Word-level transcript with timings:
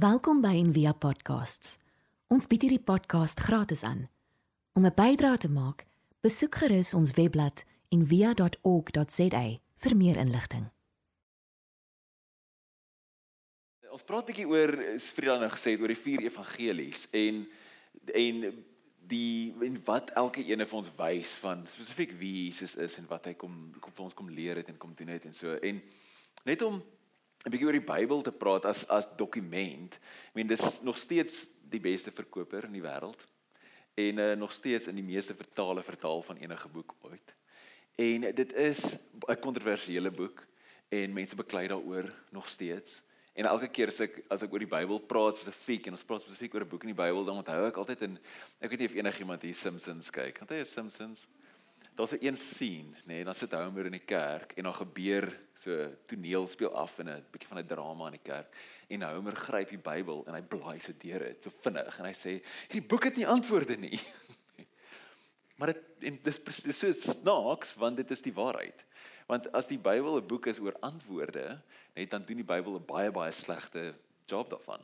Welkom 0.00 0.38
by 0.40 0.54
Envia 0.56 0.94
Podcasts. 0.96 1.74
Ons 2.32 2.46
bied 2.48 2.62
hierdie 2.64 2.80
podcast 2.80 3.40
gratis 3.44 3.82
aan. 3.84 4.06
Om 4.72 4.86
'n 4.86 4.94
bydrae 4.96 5.36
te 5.36 5.50
maak, 5.50 5.84
besoek 6.24 6.54
gerus 6.54 6.94
ons 6.94 7.12
webblad 7.18 7.64
en 7.92 8.06
via.org.za 8.06 9.42
vir 9.76 9.96
meer 9.96 10.16
inligting. 10.16 10.70
Ons 13.90 14.02
praat 14.02 14.22
'n 14.22 14.32
bietjie 14.32 14.48
oor 14.48 14.72
Frida 14.98 15.38
nou 15.38 15.50
gesê 15.50 15.70
het 15.76 15.80
oor 15.80 15.92
die 15.92 16.04
vier 16.06 16.22
evangelies 16.22 17.08
en 17.10 17.48
en 18.14 18.64
die 19.06 19.52
en 19.60 19.84
wat 19.84 20.10
elke 20.10 20.40
een 20.40 20.66
van 20.66 20.78
ons 20.78 20.90
wys 20.96 21.34
van 21.44 21.66
spesifiek 21.66 22.12
wie 22.12 22.46
Jesus 22.46 22.76
is 22.76 22.96
en 22.98 23.06
wat 23.06 23.24
hy 23.24 23.34
kom 23.34 23.74
kom 23.80 23.92
vir 23.92 24.04
ons 24.04 24.14
kom 24.14 24.30
leer 24.30 24.56
het 24.56 24.68
en 24.68 24.78
kom 24.78 24.94
doen 24.94 25.08
het 25.08 25.24
en 25.24 25.34
so. 25.34 25.52
En 25.54 25.82
net 26.44 26.62
om 26.62 26.82
'n 27.44 27.50
bietjie 27.50 27.66
oor 27.66 27.78
die 27.78 27.92
Bybel 27.92 28.22
te 28.22 28.32
praat 28.32 28.66
as 28.68 28.84
as 28.88 29.08
dokument. 29.16 29.94
Ek 30.28 30.34
meen 30.34 30.50
dis 30.50 30.82
nog 30.82 30.98
steeds 30.98 31.46
die 31.70 31.80
beste 31.80 32.12
verkoper 32.12 32.66
in 32.68 32.76
die 32.76 32.84
wêreld 32.84 33.26
en 33.94 34.18
uh, 34.18 34.32
nog 34.36 34.52
steeds 34.52 34.86
in 34.86 34.96
die 34.96 35.04
meeste 35.04 35.34
vertale 35.34 35.82
vertaal 35.82 36.22
van 36.22 36.36
enige 36.36 36.68
boek 36.68 36.94
ooit. 37.00 37.34
En 37.96 38.20
dit 38.34 38.52
is 38.52 38.98
'n 39.28 39.40
kontroversiële 39.40 40.10
boek 40.10 40.44
en 40.88 41.12
mense 41.12 41.36
beklei 41.36 41.68
daaroor 41.68 42.12
nog 42.30 42.48
steeds. 42.48 43.02
En 43.32 43.44
elke 43.44 43.68
keer 43.68 43.88
as 43.88 44.00
ek 44.00 44.22
as 44.28 44.42
ek 44.42 44.52
oor 44.52 44.58
die 44.58 44.74
Bybel 44.76 45.00
praat 45.00 45.36
spesifiek 45.36 45.86
en 45.86 45.92
ons 45.96 46.04
praat 46.04 46.22
spesifiek 46.22 46.54
oor 46.54 46.64
'n 46.64 46.68
boek 46.68 46.82
in 46.82 46.94
die 46.94 47.02
Bybel, 47.02 47.24
dan 47.24 47.36
onthou 47.36 47.66
ek 47.66 47.76
altyd 47.76 48.02
en 48.02 48.18
ek 48.60 48.70
weet 48.70 48.78
nie 48.78 48.88
of 48.88 48.94
enigiemand 48.94 49.42
hier 49.42 49.54
Simpsons 49.54 50.10
kyk. 50.10 50.40
Onthou 50.40 50.58
jy 50.58 50.64
Simpsons? 50.64 51.26
Daar's 52.00 52.12
'n 52.12 52.26
een 52.26 52.36
scene, 52.36 52.96
nê, 53.04 53.04
nee, 53.04 53.24
dan 53.24 53.34
sit 53.34 53.52
Homer 53.52 53.84
in 53.84 53.92
die 53.92 54.04
kerk 54.04 54.52
en 54.52 54.62
dan 54.62 54.74
gebeur 54.74 55.40
so 55.54 55.96
toneel 56.06 56.48
speel 56.48 56.72
af 56.74 56.98
in 56.98 57.08
'n 57.08 57.24
bietjie 57.30 57.48
van 57.48 57.58
'n 57.58 57.66
drama 57.66 58.06
in 58.06 58.16
die 58.16 58.22
kerk 58.22 58.56
en 58.88 59.02
Homer 59.02 59.36
gryp 59.36 59.68
die 59.68 59.78
Bybel 59.78 60.24
en 60.26 60.34
hy 60.34 60.40
blaai 60.42 60.80
so 60.80 60.92
deur 60.98 61.18
dit, 61.18 61.42
so 61.42 61.50
vinnig 61.60 61.98
en 61.98 62.04
hy 62.04 62.12
sê 62.12 62.42
hierdie 62.68 62.88
boek 62.88 63.04
het 63.04 63.16
nie 63.16 63.26
antwoorde 63.26 63.76
nie. 63.76 64.00
maar 65.58 65.74
dit 65.74 66.08
en 66.08 66.18
dis 66.22 66.40
presies 66.40 66.78
so 66.78 66.92
snaaks 66.92 67.74
want 67.74 67.96
dit 67.96 68.10
is 68.10 68.22
die 68.22 68.34
waarheid. 68.34 68.84
Want 69.26 69.52
as 69.52 69.68
die 69.68 69.78
Bybel 69.78 70.16
'n 70.16 70.26
boek 70.26 70.46
is 70.46 70.58
oor 70.58 70.76
antwoorde, 70.80 71.60
net 71.94 72.10
dan 72.10 72.24
doen 72.24 72.36
die 72.36 72.52
Bybel 72.54 72.80
'n 72.80 72.86
baie 72.86 73.10
baie 73.10 73.32
slegte 73.32 73.94
job 74.24 74.48
daarvan. 74.50 74.80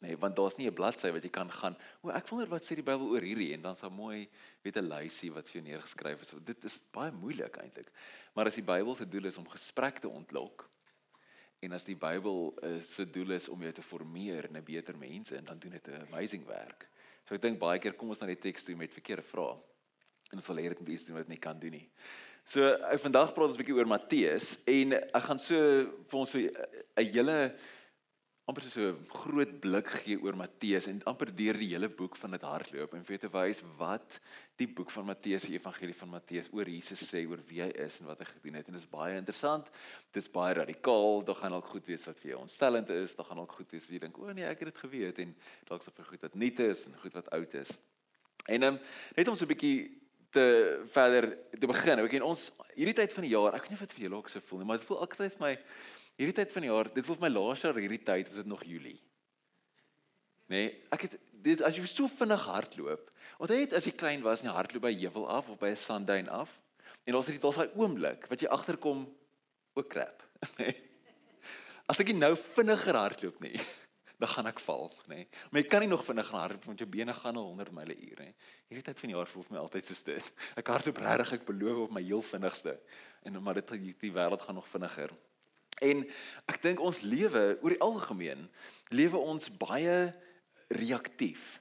Nee, 0.00 0.16
want 0.16 0.36
daar's 0.36 0.56
nie 0.56 0.66
'n 0.66 0.74
bladsy 0.74 1.10
wat 1.12 1.22
jy 1.22 1.28
kan 1.28 1.50
gaan. 1.50 1.76
O, 2.00 2.08
ek 2.08 2.28
wonder 2.28 2.48
wat 2.48 2.64
sê 2.64 2.74
die 2.74 2.82
Bybel 2.82 3.06
oor 3.06 3.20
hierdie 3.20 3.52
en 3.52 3.62
dan 3.62 3.76
sal 3.76 3.90
mooi 3.90 4.28
weet 4.62 4.76
'n 4.76 4.88
lysie 4.88 5.30
wat 5.30 5.48
vir 5.48 5.60
jou 5.60 5.68
neergeskryf 5.68 6.20
is. 6.22 6.34
Dit 6.44 6.64
is 6.64 6.80
baie 6.92 7.12
moeilik 7.12 7.56
eintlik. 7.56 7.90
Maar 8.34 8.46
as 8.46 8.54
die 8.54 8.64
Bybel 8.64 8.94
se 8.94 9.08
doel 9.08 9.26
is 9.26 9.36
om 9.36 9.48
gesprek 9.48 9.98
te 9.98 10.08
ontlok 10.08 10.70
en 11.60 11.72
as 11.72 11.84
die 11.84 11.96
Bybel 11.96 12.54
uh, 12.62 12.80
se 12.80 13.04
doel 13.04 13.30
is 13.36 13.48
om 13.48 13.60
jou 13.60 13.72
te 13.72 13.82
formeer 13.82 14.48
in 14.48 14.56
'n 14.56 14.64
beter 14.64 14.96
mens 14.96 15.32
en 15.32 15.44
dan 15.44 15.58
doen 15.58 15.70
dit 15.70 15.88
'n 15.88 16.06
amazing 16.08 16.46
werk. 16.46 16.88
So 17.28 17.34
ek 17.34 17.42
dink 17.42 17.58
baie 17.58 17.78
keer 17.78 17.92
kom 17.92 18.08
ons 18.08 18.20
na 18.20 18.26
die 18.26 18.38
teks 18.38 18.64
toe 18.64 18.76
met 18.76 18.92
verkeerde 18.92 19.22
vrae. 19.22 19.58
En 20.30 20.38
ons 20.38 20.46
wil 20.46 20.56
leer 20.56 20.74
dit 20.74 20.88
iets 20.88 21.04
doen 21.04 21.16
wat 21.16 21.28
nie 21.28 21.38
kan 21.38 21.58
doen 21.58 21.70
nie. 21.70 21.90
So 22.44 22.64
ek 22.64 23.00
vandag 23.00 23.34
praat 23.34 23.48
ons 23.48 23.56
'n 23.56 23.62
bietjie 23.62 23.76
oor 23.76 23.86
Matteus 23.86 24.58
en 24.66 24.92
ek 24.94 25.22
gaan 25.22 25.38
so 25.38 25.56
vir 26.08 26.18
ons 26.18 26.30
so 26.30 26.38
'n 26.38 26.50
hele 26.96 27.54
amper 28.50 28.66
so 28.66 28.82
'n 28.82 29.06
groot 29.22 29.52
blik 29.62 29.88
gee 30.02 30.18
oor 30.18 30.34
Matteus 30.34 30.88
en 30.90 31.00
amper 31.06 31.30
deur 31.30 31.54
die 31.54 31.70
hele 31.70 31.88
boek 31.88 32.16
van 32.16 32.30
dit 32.34 32.42
hardloop 32.42 32.94
en 32.94 33.04
vir 33.04 33.18
te 33.18 33.30
wys 33.30 33.62
wat 33.78 34.18
die 34.58 34.66
boek 34.66 34.90
van 34.90 35.06
Matteus, 35.06 35.46
die 35.46 35.54
evangelie 35.54 35.94
van 35.94 36.10
Matteus 36.10 36.48
oor 36.52 36.66
Jesus 36.66 37.04
sê 37.12 37.22
oor 37.28 37.38
wie 37.46 37.62
hy 37.62 37.70
is 37.86 38.00
en 38.00 38.06
wat 38.06 38.18
hy 38.18 38.26
gedoen 38.32 38.58
het 38.58 38.66
en 38.66 38.74
dit 38.74 38.82
is 38.82 38.90
baie 38.90 39.16
interessant. 39.16 39.70
Dit 40.12 40.22
is 40.24 40.28
baie 40.28 40.54
radikaal. 40.54 41.22
Daar 41.24 41.36
gaan 41.36 41.54
dalk 41.54 41.70
goed 41.70 41.86
wees 41.86 42.04
wat 42.06 42.18
vir 42.18 42.32
jou 42.32 42.40
ontstellend 42.40 42.90
is, 42.90 43.14
daar 43.14 43.26
gaan 43.26 43.36
dalk 43.36 43.52
goed 43.52 43.70
wees 43.70 43.86
wat 43.86 43.94
jy 43.94 44.02
dink, 44.06 44.18
"O 44.18 44.32
nee, 44.32 44.44
ek 44.44 44.58
het 44.60 44.74
dit 44.74 44.78
geweet" 44.78 45.18
en 45.18 45.36
dalk 45.68 45.82
so 45.82 45.90
vir 45.94 46.04
goed 46.04 46.22
wat 46.22 46.34
nuut 46.34 46.60
is 46.60 46.86
en 46.86 46.98
goed 46.98 47.12
wat 47.12 47.30
oud 47.30 47.54
is. 47.54 47.78
En 48.46 48.62
um, 48.62 48.78
net 49.16 49.28
om 49.28 49.36
so 49.36 49.44
'n 49.44 49.54
bietjie 49.54 49.99
te 50.34 50.46
verder 50.92 51.30
te 51.58 51.66
begin. 51.66 52.02
Ek 52.04 52.12
ken 52.14 52.26
ons 52.26 52.48
hierdie 52.76 52.96
tyd 52.96 53.14
van 53.14 53.26
die 53.26 53.32
jaar, 53.34 53.54
ek 53.56 53.66
weet 53.66 53.74
nie 53.74 53.78
of 53.78 53.86
dit 53.86 53.96
vir 53.96 54.04
julle 54.06 54.20
ook 54.20 54.30
so 54.32 54.42
voel 54.48 54.62
nie, 54.62 54.68
maar 54.70 54.80
dit 54.80 54.88
voel 54.88 55.02
altyd 55.04 55.36
vir 55.36 55.44
my 55.44 55.52
hierdie 56.20 56.36
tyd 56.36 56.52
van 56.54 56.66
die 56.66 56.70
jaar, 56.70 56.90
dit 56.94 57.06
voel 57.06 57.18
vir 57.18 57.26
my 57.26 57.32
laas 57.32 57.64
jaar 57.64 57.80
hierdie 57.80 58.02
tyd 58.04 58.30
was 58.30 58.42
dit 58.42 58.50
nog 58.50 58.64
Julie. 58.68 58.98
Nee, 60.50 60.72
ek 60.94 61.06
het 61.06 61.16
dit 61.44 61.62
as 61.64 61.76
jy 61.78 61.86
so 61.88 62.10
vinnig 62.20 62.42
hardloop. 62.50 63.06
Onthou 63.40 63.56
jy 63.56 63.68
as 63.76 63.86
jy 63.86 63.94
klein 63.96 64.24
was, 64.26 64.42
nie 64.44 64.52
hardloop 64.52 64.84
by 64.84 64.92
heuwel 64.92 65.28
af 65.30 65.48
of 65.48 65.58
by 65.60 65.70
'n 65.70 65.78
sandduin 65.78 66.28
af. 66.28 66.50
En 67.06 67.14
ons 67.14 67.26
het 67.26 67.40
dit 67.40 67.42
daai 67.42 67.70
oomblik 67.78 68.26
wat 68.28 68.40
jy 68.42 68.48
agterkom 68.48 69.06
ook 69.74 69.88
krap. 69.88 70.22
Nee. 70.58 70.74
As 71.90 71.98
ek 72.00 72.12
nou 72.14 72.36
vinniger 72.36 72.94
hardloop 72.94 73.40
nie, 73.42 73.58
dan 74.20 74.28
gaan 74.28 74.48
ek 74.50 74.60
val, 74.60 74.90
nê. 75.08 75.22
Nee. 75.22 75.26
Maar 75.50 75.62
jy 75.62 75.68
kan 75.72 75.80
nie 75.84 75.88
nog 75.88 76.04
vinniger 76.04 76.36
hardloop 76.36 76.66
want 76.68 76.82
jou 76.82 76.88
bene 76.90 77.12
gaan 77.16 77.38
al 77.40 77.46
100 77.54 77.72
myle 77.72 77.94
per 77.94 78.08
uur, 78.08 78.20
nê. 78.20 78.32
Hierdie 78.68 78.84
tyd 78.84 79.00
van 79.00 79.10
die 79.12 79.16
jaar 79.16 79.30
voel 79.30 79.46
vir 79.46 79.56
my 79.56 79.60
altyd 79.62 79.88
so 79.88 80.04
dit. 80.10 80.30
Ek 80.60 80.72
hardloop 80.74 81.00
regtig, 81.00 81.32
ek 81.38 81.46
beloof 81.48 81.84
op 81.86 81.94
my 81.96 82.02
heel 82.04 82.22
vinnigste. 82.22 82.76
En 83.24 83.40
maar 83.42 83.60
dit 83.60 83.72
die, 83.76 83.94
die 84.04 84.12
wêreld 84.12 84.44
gaan 84.44 84.60
nog 84.60 84.68
vinniger. 84.68 85.14
En 85.80 86.04
ek 86.52 86.60
dink 86.62 86.82
ons 86.84 87.00
lewe 87.06 87.44
oor 87.62 87.72
die 87.72 87.80
algemeen 87.80 88.44
lewe 88.92 89.16
ons 89.16 89.48
baie 89.56 90.12
reaktief. 90.68 91.59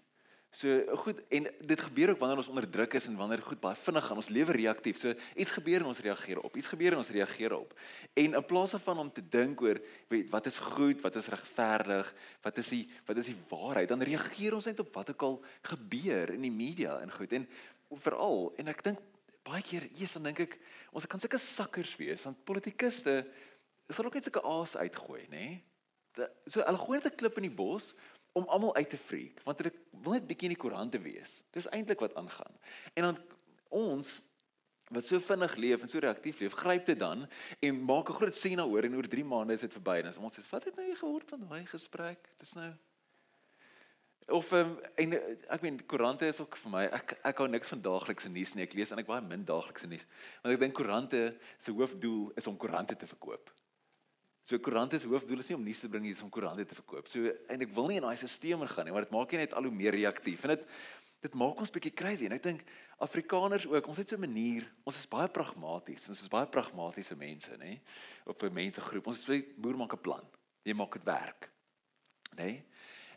So 0.50 0.82
goed 1.04 1.20
en 1.30 1.46
dit 1.62 1.82
gebeur 1.82 2.10
ook 2.10 2.20
wanneer 2.20 2.40
ons 2.42 2.48
onder 2.50 2.66
druk 2.70 2.94
is 2.98 3.06
en 3.06 3.16
wanneer 3.16 3.42
goed 3.46 3.60
baie 3.62 3.78
vinnig 3.78 4.06
gaan 4.06 4.18
ons 4.18 4.30
lewe 4.34 4.56
reaktief. 4.58 4.98
So 4.98 5.14
iets 5.36 5.54
gebeur 5.54 5.84
en 5.84 5.92
ons 5.92 6.02
reageer 6.02 6.42
op. 6.42 6.58
Iets 6.58 6.72
gebeur 6.72 6.96
en 6.96 7.04
ons 7.04 7.12
reageer 7.14 7.54
op. 7.54 7.76
En 8.18 8.34
in 8.34 8.46
plaas 8.46 8.74
daarvan 8.74 9.04
om 9.06 9.12
te 9.14 9.22
dink 9.22 9.62
oor 9.62 9.78
weet 10.10 10.32
wat 10.34 10.50
is 10.50 10.58
goed, 10.58 11.04
wat 11.06 11.16
is 11.22 11.30
regverdig, 11.30 12.10
wat 12.42 12.58
is 12.58 12.74
die 12.74 12.82
wat 13.06 13.22
is 13.22 13.30
die 13.30 13.38
waarheid, 13.50 13.94
dan 13.94 14.02
reageer 14.02 14.58
ons 14.58 14.66
net 14.66 14.82
op 14.82 14.90
wat 14.98 15.14
ook 15.14 15.28
al 15.28 15.40
gebeur 15.70 16.34
in 16.34 16.42
die 16.42 16.54
media 16.54 16.98
en 17.00 17.14
goed. 17.14 17.38
En 17.38 17.46
veral 18.02 18.50
en 18.58 18.74
ek 18.74 18.84
dink 18.90 19.06
baie 19.46 19.62
keer, 19.66 19.86
eers 20.00 20.18
dan 20.18 20.32
dink 20.32 20.48
ek 20.50 20.58
ons 20.90 21.06
kan 21.10 21.22
sulke 21.22 21.38
sakkers 21.42 21.94
wees 22.02 22.26
want 22.26 22.42
politikuste 22.46 23.22
sal 23.90 24.06
ook 24.06 24.18
net 24.18 24.26
sulke 24.26 24.42
aas 24.46 24.76
uitgooi, 24.78 25.28
nê? 25.30 25.46
Nee? 26.18 26.28
So 26.50 26.62
hulle 26.66 26.82
gooi 26.82 26.98
net 26.98 27.14
'n 27.14 27.18
klip 27.18 27.38
in 27.38 27.48
die 27.48 27.58
bos 27.58 27.94
om 28.38 28.48
almal 28.48 28.76
uit 28.76 28.90
te 28.90 28.98
freak, 28.98 29.42
want 29.44 29.62
hulle 29.62 29.74
wil 30.04 30.16
net 30.16 30.28
bietjie 30.30 30.50
in 30.50 30.56
die 30.56 30.62
koerante 30.62 31.00
wees. 31.02 31.40
Dis 31.56 31.70
eintlik 31.74 32.00
wat 32.00 32.16
aangaan. 32.20 32.60
En 32.94 33.10
dan 33.10 33.22
ons 33.70 34.20
wat 34.90 35.06
so 35.06 35.22
vinnig 35.22 35.56
leef 35.62 35.82
en 35.82 35.90
so 35.90 36.02
reaktief 36.02 36.40
leef, 36.42 36.54
gryp 36.58 36.86
dit 36.90 37.00
dan 37.00 37.28
en 37.60 37.82
maak 37.86 38.10
'n 38.10 38.20
groot 38.22 38.36
sien 38.36 38.58
daaroor 38.58 38.84
en 38.86 38.96
oor 38.96 39.08
3 39.08 39.26
maande 39.26 39.54
is 39.54 39.66
dit 39.66 39.74
verby 39.74 40.02
en 40.02 40.14
ons 40.18 40.36
sê 40.36 40.42
wat 40.50 40.64
het 40.64 40.76
nou 40.76 40.96
gehoor 40.96 41.24
van 41.26 41.48
daai 41.48 41.66
gesprek? 41.66 42.30
Dis 42.38 42.54
nou 42.54 42.74
of 44.30 44.52
um, 44.52 44.78
en 44.96 45.16
ek 45.50 45.62
meen 45.62 45.80
koerante 45.90 46.28
is 46.30 46.40
ook 46.42 46.58
vir 46.64 46.74
my 46.74 46.84
ek 46.96 47.16
ek 47.26 47.42
hou 47.42 47.48
niks 47.50 47.72
van 47.74 47.82
daaglikse 47.86 48.30
nuus 48.32 48.54
nie 48.56 48.66
ek 48.66 48.76
lees 48.78 48.92
en 48.94 49.02
ek 49.02 49.10
baie 49.10 49.24
min 49.26 49.46
daaglikse 49.46 49.90
nuus 49.90 50.06
want 50.44 50.54
ek 50.54 50.62
dink 50.64 50.76
koerante 50.78 51.22
se 51.58 51.74
hoofdoel 51.76 52.30
is 52.40 52.48
om 52.52 52.58
koerante 52.60 52.98
te 53.00 53.10
verkoop 53.10 53.52
So 54.44 54.58
koerante 54.60 55.00
se 55.00 55.08
hoofdoel 55.08 55.40
is 55.44 55.50
nie 55.50 55.58
om 55.58 55.64
nuus 55.64 55.80
te 55.80 55.90
bring 55.90 56.06
hier 56.06 56.24
om 56.24 56.30
koerante 56.30 56.66
te 56.66 56.76
verkoop. 56.76 57.08
So 57.08 57.34
en 57.50 57.62
ek 57.62 57.74
wil 57.76 57.88
nie 57.88 58.00
in 58.00 58.08
daai 58.08 58.18
stelsel 58.18 58.68
gaan 58.68 58.86
nie, 58.86 58.94
maar 58.96 59.06
dit 59.06 59.14
maak 59.14 59.32
jy 59.32 59.44
net 59.44 59.54
al 59.54 59.68
hoe 59.68 59.76
meer 59.76 59.94
reaktief. 59.94 60.44
En 60.48 60.56
dit 60.56 60.66
dit 61.20 61.34
maak 61.36 61.60
ons 61.60 61.72
bietjie 61.76 61.92
crazy 61.92 62.30
en 62.30 62.36
ek 62.38 62.44
dink 62.46 62.62
Afrikaners 63.04 63.66
ook, 63.68 63.88
ons 63.92 63.98
het 64.00 64.08
so 64.08 64.16
'n 64.16 64.24
manier, 64.24 64.64
ons 64.86 64.96
is 64.96 65.08
baie 65.08 65.28
pragmaties. 65.28 66.08
Ons 66.10 66.22
is 66.22 66.32
baie 66.32 66.48
pragmatiese 66.48 67.16
mense, 67.16 67.52
nê? 67.58 67.80
Op 68.26 68.42
'n 68.44 68.54
mensegroep. 68.54 69.08
Ons 69.08 69.26
sê 69.26 69.44
boer 69.58 69.76
maak 69.76 69.94
'n 69.94 70.02
plan. 70.02 70.26
Jy 70.64 70.74
maak 70.74 70.94
dit 70.94 71.04
werk. 71.04 71.50
Nê? 72.38 72.64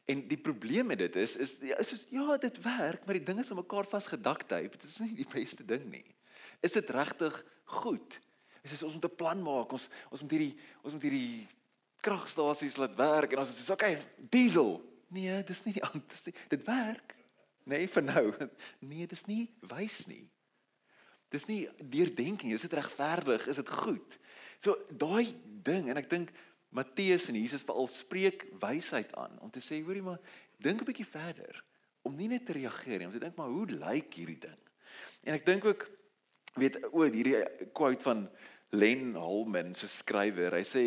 En 0.06 0.28
die 0.28 0.36
probleem 0.36 0.86
met 0.86 0.98
dit 0.98 1.16
is 1.16 1.36
is 1.36 1.58
ja, 1.60 1.78
is 1.78 1.88
soos 1.88 2.06
ja, 2.10 2.36
dit 2.36 2.62
werk, 2.62 3.04
maar 3.06 3.14
die 3.14 3.24
ding 3.24 3.38
is 3.38 3.50
om 3.50 3.56
mekaar 3.56 3.86
vasgedaktyp. 3.86 4.72
Dit 4.72 4.84
is 4.84 4.98
nie 4.98 5.14
die 5.14 5.28
beste 5.28 5.64
ding 5.64 5.84
nie. 5.90 6.14
Is 6.60 6.72
dit 6.72 6.90
regtig 6.90 7.44
goed? 7.64 8.20
Dis 8.62 8.72
is 8.72 8.82
ons 8.82 8.94
moet 8.94 9.04
'n 9.04 9.16
plan 9.16 9.42
maak. 9.42 9.72
Ons 9.72 9.88
ons 10.10 10.22
moet 10.22 10.30
hierdie 10.30 10.54
ons 10.82 10.92
moet 10.92 11.02
hierdie 11.02 11.48
kragstasies 12.02 12.76
laat 12.76 12.94
werk 12.96 13.32
en 13.32 13.38
ons 13.38 13.50
is 13.50 13.64
so 13.64 13.72
okay, 13.72 13.98
diesel. 14.16 14.80
Nee, 15.08 15.42
dis 15.44 15.64
nie 15.64 15.74
die 15.74 15.82
dis 16.08 16.24
nie, 16.26 16.34
dit 16.48 16.62
werk. 16.66 17.16
Nee, 17.64 17.86
vir 17.88 18.02
nou. 18.02 18.24
Nee, 18.90 19.06
dis 19.06 19.26
nie 19.26 19.50
wys 19.70 20.06
nie. 20.06 20.28
Dis 21.32 21.46
nie 21.48 21.68
deurdenking, 21.78 22.52
is 22.52 22.66
dit 22.66 22.72
regverdig, 22.72 23.46
is 23.48 23.56
dit 23.56 23.68
goed? 23.68 24.18
So 24.58 24.76
daai 24.90 25.34
ding 25.64 25.88
en 25.90 25.96
ek 25.96 26.10
dink 26.10 26.32
Matteus 26.72 27.28
en 27.28 27.36
Jesus 27.36 27.64
veral 27.68 27.88
spreek 27.92 28.46
wysheid 28.60 29.12
aan 29.20 29.38
om 29.44 29.50
te 29.52 29.60
sê 29.60 29.82
hoorie 29.84 30.04
maar 30.04 30.20
dink 30.58 30.80
'n 30.80 30.88
bietjie 30.88 31.08
verder 31.08 31.64
om 32.02 32.16
nie 32.16 32.28
net 32.28 32.46
te 32.46 32.56
reageer 32.56 32.98
nie, 32.98 33.06
om 33.06 33.12
te 33.12 33.22
dink 33.22 33.36
maar 33.36 33.50
hoe 33.50 33.66
lyk 33.66 34.14
hierdie 34.14 34.40
ding? 34.42 34.58
En 35.22 35.34
ek 35.34 35.46
dink 35.46 35.64
ook 35.64 35.86
weet 36.60 36.78
o, 36.90 37.04
hierdie 37.06 37.42
quote 37.76 38.02
van 38.04 38.26
Len 38.72 39.14
Holman 39.14 39.74
so 39.76 39.88
skrywer. 39.90 40.54
Hy 40.56 40.64
sê 40.66 40.84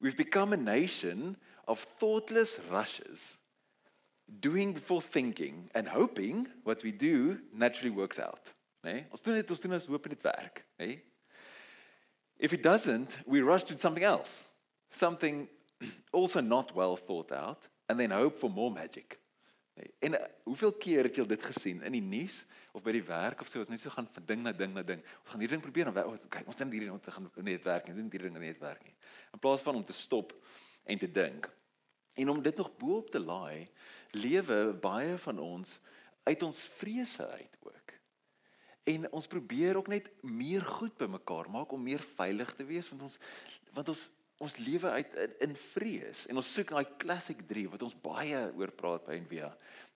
we've 0.00 0.18
become 0.18 0.52
a 0.52 0.60
nation 0.60 1.36
of 1.66 1.82
thoughtless 1.98 2.58
rushes 2.70 3.36
doing 4.40 4.72
before 4.72 5.00
thinking 5.00 5.70
and 5.74 5.88
hoping 5.88 6.48
what 6.64 6.82
we 6.82 6.92
do 6.92 7.38
naturally 7.52 7.90
works 7.90 8.18
out. 8.18 8.52
Né? 8.84 8.92
Nee? 8.92 9.06
Ons 9.10 9.22
doen 9.22 9.34
dit 9.34 9.50
ons 9.50 9.60
doen 9.60 9.76
ons 9.76 9.86
hoop 9.86 10.08
dit 10.08 10.22
werk, 10.24 10.64
né? 10.78 10.86
Nee? 10.86 11.00
If 12.40 12.54
it 12.54 12.62
doesn't, 12.62 13.18
we 13.26 13.42
rush 13.42 13.64
to 13.64 13.78
something 13.78 14.04
else. 14.04 14.46
Something 14.90 15.46
also 16.12 16.40
not 16.40 16.74
well 16.74 16.96
thought 16.96 17.32
out 17.32 17.68
and 17.88 18.00
then 18.00 18.10
hope 18.10 18.38
for 18.38 18.48
more 18.48 18.70
magic. 18.70 19.18
En 19.74 20.12
uh, 20.12 20.20
hoeveel 20.44 20.72
keer 20.72 21.06
het 21.08 21.16
jy 21.16 21.24
dit 21.30 21.44
gesien 21.44 21.82
in 21.86 21.94
die 21.94 22.04
nuus 22.04 22.42
of 22.76 22.82
by 22.84 22.92
die 22.92 23.04
werk 23.06 23.40
of 23.40 23.48
so, 23.48 23.62
ons 23.62 23.70
net 23.72 23.80
so 23.80 23.92
gaan 23.94 24.08
van 24.12 24.26
ding 24.26 24.42
na 24.44 24.52
ding 24.56 24.74
na 24.74 24.82
ding. 24.86 25.00
Ons 25.22 25.32
gaan 25.32 25.44
hierdie 25.44 25.56
ding 25.56 25.64
probeer 25.64 25.90
en 25.90 26.00
oh, 26.02 26.16
kyk, 26.28 26.48
ons 26.50 26.58
doen 26.60 26.74
hierdie 26.74 26.90
om 26.92 27.00
te 27.00 27.14
gaan 27.14 27.30
net 27.46 27.64
werk 27.64 27.88
nie, 27.88 27.96
doen 27.96 28.10
hierdie 28.10 28.28
ding 28.28 28.38
net 28.42 28.60
werk 28.60 28.82
nie. 28.84 28.94
In 29.32 29.42
plaas 29.42 29.64
van 29.64 29.78
om 29.80 29.86
te 29.86 29.96
stop 29.96 30.34
en 30.84 31.00
te 31.00 31.08
dink. 31.10 31.48
En 32.20 32.28
om 32.28 32.42
dit 32.42 32.56
nog 32.56 32.72
bo-op 32.76 33.10
te 33.10 33.20
laai, 33.22 33.68
lewe 34.12 34.74
baie 34.82 35.16
van 35.24 35.38
ons 35.38 35.78
uit 36.26 36.42
ons 36.42 36.64
vrese 36.80 37.26
uit 37.26 37.56
ook. 37.62 37.94
En 38.90 39.10
ons 39.12 39.26
probeer 39.26 39.76
ook 39.76 39.88
net 39.92 40.10
meer 40.20 40.64
goed 40.66 40.96
bymekaar 40.98 41.50
maak 41.50 41.72
om 41.72 41.82
meer 41.82 42.02
veilig 42.16 42.52
te 42.56 42.66
wees 42.66 42.88
want 42.90 43.06
ons 43.08 43.20
want 43.76 43.92
ons 43.92 44.08
ons 44.40 44.56
lewe 44.64 44.88
uit 44.96 45.16
in, 45.20 45.32
in 45.48 45.54
vrees 45.74 46.24
en 46.30 46.40
ons 46.40 46.52
soek 46.54 46.72
daai 46.72 46.96
classic 47.02 47.42
3 47.48 47.66
wat 47.74 47.84
ons 47.84 47.96
baie 48.02 48.40
oor 48.56 48.72
praat 48.72 49.04
by 49.08 49.18
Envia 49.18 49.50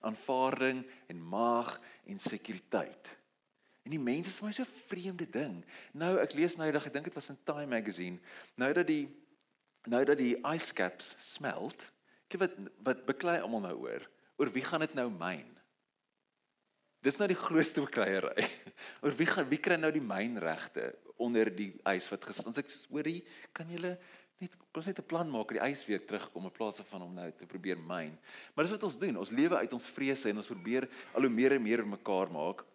aanvaarding 0.05 0.83
en 1.09 1.23
mag 1.33 1.71
en 2.05 2.21
sekuriteit. 2.21 3.09
En 3.85 3.93
die 3.93 4.01
mense 4.01 4.29
is 4.29 4.37
vir 4.41 4.49
my 4.49 4.53
so 4.53 4.65
'n 4.65 4.85
vreemde 4.89 5.25
ding. 5.29 5.63
Nou 5.93 6.17
ek 6.21 6.33
lees 6.37 6.57
nou 6.57 6.67
eendag 6.67 6.85
ek 6.85 6.93
dink 6.93 7.05
dit 7.09 7.17
was 7.17 7.29
in 7.29 7.41
Time 7.45 7.67
magazine 7.73 8.19
nou 8.55 8.71
dat 8.73 8.87
die 8.87 9.09
nou 9.87 10.03
dat 10.05 10.17
die 10.17 10.37
ice 10.53 10.73
caps 10.73 11.15
smelt 11.19 11.81
kyk 12.29 12.39
wat 12.39 12.53
wat 12.83 13.05
beklei 13.05 13.39
almal 13.41 13.61
nou 13.61 13.77
oor. 13.89 14.09
Oor 14.37 14.49
wie 14.53 14.63
gaan 14.63 14.81
dit 14.81 14.93
nou 14.93 15.09
myn? 15.09 15.55
Dis 17.01 17.17
nou 17.17 17.27
die 17.27 17.37
grootste 17.37 17.81
bekleierery. 17.81 18.47
Oor 19.03 19.13
wie 19.13 19.27
gaan 19.29 19.49
wie 19.49 19.61
kry 19.61 19.77
nou 19.77 19.91
die 19.93 20.01
mynregte 20.01 20.95
onder 21.21 21.49
die 21.53 21.71
ys 21.85 22.09
wat 22.11 22.25
gestaan 22.25 22.55
ek 22.57 22.71
hoorie 22.89 23.21
kan 23.53 23.69
julle 23.69 23.93
net 24.43 24.55
ons 24.75 24.85
net 24.85 24.99
'n 24.99 25.07
plan 25.07 25.29
maak 25.31 25.49
dat 25.49 25.61
die 25.61 25.71
ys 25.71 25.85
weer 25.85 26.05
terugkom 26.05 26.43
in 26.43 26.51
plaas 26.51 26.79
van 26.79 27.01
om 27.01 27.13
nou 27.13 27.31
te 27.31 27.45
probeer 27.45 27.77
myn. 27.77 28.17
Maar 28.53 28.65
dis 28.65 28.73
wat 28.75 28.83
ons 28.83 28.97
doen. 28.97 29.17
Ons 29.17 29.29
lewe 29.29 29.55
uit 29.55 29.73
ons 29.73 29.87
vrese 29.87 30.29
en 30.29 30.37
ons 30.37 30.47
probeer 30.47 30.89
al 31.13 31.21
hoe 31.21 31.29
meer 31.29 31.53
en 31.53 31.61
meer 31.61 31.87
mekaar 31.87 32.31
maak 32.31 32.65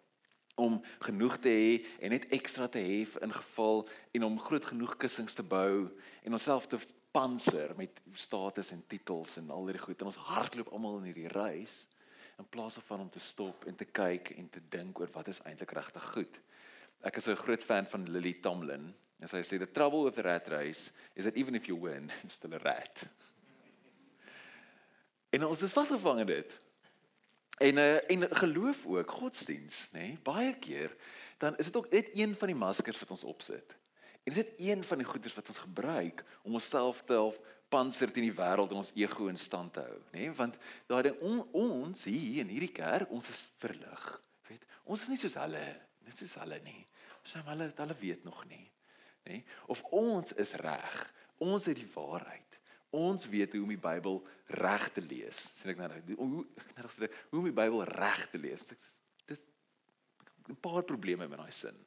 om 0.55 0.81
genoeg 0.99 1.37
te 1.37 1.49
hê 1.49 1.85
en 1.99 2.09
net 2.09 2.27
ekstra 2.33 2.67
te 2.67 2.79
hê 2.79 3.05
in 3.21 3.33
geval 3.33 3.87
en 4.11 4.23
om 4.23 4.39
groot 4.39 4.65
genoeg 4.65 4.97
kussings 4.97 5.33
te 5.33 5.43
bou 5.43 5.89
en 6.23 6.33
onsself 6.33 6.67
te 6.67 6.77
panser 7.11 7.73
met 7.77 8.01
status 8.13 8.71
en 8.71 8.83
titels 8.87 9.37
en 9.37 9.49
al 9.49 9.65
hierdie 9.65 9.85
goed 9.85 10.01
en 10.01 10.11
ons 10.11 10.23
hardloop 10.31 10.71
almal 10.71 10.99
in 10.99 11.11
hierdie 11.11 11.31
reis 11.31 11.87
in 12.39 12.47
plaas 12.49 12.77
van 12.87 13.05
om 13.05 13.09
te 13.09 13.19
stop 13.19 13.65
en 13.69 13.75
te 13.75 13.85
kyk 13.85 14.33
en 14.37 14.49
te 14.49 14.61
dink 14.73 14.99
oor 14.99 15.11
wat 15.13 15.27
is 15.27 15.41
eintlik 15.45 15.71
regtig 15.77 16.05
goed. 16.13 16.39
Ek 17.03 17.17
is 17.17 17.27
'n 17.27 17.35
groot 17.35 17.63
fan 17.63 17.85
van 17.85 18.05
Lily 18.09 18.33
Tomlin 18.41 18.93
En 19.21 19.29
sy 19.29 19.43
sê 19.45 19.59
the 19.61 19.69
trouble 19.69 20.07
with 20.07 20.17
the 20.17 20.25
rat 20.25 20.47
race 20.49 20.89
is 21.13 21.27
that 21.27 21.37
even 21.37 21.55
if 21.55 21.67
you 21.69 21.75
win, 21.77 22.09
you're 22.23 22.33
still 22.33 22.53
a 22.57 22.61
rat. 22.63 23.03
en 25.31 25.45
ons 25.47 25.61
is 25.63 25.71
vasgevang 25.71 26.25
in 26.25 26.27
dit. 26.27 26.55
En 27.61 27.77
uh, 27.77 27.99
en 28.11 28.25
geloof 28.35 28.81
ook, 28.85 29.11
godsdiens, 29.21 29.85
nê? 29.93 30.07
Nee, 30.07 30.17
baie 30.25 30.55
keer 30.59 30.95
dan 31.41 31.55
is 31.57 31.69
dit 31.69 31.77
ook 31.77 31.89
net 31.89 32.09
een 32.13 32.35
van 32.37 32.51
die 32.51 32.57
maskers 32.57 32.99
wat 33.01 33.13
ons 33.15 33.23
opsit. 33.25 33.77
En 34.23 34.33
dit 34.33 34.49
is 34.57 34.67
een 34.67 34.83
van 34.85 34.99
die 35.01 35.07
goeders 35.07 35.33
wat 35.33 35.47
ons 35.49 35.61
gebruik 35.63 36.21
om 36.41 36.57
onsself 36.59 37.01
te 37.05 37.15
help 37.17 37.39
panser 37.71 38.11
teen 38.11 38.27
die 38.27 38.35
wêreld 38.35 38.73
en 38.73 38.81
ons 38.81 38.91
ego 38.93 39.29
in 39.31 39.39
stand 39.41 39.73
te 39.73 39.85
hou, 39.85 40.01
nê? 40.11 40.25
Nee, 40.25 40.33
want 40.37 40.57
daai 40.91 41.07
ding 41.07 41.23
on, 41.25 41.39
ons 41.55 42.03
hier 42.09 42.43
in 42.43 42.51
hierdie 42.51 42.73
kerk, 42.75 43.09
ons 43.09 43.29
is 43.31 43.47
verlig. 43.61 44.05
Weet, 44.49 44.67
ons 44.83 45.05
is 45.05 45.13
nie 45.13 45.21
soos 45.21 45.39
hulle, 45.41 45.63
dis 46.05 46.21
soos 46.21 46.35
hulle 46.43 46.59
nie. 46.65 46.81
Ons 47.21 47.33
sê 47.33 47.41
hulle 47.47 47.71
hulle 47.77 47.99
weet 48.03 48.27
nog 48.27 48.43
nie 48.51 48.65
nê? 49.27 49.43
Of 49.67 49.83
ons 49.91 50.33
is 50.33 50.53
reg. 50.61 51.13
Ons 51.41 51.65
het 51.65 51.75
die 51.75 51.89
waarheid. 51.93 52.59
Ons 52.91 53.27
weet 53.31 53.53
hoe 53.55 53.63
om 53.63 53.71
die 53.71 53.79
Bybel 53.79 54.19
reg 54.59 54.89
te 54.91 55.01
lees. 55.01 55.45
Sien 55.55 55.71
ek 55.71 55.79
nou 55.79 55.89
hoe 56.17 56.45
ek 56.59 56.73
nou 56.81 56.89
sê 56.91 57.07
hoe 57.29 57.39
om 57.39 57.47
die 57.47 57.55
Bybel 57.55 57.85
reg 57.87 58.25
te 58.33 58.41
lees. 58.41 58.65
Ek 58.73 58.81
dis 59.31 59.43
'n 60.49 60.59
paar 60.59 60.83
probleme 60.83 61.27
met 61.27 61.39
daai 61.39 61.51
sin. 61.51 61.77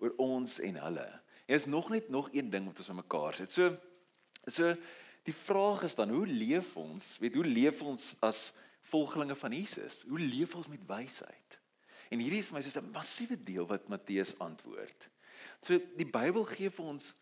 oor 0.00 0.14
ons 0.16 0.58
en 0.64 0.76
hulle. 0.80 1.20
En 1.46 1.54
is 1.54 1.66
nog 1.66 1.90
net 1.90 2.08
nog 2.08 2.28
een 2.32 2.50
ding 2.50 2.64
wat 2.66 2.78
ons 2.78 2.88
met 2.88 3.02
mekaar 3.04 3.34
sit. 3.34 3.52
So 3.52 3.76
so 4.46 4.74
die 5.22 5.34
vraag 5.34 5.82
is 5.82 5.94
dan 5.94 6.08
hoe 6.08 6.26
leef 6.26 6.76
ons? 6.76 7.18
Weet 7.18 7.34
hoe 7.34 7.44
leef 7.44 7.82
ons 7.82 8.14
as 8.20 8.54
volgelinge 8.80 9.36
van 9.36 9.52
Jesus? 9.52 10.02
Hoe 10.08 10.18
leef 10.18 10.54
ons 10.54 10.68
met 10.68 10.86
wysheid? 10.86 11.58
En 12.10 12.18
hierdie 12.18 12.40
is 12.40 12.50
my 12.50 12.62
soos 12.62 12.78
'n 12.80 12.90
massiewe 12.90 13.36
deel 13.36 13.66
wat 13.66 13.88
Matteus 13.88 14.38
antwoord. 14.38 15.08
So 15.66 15.76
die 15.96 16.08
Bybel 16.08 16.46
gee 16.48 16.70
vir 16.72 16.86
ons 16.86 17.14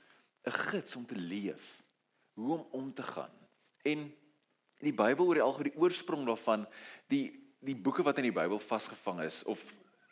'n 0.47 0.55
gids 0.71 0.97
om 0.97 1.07
te 1.07 1.17
leef, 1.17 1.83
hoe 2.35 2.53
om 2.59 2.67
om 2.71 2.95
te 2.95 3.03
gaan. 3.03 3.35
En 3.83 4.15
die 4.79 4.95
Bybel 4.95 5.27
oor 5.27 5.35
die 5.35 5.43
algemeen 5.43 5.73
die 5.73 5.81
oorsprong 5.81 6.27
daarvan, 6.27 6.67
die 7.07 7.35
die 7.59 7.77
boeke 7.77 8.03
wat 8.03 8.19
in 8.19 8.29
die 8.29 8.35
Bybel 8.35 8.61
vasgevang 8.63 9.21
is 9.21 9.43
of 9.45 9.59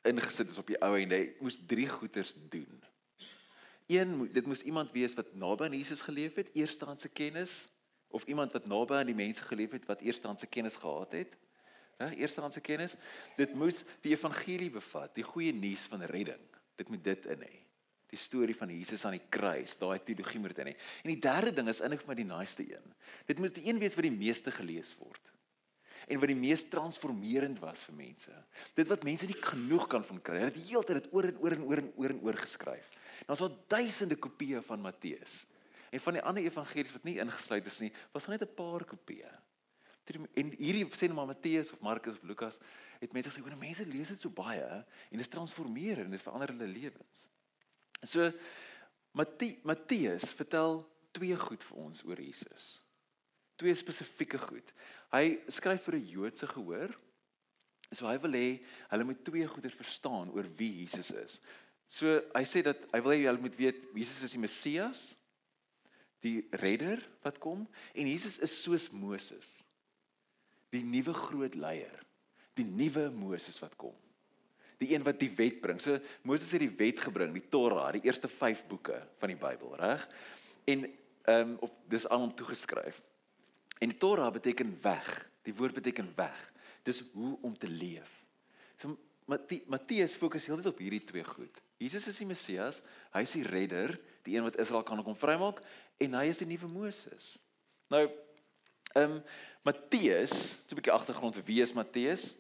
ingesit 0.03 0.51
is 0.51 0.59
op 0.59 0.67
die 0.67 0.81
ou 0.83 0.97
einde, 0.99 1.35
moes 1.39 1.59
drie 1.67 1.89
goeters 1.89 2.35
doen. 2.51 2.83
Een, 3.87 4.33
dit 4.33 4.47
moes 4.47 4.63
iemand 4.67 4.91
wees 4.91 5.15
wat 5.15 5.35
naby 5.35 5.65
aan 5.65 5.77
Jesus 5.79 6.03
geleef 6.03 6.35
het, 6.35 6.51
eerstehandse 6.55 7.09
kennis 7.09 7.69
of 8.09 8.25
iemand 8.25 8.53
wat 8.53 8.67
naby 8.67 8.95
aan 8.99 9.07
die 9.07 9.15
mense 9.15 9.43
geleef 9.43 9.71
het 9.71 9.87
wat 9.87 10.01
eerstehandse 10.01 10.47
kennis 10.47 10.77
gehad 10.77 11.13
het. 11.13 11.37
Reg, 11.97 12.17
eerstehandse 12.17 12.61
kennis. 12.61 12.97
Dit 13.37 13.55
moes 13.55 13.85
die 14.03 14.13
evangelie 14.13 14.71
bevat, 14.71 15.15
die 15.15 15.25
goeie 15.25 15.53
nuus 15.55 15.87
van 15.87 16.03
redding. 16.03 16.43
Dit 16.75 16.89
moet 16.89 17.05
dit 17.05 17.27
in 17.27 17.47
hê 17.47 17.66
die 18.11 18.19
storie 18.19 18.55
van 18.55 18.71
Jesus 18.71 19.05
aan 19.05 19.17
die 19.19 19.27
kruis, 19.29 19.77
daai 19.77 19.99
teologie 20.05 20.41
moet 20.41 20.59
in 20.59 20.71
hê. 20.71 20.77
En 21.03 21.11
die 21.11 21.21
derde 21.21 21.53
ding 21.53 21.69
is 21.69 21.81
eintlik 21.81 22.05
vir 22.05 22.13
my 22.13 22.15
die 22.15 22.29
naaste 22.29 22.63
een. 22.63 22.93
Dit 23.27 23.39
moet 23.43 23.55
die 23.55 23.67
een 23.67 23.79
wees 23.83 23.97
wat 23.99 24.07
die 24.07 24.15
meeste 24.15 24.55
gelees 24.55 24.95
word 24.99 25.33
en 26.07 26.21
wat 26.23 26.31
die 26.31 26.39
mees 26.39 26.63
transformerend 26.71 27.59
was 27.63 27.83
vir 27.87 27.97
mense. 27.99 28.35
Dit 28.79 28.87
wat 28.91 29.05
mense 29.07 29.27
nie 29.27 29.39
genoeg 29.43 29.89
kan 29.91 30.05
van 30.07 30.21
kry. 30.23 30.39
Hulle 30.39 30.53
het 30.53 30.69
heeltyd 30.69 31.01
dit 31.01 31.09
oor 31.15 31.27
en 31.27 31.41
oor 31.43 31.57
en 31.57 31.65
oor 31.67 31.83
en 31.83 31.91
oor 31.99 32.15
en 32.15 32.23
oor 32.29 32.39
geskryf. 32.39 32.93
Daar's 33.27 33.43
al 33.43 33.55
duisende 33.73 34.19
kopieë 34.23 34.63
van 34.69 34.85
Matteus. 34.85 35.41
En 35.91 36.03
van 36.03 36.19
die 36.19 36.23
ander 36.23 36.47
evangelies 36.47 36.95
wat 36.95 37.07
nie 37.09 37.19
ingesluit 37.23 37.67
is 37.67 37.81
nie, 37.83 37.93
was 38.15 38.29
net 38.31 38.43
'n 38.43 38.55
paar 38.55 38.85
kopieë. 38.85 39.33
En 40.35 40.53
hierdie 40.55 40.87
sê 40.95 41.09
net 41.09 41.15
maar 41.15 41.27
Matteus 41.27 41.73
of 41.73 41.81
Markus 41.81 42.15
of 42.15 42.23
Lukas 42.23 42.61
het 43.01 43.13
mense 43.13 43.31
gesê, 43.31 43.43
"Hoe 43.43 43.57
mense 43.57 43.87
lees 43.87 44.09
dit 44.09 44.19
so 44.19 44.31
baie 44.31 44.85
en 45.11 45.19
dit 45.19 45.31
transformeer 45.31 45.99
en 45.99 46.11
dit 46.11 46.23
verander 46.23 46.49
hulle 46.49 46.67
lewens." 46.67 47.29
So 48.05 48.31
Matteus 49.17 50.33
vertel 50.37 50.83
twee 51.17 51.37
goed 51.41 51.63
vir 51.65 51.79
ons 51.81 52.03
oor 52.05 52.21
Jesus. 52.21 52.77
Twee 53.57 53.75
spesifieke 53.77 54.39
goed. 54.41 54.73
Hy 55.15 55.39
skryf 55.49 55.87
vir 55.89 55.97
'n 55.97 56.09
Joodse 56.13 56.47
gehoor. 56.47 56.93
So 57.93 58.07
hy 58.07 58.19
wil 58.19 58.33
hê 58.33 58.49
hulle 58.91 59.05
moet 59.05 59.25
twee 59.25 59.47
goeie 59.47 59.71
verstaan 59.71 60.31
oor 60.35 60.45
wie 60.59 60.83
Jesus 60.83 61.11
is. 61.11 61.41
So 61.87 62.21
hy 62.35 62.45
sê 62.45 62.63
dat 62.63 62.77
hy 62.93 63.01
wil 63.01 63.15
hê 63.15 63.25
hulle 63.25 63.41
moet 63.41 63.57
weet 63.57 63.79
Jesus 63.95 64.23
is 64.23 64.33
die 64.33 64.43
Messias, 64.43 65.17
die 66.21 66.49
redder 66.53 67.01
wat 67.23 67.39
kom 67.39 67.67
en 67.95 68.07
Jesus 68.07 68.39
is 68.39 68.63
soos 68.63 68.91
Moses. 68.91 69.63
Die 70.73 70.83
nuwe 70.83 71.15
groot 71.15 71.55
leier, 71.55 72.05
die 72.55 72.65
nuwe 72.65 73.11
Moses 73.11 73.61
wat 73.63 73.77
kom 73.77 73.97
die 74.83 74.93
een 74.95 75.05
wat 75.07 75.19
die 75.21 75.31
wet 75.37 75.61
bring. 75.61 75.81
So 75.81 75.99
Moses 76.23 76.53
het 76.53 76.61
die 76.61 76.73
wet 76.79 77.01
gebring, 77.01 77.33
die 77.35 77.49
Torah, 77.49 77.89
die 77.97 78.05
eerste 78.05 78.29
5 78.29 78.67
boeke 78.69 79.01
van 79.21 79.33
die 79.33 79.39
Bybel, 79.41 79.77
reg? 79.81 80.09
En 80.65 80.87
ehm 81.27 81.51
um, 81.51 81.57
of 81.61 81.73
dis 81.91 82.07
aan 82.09 82.21
hom 82.21 82.35
toegeskryf. 82.35 83.01
En 83.79 83.91
die 83.91 83.99
Torah 83.99 84.33
beteken 84.33 84.77
weg. 84.83 85.09
Die 85.43 85.55
woord 85.55 85.75
beteken 85.75 86.13
weg. 86.17 86.53
Dis 86.83 87.03
hoe 87.13 87.39
om 87.43 87.59
te 87.59 87.69
leef. 87.69 88.11
So 88.77 88.97
Matteus 89.27 90.15
fokus 90.15 90.47
heeltyd 90.47 90.71
op 90.71 90.79
hierdie 90.79 91.03
twee 91.03 91.25
goed. 91.27 91.63
Jesus 91.83 92.07
is 92.07 92.21
die 92.23 92.29
Messias, 92.29 92.79
hy 93.13 93.25
is 93.27 93.35
die 93.35 93.43
redder, 93.45 93.97
die 94.25 94.37
een 94.37 94.47
wat 94.47 94.59
Israel 94.63 94.85
kan 94.87 95.03
kom 95.05 95.17
vrymaak 95.19 95.59
en 96.01 96.15
hy 96.17 96.29
is 96.31 96.41
die 96.41 96.49
nuwe 96.49 96.71
Moses. 96.71 97.35
Nou 97.93 98.07
ehm 98.07 99.19
um, 99.19 99.21
Matteus, 99.67 100.63
'n 100.71 100.79
bietjie 100.79 100.95
agtergrond 100.95 101.35
vir 101.35 101.45
wie 101.49 101.59
is 101.63 101.75
Matteus? 101.75 102.37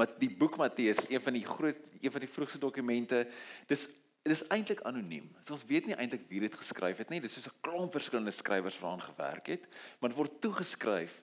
Maar 0.00 0.14
die 0.16 0.30
boek 0.32 0.56
Matteus 0.56 1.10
een 1.10 1.20
van 1.20 1.34
die 1.36 1.44
groot 1.44 1.90
een 2.00 2.12
van 2.12 2.22
die 2.24 2.28
vroegste 2.28 2.58
dokumente. 2.58 3.26
Dis 3.68 3.88
dit 4.20 4.32
is 4.32 4.44
eintlik 4.52 4.82
anoniem. 4.84 5.30
So 5.40 5.54
ons 5.56 5.64
weet 5.64 5.86
nie 5.88 5.96
eintlik 5.96 6.26
wie 6.28 6.42
dit 6.44 6.56
geskryf 6.56 6.98
het 7.00 7.08
nie. 7.12 7.20
Dis 7.20 7.32
soos 7.36 7.48
'n 7.48 7.60
klomp 7.64 7.92
verskillende 7.92 8.32
skrywers 8.36 8.78
wat 8.80 8.92
aan 8.92 9.00
gewerk 9.00 9.46
het, 9.46 9.64
maar 9.98 10.10
dit 10.10 10.18
word 10.18 10.40
toegeskryf 10.40 11.22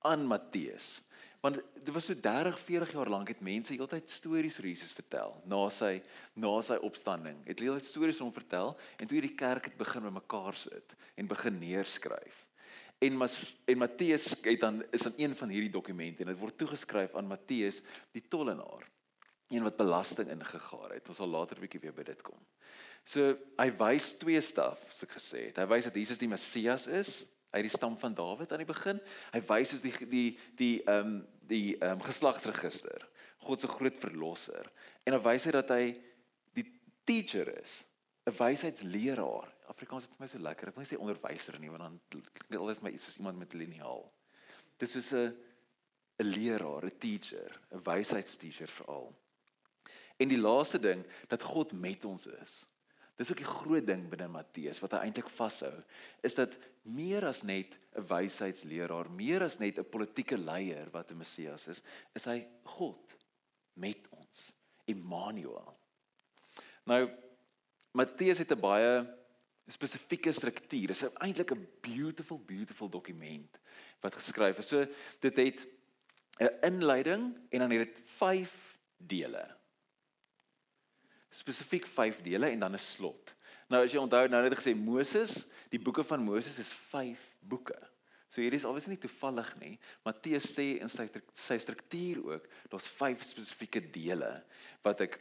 aan 0.00 0.26
Matteus. 0.26 1.02
Want 1.40 1.60
dit 1.84 1.94
was 1.94 2.04
so 2.04 2.14
30, 2.14 2.58
40 2.58 2.92
jaar 2.92 3.08
lank 3.08 3.28
het 3.28 3.40
mense 3.40 3.72
heeltyd 3.72 4.10
stories 4.10 4.58
oor 4.58 4.66
Jesus 4.66 4.92
vertel 4.92 5.42
na 5.44 5.68
sy 5.70 6.02
na 6.34 6.62
sy 6.62 6.76
opstanding. 6.80 7.36
Het 7.44 7.60
heeltyd 7.60 7.84
stories 7.84 8.20
om 8.20 8.32
vertel 8.32 8.76
en 8.96 9.06
toe 9.06 9.20
hierdie 9.20 9.36
kerk 9.36 9.64
het 9.64 9.76
begin 9.76 10.02
bymekaar 10.02 10.54
sit 10.54 10.96
en 11.14 11.26
begin 11.26 11.58
neerskryf. 11.58 12.47
En 12.98 13.16
Mas, 13.16 13.56
en 13.64 13.78
Matteus 13.78 14.34
het 14.42 14.60
dan 14.60 14.82
is 14.90 15.06
dan 15.06 15.14
een 15.16 15.36
van 15.36 15.48
hierdie 15.48 15.70
dokumente 15.70 16.24
en 16.24 16.32
dit 16.32 16.38
word 16.38 16.56
toegeskryf 16.58 17.14
aan 17.14 17.30
Matteus 17.30 17.80
die 18.12 18.24
tollenaar. 18.28 18.88
Een 19.48 19.62
wat 19.62 19.76
belasting 19.76 20.28
ingegaar 20.30 20.96
het. 20.96 21.08
Ons 21.08 21.16
sal 21.16 21.30
later 21.30 21.56
'n 21.56 21.60
bietjie 21.60 21.80
weer 21.80 21.94
by 21.94 22.02
dit 22.02 22.22
kom. 22.22 22.40
So 23.04 23.38
hy 23.58 23.70
wys 23.78 24.12
twee 24.18 24.40
staf, 24.40 24.78
soos 24.90 25.02
ek 25.08 25.16
gesê 25.16 25.46
het. 25.46 25.56
Hy 25.56 25.66
wys 25.66 25.84
dat 25.84 25.94
Jesus 25.94 26.18
die 26.18 26.28
Messias 26.28 26.86
is 26.86 27.24
uit 27.50 27.64
die 27.64 27.72
stam 27.72 27.96
van 27.98 28.14
Dawid 28.14 28.52
aan 28.52 28.58
die 28.58 28.68
begin. 28.68 29.00
Hy 29.32 29.40
wys 29.40 29.72
ons 29.72 29.82
die 29.82 29.94
die 30.06 30.38
die 30.56 30.82
ehm 30.84 31.06
um, 31.06 31.26
die 31.48 31.78
ehm 31.78 31.96
um, 31.96 32.00
geslagsregister. 32.04 33.08
God 33.38 33.60
se 33.60 33.68
groot 33.68 33.98
verlosser. 33.98 34.70
En 35.06 35.12
dan 35.12 35.22
wys 35.22 35.44
hy 35.44 35.52
dat 35.54 35.70
hy 35.70 35.84
die 36.52 36.66
teacher 37.04 37.48
is, 37.60 37.84
'n 38.26 38.36
wysheidsleraar. 38.36 39.57
Afrikaans 39.68 40.06
is 40.06 40.10
vir 40.14 40.22
my 40.22 40.28
so 40.30 40.38
lekker. 40.38 40.70
Ek 40.70 40.76
wil 40.76 40.84
nie 40.84 40.90
sê 40.90 40.98
onderwyser 40.98 41.58
nie, 41.60 41.70
want 41.72 41.84
dan 41.84 42.00
klink 42.08 42.48
dit 42.48 42.58
altyd 42.58 42.80
vir 42.80 42.88
my 42.88 42.94
iets 42.94 43.04
soos 43.08 43.18
iemand 43.20 43.38
met 43.38 43.54
liniaal. 43.54 44.04
Dis 44.78 44.94
soos 44.96 45.12
'n 45.12 45.36
'n 46.18 46.26
leraar, 46.26 46.84
'n 46.84 46.98
teacher, 46.98 47.60
'n 47.72 47.82
wysheidsteacher 47.84 48.68
veral. 48.68 49.14
En 50.18 50.28
die 50.28 50.40
laaste 50.40 50.78
ding 50.78 51.04
dat 51.28 51.42
God 51.42 51.72
met 51.72 52.04
ons 52.04 52.26
is. 52.26 52.66
Dis 53.18 53.30
ook 53.30 53.42
die 53.42 53.50
groot 53.50 53.86
ding 53.86 54.08
binne 54.10 54.28
Matteus 54.30 54.80
wat 54.80 54.92
hy 54.94 54.98
eintlik 54.98 55.28
vashou, 55.28 55.74
is 56.22 56.34
dat 56.34 56.56
meer 56.82 57.26
as 57.26 57.42
net 57.42 57.78
'n 57.94 58.06
wysheidsleraar, 58.06 59.10
meer 59.10 59.42
as 59.42 59.58
net 59.58 59.78
'n 59.78 59.84
politieke 59.84 60.38
leier 60.38 60.90
wat 60.90 61.10
'n 61.10 61.18
Messias 61.18 61.68
is, 61.68 61.82
is 62.14 62.24
hy 62.24 62.46
God 62.64 63.16
met 63.74 64.08
ons, 64.10 64.52
Immanuel. 64.86 65.76
Nou 66.86 67.10
Matteus 67.92 68.38
het 68.38 68.52
'n 68.52 68.60
baie 68.60 69.17
spesifieke 69.72 70.32
struktuur. 70.32 70.86
Dit 70.92 70.96
is 70.96 71.02
eintlik 71.20 71.52
'n 71.52 71.68
beautiful 71.80 72.38
beautiful 72.38 72.88
dokument 72.88 73.58
wat 74.00 74.14
geskryf 74.14 74.58
is. 74.58 74.68
So 74.68 74.86
dit 75.20 75.36
het 75.36 75.68
'n 76.40 76.58
inleiding 76.62 77.36
en 77.50 77.58
dan 77.58 77.70
het 77.70 77.94
dit 77.94 78.02
5 78.06 78.78
dele 78.96 79.58
spesifiek 81.28 81.86
5 81.86 82.22
dele 82.22 82.50
en 82.50 82.58
dan 82.58 82.74
'n 82.74 82.78
slot. 82.78 83.34
Nou 83.68 83.84
as 83.84 83.92
jy 83.92 83.98
onthou 83.98 84.28
nou 84.28 84.42
net 84.42 84.58
gesê 84.58 84.74
Moses, 84.74 85.46
die 85.68 85.80
boeke 85.80 86.04
van 86.04 86.22
Moses 86.22 86.58
is 86.58 86.72
5 86.72 87.36
boeke. 87.40 87.78
So 88.28 88.40
hierdie 88.40 88.58
is 88.60 88.64
obviously 88.64 88.94
nie 88.94 89.00
toevallig 89.00 89.58
nie. 89.60 89.78
Matteus 90.04 90.44
sê 90.52 90.80
in 90.80 90.88
sy 90.88 91.08
sy 91.32 91.58
struktuur 91.58 92.24
ook, 92.24 92.48
daar's 92.68 92.86
5 92.86 93.22
spesifieke 93.22 93.80
dele 93.80 94.44
wat 94.82 95.00
ek 95.00 95.20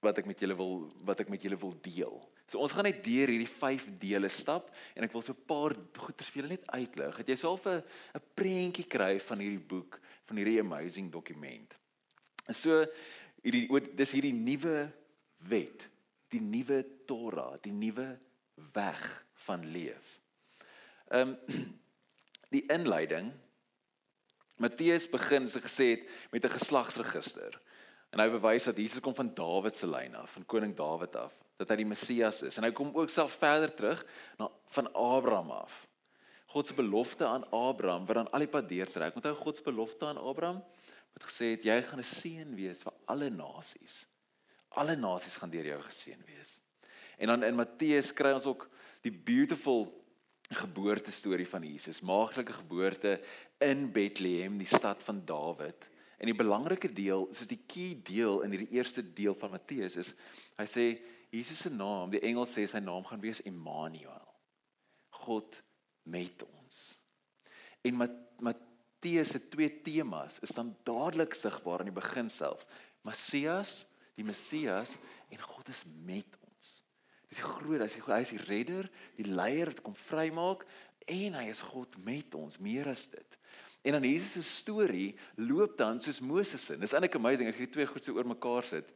wat 0.00 0.18
ek 0.18 0.26
met 0.26 0.40
julle 0.40 0.56
wil 0.56 0.92
wat 1.04 1.20
ek 1.20 1.28
met 1.28 1.42
julle 1.42 1.58
wil 1.58 1.74
deel. 1.82 2.30
So 2.50 2.58
ons 2.58 2.72
gaan 2.74 2.88
net 2.88 2.98
deur 3.04 3.30
hierdie 3.30 3.46
5 3.46 3.84
dele 4.02 4.28
stap 4.32 4.72
en 4.98 5.06
ek 5.06 5.12
wil 5.14 5.22
so 5.22 5.32
'n 5.32 5.46
paar 5.46 5.70
goeters 5.94 6.30
vir 6.30 6.42
julle 6.42 6.56
net 6.56 6.66
uitlig. 6.74 7.16
Het 7.16 7.28
jy 7.28 7.36
self 7.36 7.66
'n 7.66 7.82
'n 8.14 8.22
prentjie 8.34 8.86
kry 8.90 9.20
van 9.20 9.38
hierdie 9.38 9.66
boek, 9.72 10.00
van 10.26 10.36
hierdie 10.36 10.58
amazing 10.58 11.12
dokument. 11.12 11.76
En 12.48 12.54
so 12.54 12.84
hierdie 13.44 13.94
dis 13.94 14.10
hierdie 14.10 14.34
nuwe 14.34 14.90
wet, 15.46 15.88
die 16.28 16.40
nuwe 16.40 16.84
Torah, 17.06 17.54
die 17.62 17.72
nuwe 17.72 18.18
weg 18.74 19.26
van 19.46 19.64
leef. 19.70 20.20
Ehm 21.10 21.28
um, 21.28 21.38
die 22.54 22.66
inleiding 22.66 23.32
Matteus 24.58 25.06
begin 25.08 25.48
so 25.48 25.60
gesê 25.60 25.94
het 25.94 26.08
met 26.32 26.44
'n 26.44 26.58
geslagsregister. 26.58 27.60
En 28.10 28.18
hy 28.18 28.28
bewys 28.28 28.64
dat 28.64 28.76
Jesus 28.76 29.00
kom 29.00 29.14
van 29.14 29.34
Dawid 29.34 29.76
se 29.76 29.86
lyn 29.86 30.14
af, 30.14 30.32
van 30.32 30.46
koning 30.46 30.76
Dawid 30.76 31.16
af, 31.16 31.32
dat 31.60 31.70
hy 31.70 31.82
die 31.82 31.90
Messias 31.92 32.42
is. 32.48 32.58
En 32.58 32.66
hy 32.66 32.72
kom 32.76 32.92
ook 32.96 33.12
self 33.12 33.36
verder 33.40 33.72
terug 33.76 34.04
na 34.40 34.48
van 34.74 34.90
Abraham 34.96 35.52
af. 35.60 35.84
God 36.50 36.66
se 36.66 36.74
belofte 36.74 37.26
aan 37.28 37.44
Abraham 37.54 38.06
wat 38.08 38.22
dan 38.22 38.30
al 38.34 38.46
die 38.46 38.50
pad 38.50 38.68
deurtrek. 38.68 39.14
Onthou 39.20 39.36
God 39.38 39.60
se 39.60 39.66
belofte 39.66 40.08
aan 40.08 40.18
Abraham 40.18 40.62
wat 41.10 41.26
gesê 41.26 41.54
het 41.54 41.66
jy 41.66 41.82
gaan 41.82 42.00
'n 42.00 42.06
seën 42.06 42.56
wees 42.56 42.82
vir 42.86 42.94
alle 43.06 43.30
nasies 43.30 44.06
alle 44.78 44.96
nasies 44.96 45.38
gaan 45.40 45.50
deur 45.50 45.66
jou 45.72 45.78
geseën 45.82 46.20
wees. 46.28 46.58
En 47.18 47.32
dan 47.32 47.44
in 47.44 47.58
Matteus 47.58 48.12
kry 48.16 48.32
ons 48.36 48.46
ook 48.48 48.68
die 49.04 49.12
beautiful 49.12 49.88
geboorte 50.50 51.12
storie 51.14 51.46
van 51.46 51.64
Jesus, 51.66 52.02
maaglike 52.02 52.54
geboorte 52.56 53.18
in 53.62 53.88
Bethlehem, 53.92 54.58
die 54.58 54.68
stad 54.68 55.02
van 55.06 55.22
Dawid. 55.26 55.86
En 56.20 56.28
die 56.28 56.36
belangrike 56.36 56.90
deel, 56.92 57.28
soos 57.34 57.48
die 57.50 57.60
key 57.70 57.94
deel 58.04 58.42
in 58.44 58.54
hierdie 58.54 58.76
eerste 58.78 59.02
deel 59.02 59.36
van 59.40 59.54
Matteus 59.54 59.96
is, 60.00 60.12
hy 60.58 60.66
sê 60.68 60.86
Jesus 61.30 61.62
se 61.62 61.70
naam, 61.70 62.10
die 62.10 62.22
engel 62.26 62.48
sê 62.50 62.64
sy 62.66 62.80
naam 62.82 63.04
gaan 63.06 63.22
wees 63.22 63.42
Immanuel. 63.46 64.26
God 65.22 65.60
met 66.10 66.42
ons. 66.46 66.80
En 67.86 67.96
Matteus 68.42 69.34
se 69.34 69.40
twee 69.52 69.70
temas 69.84 70.40
is 70.44 70.54
dan 70.56 70.74
dadelik 70.84 71.36
sigbaar 71.38 71.84
in 71.84 71.92
die 71.92 72.00
begin 72.00 72.30
selfs. 72.32 72.68
Messias 73.06 73.80
die 74.20 74.26
Messias 74.26 74.98
en 75.32 75.40
God 75.40 75.72
is 75.72 75.82
met 76.04 76.38
ons. 76.44 76.70
Dis 77.30 77.40
die 77.40 77.46
groot, 77.46 77.80
hy 77.80 77.88
is 77.88 77.96
die 77.96 78.04
hy 78.04 78.20
is 78.24 78.34
die 78.34 78.44
redder, 78.48 78.88
die 79.16 79.28
leier 79.28 79.70
wat 79.70 79.82
kom 79.86 79.96
vrymaak 80.08 80.66
en 81.10 81.38
hy 81.38 81.46
is 81.50 81.62
God 81.64 81.96
met 82.04 82.34
ons, 82.36 82.60
meer 82.60 82.90
as 82.90 83.06
dit. 83.10 83.38
En 83.86 83.96
dan 83.96 84.04
Jesus 84.04 84.34
se 84.36 84.42
storie 84.44 85.14
loop 85.40 85.78
dan 85.78 86.02
soos 86.04 86.20
Moses 86.20 86.66
se. 86.66 86.76
Dis 86.76 86.92
eintlik 86.92 87.16
amazing 87.16 87.48
as 87.48 87.56
jy 87.56 87.64
die 87.64 87.76
twee 87.78 87.88
goed 87.88 88.04
so 88.04 88.18
oor 88.18 88.28
mekaar 88.28 88.66
sit. 88.68 88.90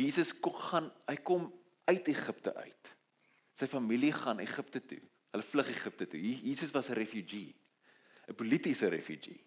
Jesus 0.00 0.32
kom 0.40 0.56
gaan, 0.56 0.88
hy 1.08 1.16
kom 1.26 1.48
uit 1.90 2.08
Egipte 2.12 2.54
uit. 2.54 2.92
Sy 3.56 3.68
familie 3.68 4.12
gaan 4.16 4.40
Egipte 4.42 4.80
toe. 4.80 5.00
Hulle 5.30 5.46
vlug 5.46 5.70
Egipte 5.70 6.06
toe. 6.10 6.20
Jesus 6.20 6.72
was 6.74 6.90
'n 6.90 6.98
refugee. 6.98 7.54
'n 8.28 8.34
Politiese 8.34 8.88
refugee. 8.88 9.44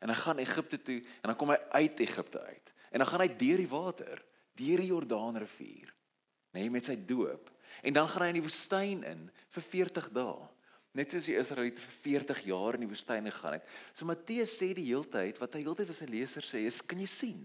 En 0.00 0.08
hy 0.08 0.14
gaan 0.14 0.38
Egipte 0.38 0.82
toe 0.82 0.98
en 0.98 1.30
dan 1.30 1.36
kom 1.36 1.50
hy 1.50 1.58
uit 1.70 2.00
Egipte 2.00 2.40
uit. 2.40 2.72
En 2.90 2.98
dan 2.98 3.06
gaan 3.06 3.20
hy 3.20 3.28
deur 3.28 3.56
die 3.56 3.68
water, 3.68 4.24
deur 4.58 4.82
die 4.82 4.90
Jordaanrivier, 4.90 5.94
nê, 6.52 6.64
nee, 6.64 6.70
met 6.70 6.84
sy 6.84 6.96
doop. 7.06 7.50
En 7.82 7.92
dan 7.92 8.08
gaan 8.08 8.22
hy 8.22 8.28
in 8.28 8.40
die 8.40 8.46
woestyn 8.46 9.04
in 9.06 9.30
vir 9.54 9.62
40 9.62 10.08
dae. 10.10 10.48
Net 10.98 11.12
soos 11.14 11.28
die 11.30 11.36
Israeliete 11.38 11.84
vir 11.84 11.96
40 12.02 12.40
jaar 12.50 12.74
in 12.74 12.80
die 12.80 12.90
woestyn 12.90 13.28
gegaan 13.30 13.60
het. 13.60 13.68
So 13.94 14.08
Matteus 14.08 14.56
sê 14.58 14.72
die 14.74 14.88
heeltyd 14.88 15.38
wat 15.38 15.54
hy 15.54 15.62
heeltyd 15.62 15.86
vir 15.86 15.98
sy 16.00 16.08
lesers 16.10 16.50
sê 16.50 16.64
is, 16.66 16.80
kan 16.82 16.98
jy 16.98 17.06
sien? 17.06 17.44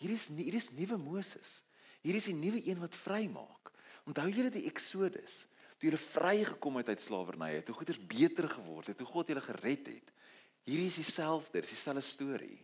Hier 0.00 0.10
is 0.16 0.26
hier 0.34 0.56
is 0.58 0.72
nuwe 0.74 0.98
Moses. 0.98 1.60
Hier 2.00 2.16
is 2.16 2.28
die 2.30 2.36
nuwe 2.36 2.62
een 2.66 2.80
wat 2.80 2.96
vrymaak. 2.96 3.72
Onthou 4.08 4.28
julle 4.32 4.50
die 4.52 4.66
Exodus? 4.70 5.44
Toe 5.80 5.88
hulle 5.88 6.00
vrygekom 6.00 6.76
het 6.80 6.88
uit 6.92 7.00
slawerny, 7.00 7.54
het 7.58 7.68
hoe 7.68 7.76
goeders 7.76 8.00
beter 8.04 8.48
geword 8.48 8.90
het, 8.92 9.00
hoe 9.00 9.08
God 9.08 9.30
hulle 9.32 9.44
gered 9.44 9.86
het. 9.88 10.12
Hierdie 10.68 10.90
is 10.90 10.98
dieselfde, 11.00 11.62
dis 11.62 11.72
dieselfde 11.72 12.04
storie. 12.04 12.58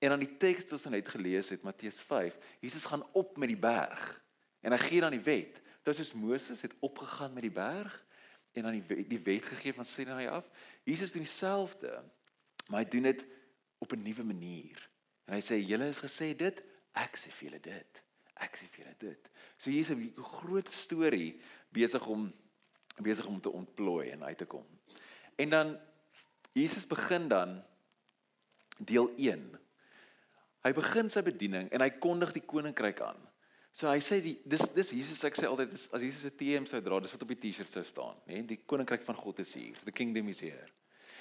En 0.00 0.14
dan 0.14 0.22
die 0.22 0.34
teks 0.40 0.66
wat 0.66 0.76
ons 0.76 0.86
net 0.92 1.08
gelees 1.12 1.52
het, 1.52 1.64
Matteus 1.64 2.00
5, 2.04 2.36
Jesus 2.60 2.84
gaan 2.88 3.04
op 3.16 3.36
met 3.40 3.52
die 3.52 3.60
berg 3.60 4.04
en 4.60 4.72
hy 4.76 4.80
gee 4.80 5.00
dan 5.00 5.16
die 5.16 5.24
wet. 5.24 5.60
Dit 5.84 6.00
is 6.04 6.12
Moses 6.16 6.60
het 6.64 6.76
opgegaan 6.84 7.32
met 7.36 7.44
die 7.44 7.52
berg 7.52 7.94
en 8.56 8.68
dan 8.68 8.76
die 8.76 8.84
wet, 8.88 9.06
die 9.08 9.20
wet 9.24 9.48
gegee 9.52 9.76
van 9.76 9.88
Sinai 9.88 10.28
af. 10.28 10.48
Jesus 10.84 11.12
doen 11.12 11.24
dieselfde, 11.24 12.00
maar 12.68 12.84
hy 12.84 12.88
doen 12.92 13.08
dit 13.08 13.24
op 13.80 13.92
'n 13.92 14.02
nuwe 14.02 14.24
manier. 14.24 14.88
En 15.24 15.34
hy 15.34 15.40
sê 15.40 15.56
julle 15.60 15.88
is 15.88 16.00
gesê 16.00 16.36
dit, 16.36 16.62
ek 16.92 17.16
sê 17.16 17.32
vir 17.32 17.48
julle 17.48 17.60
dit. 17.60 18.02
Ek 18.40 18.56
sê 18.56 18.68
vir 18.72 18.84
julle 18.84 18.96
dit. 18.98 19.30
So 19.58 19.70
hier 19.70 19.80
is 19.80 19.90
'n 19.90 20.12
groot 20.16 20.70
storie 20.70 21.40
besig 21.72 22.06
om 22.06 22.32
besig 23.00 23.26
om 23.26 23.40
te 23.40 23.50
ontplooi 23.50 24.10
en 24.10 24.24
uit 24.24 24.38
te 24.38 24.44
kom. 24.44 24.66
En 25.36 25.50
dan 25.50 25.78
Jesus 26.52 26.86
begin 26.86 27.28
dan 27.28 27.62
deel 28.78 29.10
Hy 30.60 30.72
begin 30.76 31.08
sy 31.08 31.22
bediening 31.24 31.70
en 31.72 31.80
hy 31.80 31.90
kondig 32.02 32.32
die 32.36 32.44
koninkryk 32.44 33.00
aan. 33.00 33.20
So 33.72 33.88
hy 33.88 34.00
sê 34.02 34.18
die 34.22 34.34
dis 34.44 34.66
dis 34.74 34.90
Jesus 34.98 35.22
ek 35.24 35.38
sê 35.38 35.46
altyd 35.48 35.72
as 35.72 36.02
Jesus 36.02 36.26
'n 36.26 36.36
TM 36.36 36.66
sou 36.66 36.80
dra, 36.80 37.00
dis 37.00 37.12
wat 37.12 37.22
op 37.22 37.28
die 37.28 37.38
T-shirt 37.38 37.70
sou 37.70 37.82
staan? 37.82 38.16
Nee, 38.26 38.42
die 38.42 38.60
koninkryk 38.66 39.02
van 39.02 39.16
God 39.16 39.38
is 39.38 39.54
hier. 39.54 39.76
The 39.84 39.92
kingdom 39.92 40.28
is 40.28 40.40
here. 40.40 40.66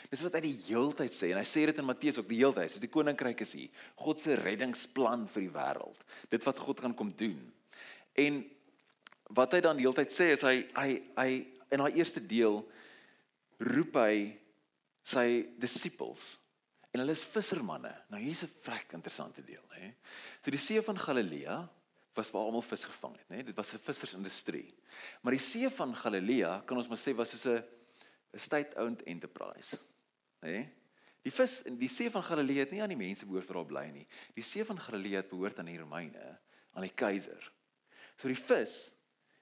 Dis 0.09 0.23
wat 0.25 0.33
hy 0.33 0.41
die 0.47 0.57
heeltyd 0.65 1.13
sê 1.13 1.31
en 1.31 1.37
hy 1.37 1.45
sê 1.45 1.67
dit 1.69 1.77
in 1.77 1.85
Matteus 1.85 2.17
ook 2.17 2.29
die 2.29 2.39
heeltyd, 2.41 2.71
so 2.71 2.81
die 2.81 2.89
koninkryk 2.89 3.41
is 3.45 3.53
hier. 3.53 3.69
God 3.95 4.19
se 4.19 4.35
reddingsplan 4.35 5.27
vir 5.29 5.45
die 5.45 5.53
wêreld. 5.53 6.05
Dit 6.29 6.45
wat 6.47 6.59
God 6.59 6.81
gaan 6.81 6.97
kom 6.97 7.13
doen. 7.13 7.39
En 8.17 8.43
wat 9.37 9.53
hy 9.53 9.61
dan 9.61 9.77
die 9.77 9.85
heeltyd 9.85 10.13
sê 10.13 10.31
is 10.33 10.41
hy 10.41 10.63
hy 10.73 10.89
hy 11.15 11.31
in 11.69 11.83
daai 11.83 11.99
eerste 12.01 12.21
deel 12.25 12.63
roep 13.61 13.99
hy 14.01 14.13
sy 15.05 15.27
disippels 15.61 16.39
En 16.89 17.03
hulle 17.03 17.13
is 17.13 17.25
vissermanne. 17.29 17.91
Nou 18.09 18.21
hier's 18.21 18.43
'n 18.43 18.55
vrek 18.65 18.93
interessante 18.93 19.43
deel, 19.45 19.65
hè. 19.69 19.93
So 20.43 20.51
die 20.51 20.57
see 20.57 20.81
van 20.81 20.97
Galilea 20.97 21.69
was 22.15 22.31
waar 22.31 22.43
almal 22.43 22.61
vis 22.61 22.83
gevang 22.83 23.15
het, 23.17 23.29
né? 23.29 23.43
Dit 23.43 23.55
was 23.55 23.73
'n 23.73 23.79
vissersindustrie. 23.79 24.73
Maar 25.21 25.31
die 25.31 25.39
see 25.39 25.69
van 25.69 25.95
Galilea, 25.95 26.63
kan 26.65 26.77
ons 26.77 26.87
maar 26.87 26.97
sê 26.97 27.15
was 27.15 27.29
soos 27.29 27.45
'n 27.45 27.63
'n 28.33 28.39
state-owned 28.39 29.03
enterprise, 29.03 29.77
hè. 30.45 30.59
Die 31.25 31.33
vis 31.35 31.59
in 31.67 31.75
die 31.79 31.89
see 31.91 32.11
van 32.11 32.23
Galilea 32.23 32.63
het 32.63 32.71
nie 32.73 32.81
aan 32.83 32.93
die 32.93 32.99
mense 32.99 33.27
behoort 33.27 33.49
wat 33.49 33.57
daar 33.59 33.71
bly 33.73 33.85
nie. 33.91 34.05
Die 34.37 34.45
see 34.45 34.63
van 34.65 34.79
Galilea 34.79 35.23
het 35.23 35.31
behoort 35.31 35.59
aan 35.59 35.67
die 35.71 35.79
Romeine, 35.79 36.31
aan 36.73 36.85
die 36.85 36.95
keiser. 36.95 37.51
So 38.15 38.31
die 38.31 38.39
vis 38.39 38.89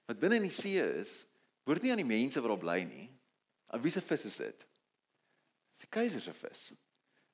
wat 0.08 0.20
binne 0.22 0.40
in 0.40 0.48
die 0.48 0.56
see 0.56 0.80
is, 0.80 1.20
behoort 1.68 1.84
nie 1.84 1.92
aan 1.94 2.02
die 2.02 2.08
mense 2.08 2.42
wat 2.42 2.54
daar 2.54 2.64
bly 2.64 2.80
nie. 2.88 3.08
Aan 3.68 3.84
wie 3.84 3.92
se 3.92 4.02
vis 4.02 4.26
is 4.30 4.38
dit? 4.42 4.68
Dis 5.74 5.84
die 5.86 5.92
keiser 5.94 6.24
se 6.24 6.34
vis. 6.34 6.62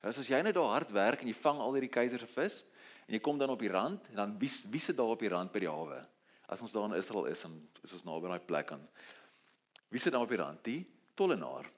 Nou 0.02 0.10
as 0.12 0.28
jy 0.28 0.40
net 0.44 0.56
daar 0.56 0.72
hard 0.74 0.90
werk 0.92 1.22
en 1.22 1.30
jy 1.30 1.36
vang 1.38 1.62
al 1.64 1.78
hierdie 1.78 1.92
keiser 1.92 2.20
se 2.20 2.28
vis 2.28 2.58
en 3.06 3.14
jy 3.16 3.20
kom 3.24 3.38
dan 3.40 3.52
op 3.54 3.62
die 3.62 3.70
rand 3.72 4.10
en 4.10 4.18
dan 4.20 4.34
wie 4.40 4.50
wie 4.72 4.82
sit 4.82 4.98
daar 4.98 5.14
op 5.14 5.22
die 5.22 5.30
rand 5.32 5.52
by 5.54 5.62
die 5.64 5.70
hawe? 5.70 6.02
As 6.50 6.60
ons 6.60 6.74
daar 6.74 6.90
in 6.90 6.98
Israel 6.98 7.30
is 7.30 7.44
en 7.48 7.54
is 7.80 7.94
ons 7.96 8.04
naby 8.04 8.28
daai 8.28 8.44
plek 8.44 8.74
aan. 8.76 8.82
Wie 9.88 10.02
sit 10.02 10.12
daar 10.12 10.26
op 10.26 10.34
die 10.34 10.40
rand? 10.42 10.60
Die 10.66 10.82
tollenaar. 11.16 11.70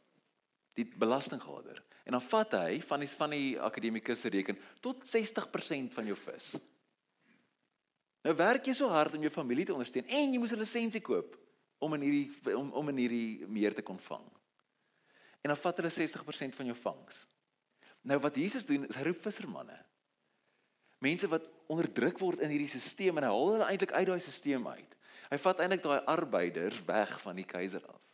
Die 0.77 0.87
belastinggader. 0.99 1.81
En 2.05 2.17
dan 2.17 2.23
vat 2.23 2.57
hy 2.61 2.81
van 2.87 3.03
die 3.03 3.11
van 3.19 3.35
die 3.35 3.61
akademikus 3.61 4.23
se 4.23 4.33
reken 4.33 4.59
tot 4.85 5.03
60% 5.09 5.95
van 5.97 6.11
jou 6.11 6.17
vis. 6.27 6.55
Nou 8.27 8.35
werk 8.37 8.67
jy 8.67 8.75
so 8.75 8.91
hard 8.91 9.17
om 9.17 9.25
jou 9.25 9.33
familie 9.33 9.67
te 9.67 9.75
ondersteun 9.75 10.07
en 10.07 10.33
jy 10.33 10.39
moes 10.39 10.53
'n 10.53 10.63
lisensie 10.63 11.01
koop 11.01 11.37
om 11.79 11.95
in 11.95 12.01
hierdie 12.07 12.57
om 12.57 12.73
om 12.73 12.89
in 12.89 12.97
hierdie 13.05 13.47
meer 13.47 13.75
te 13.75 13.83
kon 13.83 13.99
vang. 13.99 14.25
En 15.43 15.53
dan 15.55 15.57
vat 15.57 15.77
hulle 15.77 15.91
60% 15.91 16.55
van 16.55 16.67
jou 16.67 16.77
vangs. 16.77 17.27
Nou 18.03 18.19
wat 18.19 18.37
Jesus 18.37 18.67
doen 18.67 18.87
is 18.87 18.97
hy 18.97 19.03
roep 19.03 19.23
vissermanne. 19.23 19.79
Mense 20.99 21.29
wat 21.29 21.51
onderdruk 21.67 22.19
word 22.19 22.41
in 22.41 22.51
hierdie 22.51 22.69
stelsel 22.69 23.17
en 23.17 23.27
hy 23.27 23.31
haal 23.31 23.53
hulle 23.53 23.69
eintlik 23.69 23.93
uit 23.93 24.07
daai 24.07 24.21
stelsel 24.21 24.67
uit. 24.67 24.97
Hy 25.31 25.39
vat 25.39 25.61
eintlik 25.61 25.83
daai 25.83 26.01
arbeiders 26.07 26.85
weg 26.85 27.21
van 27.21 27.37
die 27.37 27.45
keiser 27.45 27.85
af. 27.87 28.06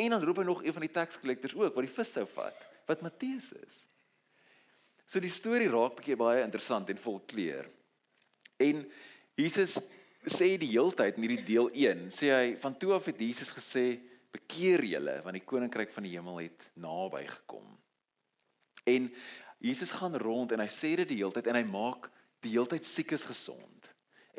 En 0.00 0.14
dan 0.14 0.24
roep 0.24 0.40
hy 0.40 0.44
nog 0.48 0.62
een 0.64 0.72
van 0.72 0.86
die 0.86 0.92
tax 0.92 1.18
collectors 1.20 1.54
ook 1.54 1.74
wat 1.74 1.84
die 1.84 1.94
vis 1.94 2.12
sou 2.16 2.24
vat, 2.34 2.68
wat 2.88 3.02
Matteus 3.04 3.50
is. 3.60 3.82
So 5.06 5.20
die 5.20 5.32
storie 5.32 5.68
raak 5.68 5.98
bietjie 5.98 6.16
baie 6.16 6.44
interessant 6.44 6.88
en 6.88 7.00
vol 7.00 7.20
kleur. 7.28 7.68
En 8.62 8.84
Jesus 9.36 9.76
sê 10.30 10.54
die 10.60 10.70
heeltyd 10.70 11.18
in 11.18 11.26
hierdie 11.26 11.44
deel 11.44 11.68
1, 11.74 12.06
sê 12.14 12.30
hy 12.32 12.48
van 12.62 12.76
toe 12.78 12.94
af 12.96 13.10
het 13.10 13.20
Jesus 13.20 13.50
gesê 13.52 13.98
bekeer 14.32 14.84
julle 14.86 15.18
want 15.24 15.36
die 15.36 15.44
koninkryk 15.44 15.92
van 15.92 16.06
die 16.06 16.14
hemel 16.14 16.40
het 16.44 16.68
naby 16.80 17.26
gekom. 17.28 17.66
En 18.88 19.10
Jesus 19.62 19.92
gaan 19.94 20.16
rond 20.18 20.54
en 20.54 20.62
hy 20.62 20.70
sê 20.72 20.94
dit 21.02 21.12
die 21.12 21.20
heeltyd 21.20 21.50
en 21.50 21.60
hy 21.60 21.66
maak 21.68 22.08
die 22.42 22.54
heeltyd 22.54 22.86
siekes 22.86 23.26
gesond 23.28 23.90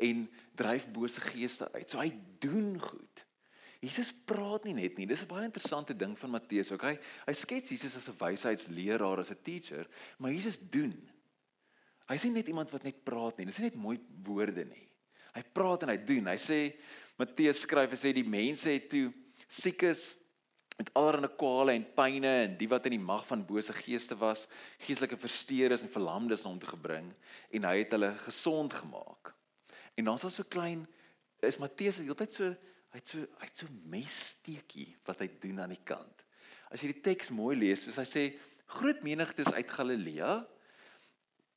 en 0.02 0.24
dryf 0.58 0.88
bose 0.92 1.22
geeste 1.22 1.68
uit. 1.76 1.86
So 1.86 2.00
hy 2.02 2.10
doen 2.42 2.74
goed. 2.82 3.13
Jesus 3.84 4.12
praat 4.26 4.64
nie 4.64 4.74
net 4.76 4.98
nie. 4.98 5.06
Dis 5.06 5.22
'n 5.22 5.28
baie 5.28 5.44
interessante 5.44 5.96
ding 5.96 6.18
van 6.18 6.30
Matteus. 6.30 6.70
Okay? 6.70 6.98
Hy 7.26 7.32
skets 7.32 7.70
Jesus 7.70 7.96
as 7.96 8.08
'n 8.08 8.18
wysheidsleraar, 8.18 9.18
as 9.20 9.30
'n 9.30 9.42
teacher, 9.42 9.86
maar 10.18 10.32
Jesus 10.32 10.58
doen. 10.58 10.94
Hy 12.08 12.14
is 12.14 12.24
nie 12.24 12.32
net 12.32 12.48
iemand 12.48 12.70
wat 12.70 12.84
net 12.84 13.04
praat 13.04 13.38
nie. 13.38 13.46
Dis 13.46 13.58
nie 13.58 13.70
net 13.70 13.80
mooi 13.80 13.98
woorde 14.24 14.64
nie. 14.64 14.88
Hy 15.34 15.42
praat 15.52 15.82
en 15.82 15.88
hy 15.88 15.96
doen. 15.96 16.26
Hy 16.26 16.36
sê 16.36 16.74
Matteus 17.18 17.60
skryf 17.60 17.90
en 17.90 17.96
sê 17.96 18.12
die 18.12 18.28
mense 18.28 18.70
het 18.70 18.90
toe 18.90 19.12
siekes 19.48 20.16
met 20.76 20.90
allerlei 20.98 21.30
kwale 21.38 21.72
en 21.72 21.86
pyne 21.94 22.32
en 22.44 22.56
die 22.58 22.68
wat 22.68 22.86
in 22.86 22.96
die 22.96 23.06
mag 23.06 23.26
van 23.26 23.44
bose 23.46 23.72
geeste 23.72 24.16
was, 24.18 24.48
geestelike 24.82 25.16
versteures 25.16 25.82
en 25.82 25.92
verlamdes 25.92 26.44
om 26.44 26.58
te 26.58 26.66
gebring 26.66 27.12
en 27.54 27.64
hy 27.68 27.76
het 27.78 27.94
hulle 27.94 28.10
gesond 28.26 28.74
gemaak. 28.74 29.32
En 29.94 30.10
dan's 30.10 30.22
daar 30.26 30.34
so 30.34 30.42
klein 30.50 30.86
is 31.44 31.60
Matteus 31.62 32.00
die 32.00 32.08
hele 32.08 32.18
tyd 32.18 32.34
so 32.34 32.50
Hy 32.94 33.00
het 33.02 33.10
so 33.10 33.18
hy 33.18 33.46
het 33.48 33.58
so 33.58 33.66
messteekie 33.90 34.92
wat 35.08 35.24
hy 35.24 35.26
doen 35.42 35.64
aan 35.64 35.72
die 35.74 35.82
kant. 35.82 36.20
As 36.70 36.82
jy 36.82 36.92
die 36.92 37.02
teks 37.02 37.32
mooi 37.34 37.56
lees, 37.58 37.82
soos 37.82 37.98
hy 37.98 38.04
sê, 38.06 38.22
groot 38.78 39.02
menigtes 39.02 39.50
uit 39.50 39.72
Galilea, 39.74 40.36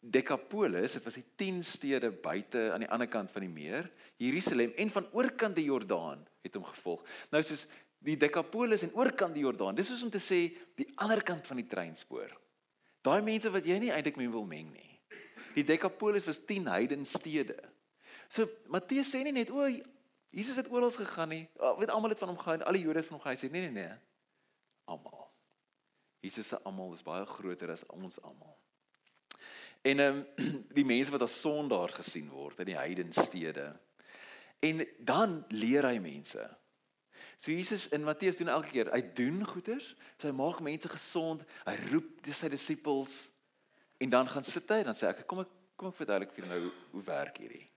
Decapolis, 0.01 0.95
dit 0.97 1.05
was 1.05 1.17
die 1.17 1.25
10 1.41 1.61
stede 1.65 2.09
buite 2.11 2.67
aan 2.73 2.83
die 2.85 2.89
ander 2.93 3.09
kant 3.11 3.29
van 3.33 3.43
die 3.45 3.51
meer, 3.51 3.89
Jerusalem 4.21 4.73
en 4.81 4.93
van 4.93 5.07
oorkant 5.13 5.57
die 5.57 5.67
Jordaan 5.67 6.21
het 6.45 6.57
hom 6.57 6.65
gevolg. 6.69 7.03
Nou 7.33 7.41
soos 7.45 7.67
die 8.01 8.17
Decapolis 8.17 8.85
en 8.85 8.93
oorkant 8.97 9.35
die 9.37 9.43
Jordaan, 9.45 9.77
dis 9.77 9.89
soos 9.89 10.03
om 10.05 10.13
te 10.13 10.21
sê 10.21 10.41
die 10.77 10.87
ander 11.01 11.21
kant 11.25 11.45
van 11.49 11.61
die 11.61 11.67
treinspoor. 11.69 12.33
Daai 13.05 13.21
mense 13.25 13.51
wat 13.53 13.65
jy 13.65 13.77
nie 13.81 13.93
eintlik 13.93 14.17
mee 14.17 14.31
wil 14.31 14.45
meng 14.49 14.69
nie. 14.73 14.89
Die 15.57 15.65
Decapolis 15.65 16.25
was 16.29 16.41
10 16.45 16.69
heidenstede. 16.69 17.57
So 18.29 18.49
Matteus 18.73 19.13
sê 19.13 19.21
nie 19.25 19.35
net 19.37 19.53
o, 19.53 19.65
Jesus 20.37 20.59
het 20.59 20.69
oral 20.69 20.91
gegaan 20.93 21.31
nie. 21.33 21.45
Weet 21.79 21.89
almal 21.89 22.13
het 22.13 22.21
van 22.21 22.29
hom 22.29 22.37
gehoor, 22.37 22.63
al 22.63 22.77
die 22.77 22.83
Jode 22.83 23.01
het 23.01 23.07
van 23.09 23.17
hom 23.17 23.23
gehoor. 23.23 23.37
Hy 23.37 23.41
sê 23.41 23.49
nee 23.51 23.65
nee 23.65 23.73
nee. 23.79 23.95
Almal. 24.85 25.25
Jesus 26.21 26.51
se 26.53 26.59
almal 26.61 26.93
is 26.93 27.05
baie 27.05 27.25
groter 27.25 27.73
as 27.73 27.85
ons 27.95 28.21
almal. 28.21 28.53
En 29.81 30.03
ehm 30.03 30.21
um, 30.21 30.61
die 30.77 30.85
mense 30.85 31.13
wat 31.13 31.25
as 31.25 31.39
sondaar 31.41 31.93
gesien 31.95 32.29
word 32.29 32.61
in 32.61 32.71
die 32.71 32.77
heidenstede. 32.77 33.71
En 34.61 34.85
dan 34.99 35.39
leer 35.53 35.89
hy 35.89 35.97
mense. 36.01 36.45
So 37.37 37.51
Jesus 37.51 37.87
in 37.93 38.05
Matteus 38.05 38.37
doen 38.37 38.49
elke 38.49 38.73
keer, 38.73 38.89
hy 38.93 39.01
doen 39.13 39.43
goeders, 39.45 39.91
so 40.17 40.25
hy 40.25 40.33
maak 40.33 40.61
mense 40.65 40.89
gesond, 40.89 41.43
hy 41.67 41.75
roep 41.91 42.25
sy 42.33 42.49
disippels 42.49 43.19
en 44.01 44.09
dan 44.13 44.29
gaan 44.29 44.45
sit 44.45 44.69
hy 44.73 44.81
en 44.81 44.89
dan 44.91 44.97
sê 44.97 45.09
ek 45.11 45.21
kom 45.29 45.43
ek 45.45 45.53
kom 45.77 45.91
ek 45.91 45.99
verduidelik 45.99 46.33
vir 46.33 46.47
nou 46.49 46.61
hoe 46.95 47.03
werk 47.05 47.37
hierdie. 47.37 47.67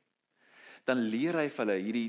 Dan 0.88 1.05
leer 1.12 1.37
hy 1.37 1.49
vir 1.53 1.64
hulle 1.66 1.77
hierdie 1.85 2.09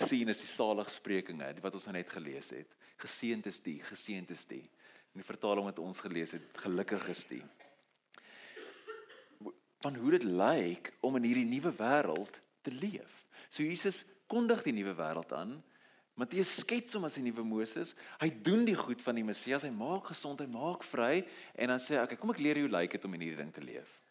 sien 0.00 0.28
is 0.32 0.40
die 0.42 0.50
saligsprekinge 0.50 1.48
wat 1.62 1.76
ons 1.78 1.86
nou 1.88 1.94
net 1.96 2.10
gelees 2.12 2.50
het. 2.54 2.72
Geseënd 3.02 3.46
is 3.50 3.60
die, 3.64 3.78
geseënd 3.84 4.32
is 4.34 4.44
die. 4.48 4.64
In 5.14 5.22
die 5.22 5.26
vertaling 5.26 5.68
wat 5.68 5.78
ons 5.82 6.00
gelees 6.04 6.34
het, 6.36 6.44
gelukkig 6.60 7.06
is 7.12 7.22
die. 7.30 7.42
Van 9.84 9.96
hoe 10.00 10.16
dit 10.16 10.26
lyk 10.26 10.90
om 11.04 11.16
in 11.20 11.28
hierdie 11.28 11.48
nuwe 11.48 11.72
wêreld 11.76 12.40
te 12.66 12.72
leef. 12.74 13.22
So 13.48 13.62
Jesus 13.62 14.02
kondig 14.30 14.64
die 14.66 14.74
nuwe 14.76 14.96
wêreld 14.98 15.32
aan. 15.36 15.54
Matteus 16.16 16.54
skets 16.62 16.96
hom 16.96 17.04
as 17.06 17.18
die 17.18 17.26
nuwe 17.26 17.44
Moses. 17.44 17.92
Hy 18.22 18.30
doen 18.42 18.64
die 18.66 18.76
goed 18.76 19.02
van 19.04 19.18
die 19.20 19.24
Messias. 19.26 19.66
Hy 19.68 19.72
maak 19.74 20.10
gesond, 20.10 20.40
hy 20.40 20.48
maak 20.50 20.84
vry 20.88 21.20
en 21.54 21.72
dan 21.74 21.80
sê 21.80 21.96
hy, 21.96 22.04
"Oké, 22.04 22.16
kom 22.16 22.30
ek 22.32 22.40
leer 22.40 22.56
jou 22.56 22.68
hoe 22.68 22.80
lyk 22.80 22.92
dit 22.92 23.04
om 23.04 23.14
in 23.14 23.20
hierdie 23.20 23.42
ding 23.44 23.52
te 23.52 23.60
leef." 23.60 24.02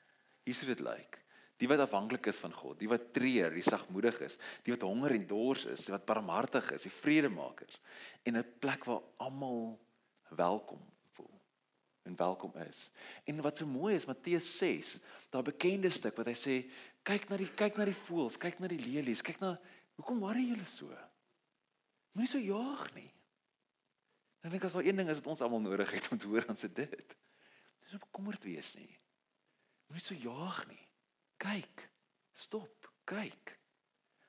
Hier 0.45 0.53
sou 0.53 0.67
dit 0.67 0.79
lyk. 0.79 1.24
Die 1.61 1.69
wat 1.71 1.79
afhanklik 1.85 2.27
is 2.27 2.39
van 2.43 2.51
God, 2.51 2.75
die 2.81 2.89
wat 2.91 3.13
treur, 3.15 3.53
die 3.55 3.63
sagmoedig 3.63 4.17
is, 4.25 4.35
die 4.65 4.73
wat 4.73 4.83
honger 4.83 5.13
en 5.15 5.27
dors 5.27 5.63
is, 5.71 5.85
die 5.87 5.93
wat 5.93 6.07
barmhartig 6.07 6.67
is, 6.75 6.83
die 6.83 6.91
vredemakers 6.91 7.79
en 8.27 8.37
'n 8.37 8.49
plek 8.59 8.83
waar 8.83 9.03
almal 9.17 9.79
welkom 10.35 10.81
voel 11.15 11.31
en 12.03 12.15
welkom 12.15 12.51
is. 12.67 12.89
En 13.23 13.41
wat 13.41 13.57
so 13.57 13.65
mooi 13.65 13.95
is 13.95 14.05
Matteus 14.05 14.57
6, 14.57 14.99
daai 15.29 15.43
bekende 15.43 15.89
stuk 15.89 16.17
wat 16.17 16.27
hy 16.27 16.35
sê, 16.35 16.69
kyk 17.03 17.29
na 17.29 17.37
die 17.37 17.53
kyk 17.55 17.77
na 17.77 17.85
die 17.85 18.01
voëls, 18.07 18.37
kyk 18.37 18.59
na 18.59 18.67
die 18.67 18.83
lelies, 18.83 19.21
kyk 19.21 19.39
na 19.39 19.57
hoekom 19.95 20.19
worry 20.19 20.49
julle 20.49 20.65
so? 20.65 20.91
Moenie 22.11 22.31
so 22.31 22.37
jaag 22.37 22.93
nie. 22.95 23.11
Dan 24.41 24.51
dink 24.51 24.63
ek 24.63 24.65
as 24.65 24.73
daar 24.73 24.83
een 24.83 24.95
ding 24.95 25.09
is 25.09 25.17
wat 25.17 25.27
ons 25.27 25.41
almal 25.41 25.61
nodig 25.61 25.91
het 25.91 26.11
om 26.11 26.17
te 26.17 26.27
hoor 26.27 26.47
aan 26.47 26.55
se 26.55 26.67
dit. 26.67 27.15
Dis 27.81 27.93
om 27.93 27.99
bekommerd 27.99 28.43
wees 28.43 28.75
nie. 28.75 28.99
Moenie 29.87 30.03
so 30.03 30.13
jaag 30.13 30.67
nie 30.67 30.85
kyk. 31.41 31.85
Stop, 32.35 32.89
kyk. 33.07 33.55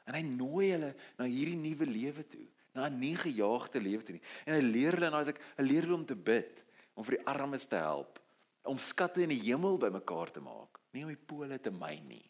En 0.07 0.15
hy 0.15 0.23
nooi 0.27 0.71
hulle 0.71 0.93
na 1.19 1.27
hierdie 1.27 1.59
nuwe 1.59 1.89
lewe 1.89 2.25
toe, 2.31 2.47
na 2.77 2.87
'n 2.87 2.99
nie 3.01 3.17
gejaagde 3.17 3.81
lewe 3.81 4.03
toe 4.05 4.15
nie. 4.15 4.27
En 4.47 4.55
hy 4.55 4.63
leer 4.63 4.95
hulle 4.95 5.11
nou 5.11 5.25
dat 5.25 5.39
hy 5.57 5.65
leer 5.65 5.83
hulle 5.83 5.99
om 5.99 6.07
te 6.07 6.15
bid, 6.15 6.63
om 6.95 7.05
vir 7.05 7.19
die 7.19 7.27
armes 7.27 7.67
te 7.67 7.77
help, 7.77 8.21
om 8.63 8.79
skatte 8.79 9.23
in 9.23 9.31
die 9.31 9.43
hemel 9.43 9.79
bymekaar 9.79 10.31
te 10.31 10.41
maak, 10.41 10.79
nie 10.93 11.05
om 11.05 11.11
die 11.11 11.27
pole 11.27 11.59
te 11.59 11.71
myn 11.71 12.07
nie. 12.09 12.25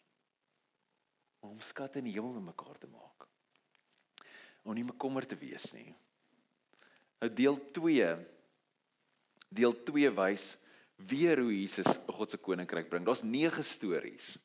Om 1.41 1.61
skatte 1.61 1.99
in 1.99 2.05
die 2.05 2.13
hemel 2.13 2.33
bymekaar 2.33 2.77
te 2.77 2.87
maak. 2.87 3.27
Om 4.63 4.73
nie 4.73 4.83
bekommerd 4.83 5.29
te 5.29 5.37
wees 5.39 5.71
nie. 5.73 5.95
Nou 7.21 7.29
deel 7.33 7.57
2 7.71 8.17
deel 9.49 9.73
2 9.83 10.09
wys 10.11 10.57
weer 11.07 11.39
hoe 11.39 11.53
Jesus 11.53 11.87
God 12.07 12.31
se 12.31 12.37
koninkryk 12.37 12.89
bring. 12.89 13.05
Daar's 13.05 13.23
9 13.23 13.63
stories 13.63 14.37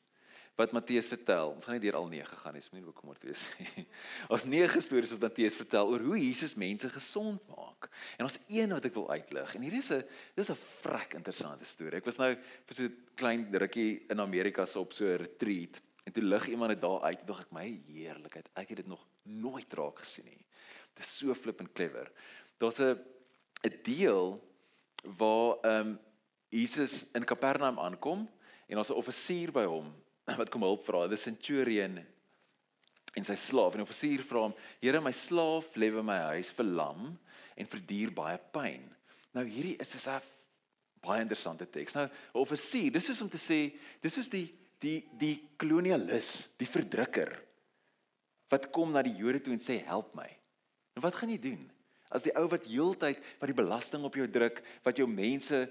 wat 0.55 0.71
Matteus 0.71 1.07
vertel. 1.09 1.49
Ons 1.55 1.65
gaan 1.65 1.79
nie 1.79 1.81
deur 1.81 1.97
al 1.97 2.09
9 2.11 2.37
gaan 2.43 2.53
nie, 2.53 2.61
dis 2.61 2.73
nie 2.75 2.83
bekommerd 2.85 3.23
wees 3.25 3.47
nie. 3.57 3.85
Ons 4.33 4.45
9 4.49 4.83
stories 4.85 5.13
wat 5.15 5.23
Matteus 5.25 5.57
vertel 5.57 5.89
oor 5.89 6.03
hoe 6.05 6.19
Jesus 6.21 6.53
mense 6.59 6.89
gesond 6.93 7.41
maak. 7.49 7.89
En 8.19 8.27
ons 8.27 8.37
een 8.51 8.75
wat 8.75 8.85
ek 8.85 8.93
wil 8.93 9.09
uitlig. 9.09 9.55
En 9.57 9.65
hier 9.65 9.79
is 9.79 9.89
'n 9.91 10.03
dis 10.37 10.51
'n 10.53 10.59
vrek 10.83 11.17
interessante 11.17 11.65
storie. 11.65 11.97
Ek 11.97 12.05
was 12.05 12.21
nou 12.21 12.35
vir 12.35 12.75
so 12.75 12.83
'n 12.83 12.97
klein 13.15 13.49
rukkie 13.49 14.05
in 14.09 14.19
Amerika 14.19 14.65
so 14.65 14.81
op 14.81 14.93
so 14.93 15.05
'n 15.05 15.17
retreat 15.25 15.81
en 16.05 16.13
toe 16.13 16.23
lig 16.23 16.47
iemand 16.47 16.69
dit 16.69 16.81
daar 16.81 17.01
uit. 17.01 17.25
Dog 17.25 17.41
ek 17.41 17.51
my 17.51 17.81
heerlikheid. 17.87 18.49
Ek 18.53 18.69
het 18.69 18.77
dit 18.77 18.87
nog 18.87 19.07
nooit 19.23 19.73
raak 19.73 19.99
gesien 19.99 20.25
nie. 20.25 20.45
Dit 20.93 21.05
is 21.05 21.17
so 21.17 21.33
flippend 21.33 21.73
clever. 21.73 22.11
Daar's 22.59 22.79
'n 22.79 22.99
'n 23.63 23.79
deel 23.83 24.39
waar 25.17 25.57
ehm 25.63 25.87
um, 25.87 25.99
Jesus 26.49 27.05
in 27.13 27.25
Kapernaum 27.25 27.79
aankom 27.79 28.29
en 28.67 28.75
daar's 28.75 28.89
'n 28.89 29.01
offisier 29.01 29.51
by 29.51 29.65
hom 29.65 30.02
wat 30.39 30.49
kom 30.49 30.65
hulp 30.65 30.85
vra, 30.87 31.07
the 31.07 31.19
centurion 31.19 31.99
en 33.13 33.27
sy 33.27 33.35
slaaf 33.37 33.75
en 33.75 33.83
die 33.83 33.85
offisier 33.85 34.23
vra 34.25 34.47
hom: 34.47 34.55
"Here, 34.81 35.01
my 35.01 35.13
slaaf 35.13 35.75
lê 35.77 35.91
by 35.93 36.01
my 36.05 36.17
huis 36.33 36.49
verlam 36.55 37.11
en 37.57 37.69
verduur 37.69 38.13
baie 38.15 38.39
pyn." 38.55 38.87
Nou 39.33 39.45
hierdie 39.45 39.77
is 39.81 39.93
so 39.93 39.99
'n 40.09 40.21
baie 41.03 41.21
interessante 41.21 41.65
teks. 41.69 41.95
Nou, 41.95 42.05
'n 42.07 42.39
offisier, 42.39 42.91
dis 42.91 43.09
is 43.09 43.21
om 43.21 43.29
te 43.29 43.37
sê, 43.37 43.73
dis 44.01 44.17
is 44.17 44.29
die 44.29 44.49
die 44.79 45.03
die 45.17 45.49
kolonialis, 45.57 46.49
die 46.57 46.67
verdrukker 46.67 47.39
wat 48.49 48.71
kom 48.71 48.91
na 48.91 49.01
die 49.01 49.15
Jode 49.15 49.41
toe 49.41 49.53
en 49.53 49.59
sê: 49.59 49.83
"Help 49.85 50.15
my." 50.15 50.29
En 50.95 51.01
wat 51.01 51.15
gaan 51.15 51.29
jy 51.29 51.39
doen? 51.39 51.71
As 52.11 52.23
die 52.23 52.35
ou 52.37 52.47
wat 52.47 52.67
heeltyd 52.69 53.17
wat 53.39 53.49
die 53.49 53.57
belasting 53.57 54.03
op 54.03 54.15
jou 54.15 54.27
druk, 54.27 54.61
wat 54.83 54.97
jou 54.97 55.07
mense 55.07 55.69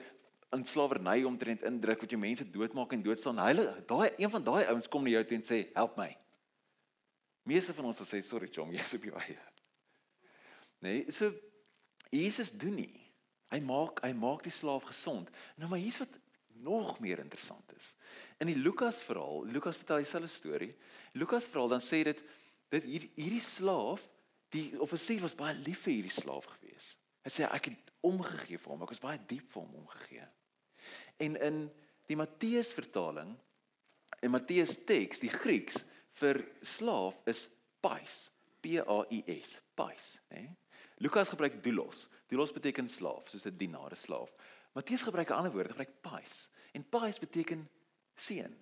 in 0.52 0.64
slawerny 0.68 1.22
omtrent 1.24 1.64
indruk 1.68 2.04
wat 2.04 2.12
jy 2.12 2.18
mense 2.20 2.44
doodmaak 2.52 2.92
en 2.92 3.04
doodstaan. 3.04 3.40
Hulle 3.46 3.66
daai 3.88 4.10
een 4.20 4.30
van 4.30 4.44
daai 4.44 4.64
ouens 4.66 4.88
kom 4.88 5.06
na 5.06 5.14
jou 5.14 5.24
toe 5.28 5.38
en 5.38 5.46
sê 5.48 5.60
help 5.76 5.96
my. 6.00 6.10
Meeste 7.48 7.74
van 7.74 7.88
ons 7.88 8.02
sê 8.06 8.20
sorry 8.22 8.50
chom, 8.52 8.72
jy's 8.76 8.92
op 8.98 9.06
jou 9.08 9.16
eie. 9.24 9.38
Nee, 10.82 11.06
so 11.14 11.30
Jesus 12.12 12.50
doen 12.52 12.76
nie. 12.76 12.92
Hy 13.52 13.60
maak 13.64 14.02
hy 14.04 14.12
maak 14.16 14.44
die 14.44 14.52
slaaf 14.52 14.84
gesond. 14.90 15.30
Nou 15.60 15.70
maar 15.70 15.80
hier's 15.80 16.00
wat 16.02 16.20
nog 16.62 16.98
meer 17.00 17.18
interessant 17.22 17.72
is. 17.76 17.94
In 18.40 18.50
die 18.50 18.58
Lukas 18.58 19.00
verhaal, 19.02 19.46
Lukas 19.50 19.78
vertel 19.80 20.04
dieselfde 20.04 20.30
storie. 20.30 20.72
Lukas 21.18 21.48
verhaal 21.50 21.72
dan 21.74 21.84
sê 21.84 22.02
dit 22.06 22.22
dit 22.72 22.86
hier 22.88 23.08
hierdie 23.18 23.42
slaaf, 23.44 24.04
die 24.52 24.70
offisier 24.80 25.20
was 25.20 25.34
baie 25.36 25.52
lief 25.60 25.82
vir 25.84 25.98
hierdie 25.98 26.14
slaaf 26.14 26.46
gewees. 26.54 26.94
Hy 27.24 27.32
sê 27.32 27.44
ek 27.48 27.68
het 27.68 27.90
omgegee 28.04 28.60
vir 28.60 28.72
hom. 28.72 28.84
Ek 28.84 28.94
was 28.94 29.02
baie 29.02 29.20
diep 29.28 29.50
vir 29.52 29.60
hom 29.60 29.82
omgegee. 29.82 30.24
En 31.22 31.36
in 31.38 31.62
die 32.10 32.18
Matteus 32.18 32.72
vertaling, 32.74 33.36
in 34.22 34.30
Matteus 34.30 34.76
teks, 34.86 35.22
die 35.22 35.30
Grieks 35.30 35.84
vir 36.18 36.42
slaaf 36.60 37.18
is 37.30 37.46
pais, 37.82 38.26
P 38.62 38.78
A 38.82 38.98
I 39.10 39.22
S, 39.38 39.60
pais, 39.78 40.16
hè? 40.34 40.44
Lukas 41.02 41.32
gebruik 41.32 41.62
doulos. 41.64 42.06
Doulos 42.30 42.52
beteken 42.54 42.88
slaaf, 42.90 43.28
soos 43.30 43.46
'n 43.46 43.56
dienaar, 43.58 43.92
'n 43.92 43.96
slaaf. 43.96 44.30
Matteus 44.74 45.02
gebruik 45.02 45.30
'n 45.30 45.38
ander 45.38 45.52
woord, 45.52 45.66
hy 45.66 45.72
gebruik 45.72 46.02
pais. 46.02 46.48
En 46.72 46.84
pais 46.88 47.18
beteken 47.18 47.68
seun, 48.14 48.54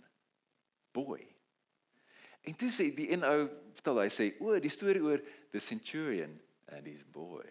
boy. 0.92 1.26
En 2.42 2.54
toe 2.56 2.70
sê 2.70 2.94
die 2.94 3.12
een 3.12 3.24
ou 3.24 3.48
vertel 3.74 4.00
hy 4.00 4.08
sê, 4.08 4.40
"O, 4.40 4.58
die 4.58 4.70
storie 4.70 5.02
oor 5.02 5.20
the 5.50 5.60
centurion 5.60 6.40
and 6.68 6.86
his 6.86 7.04
boy." 7.04 7.44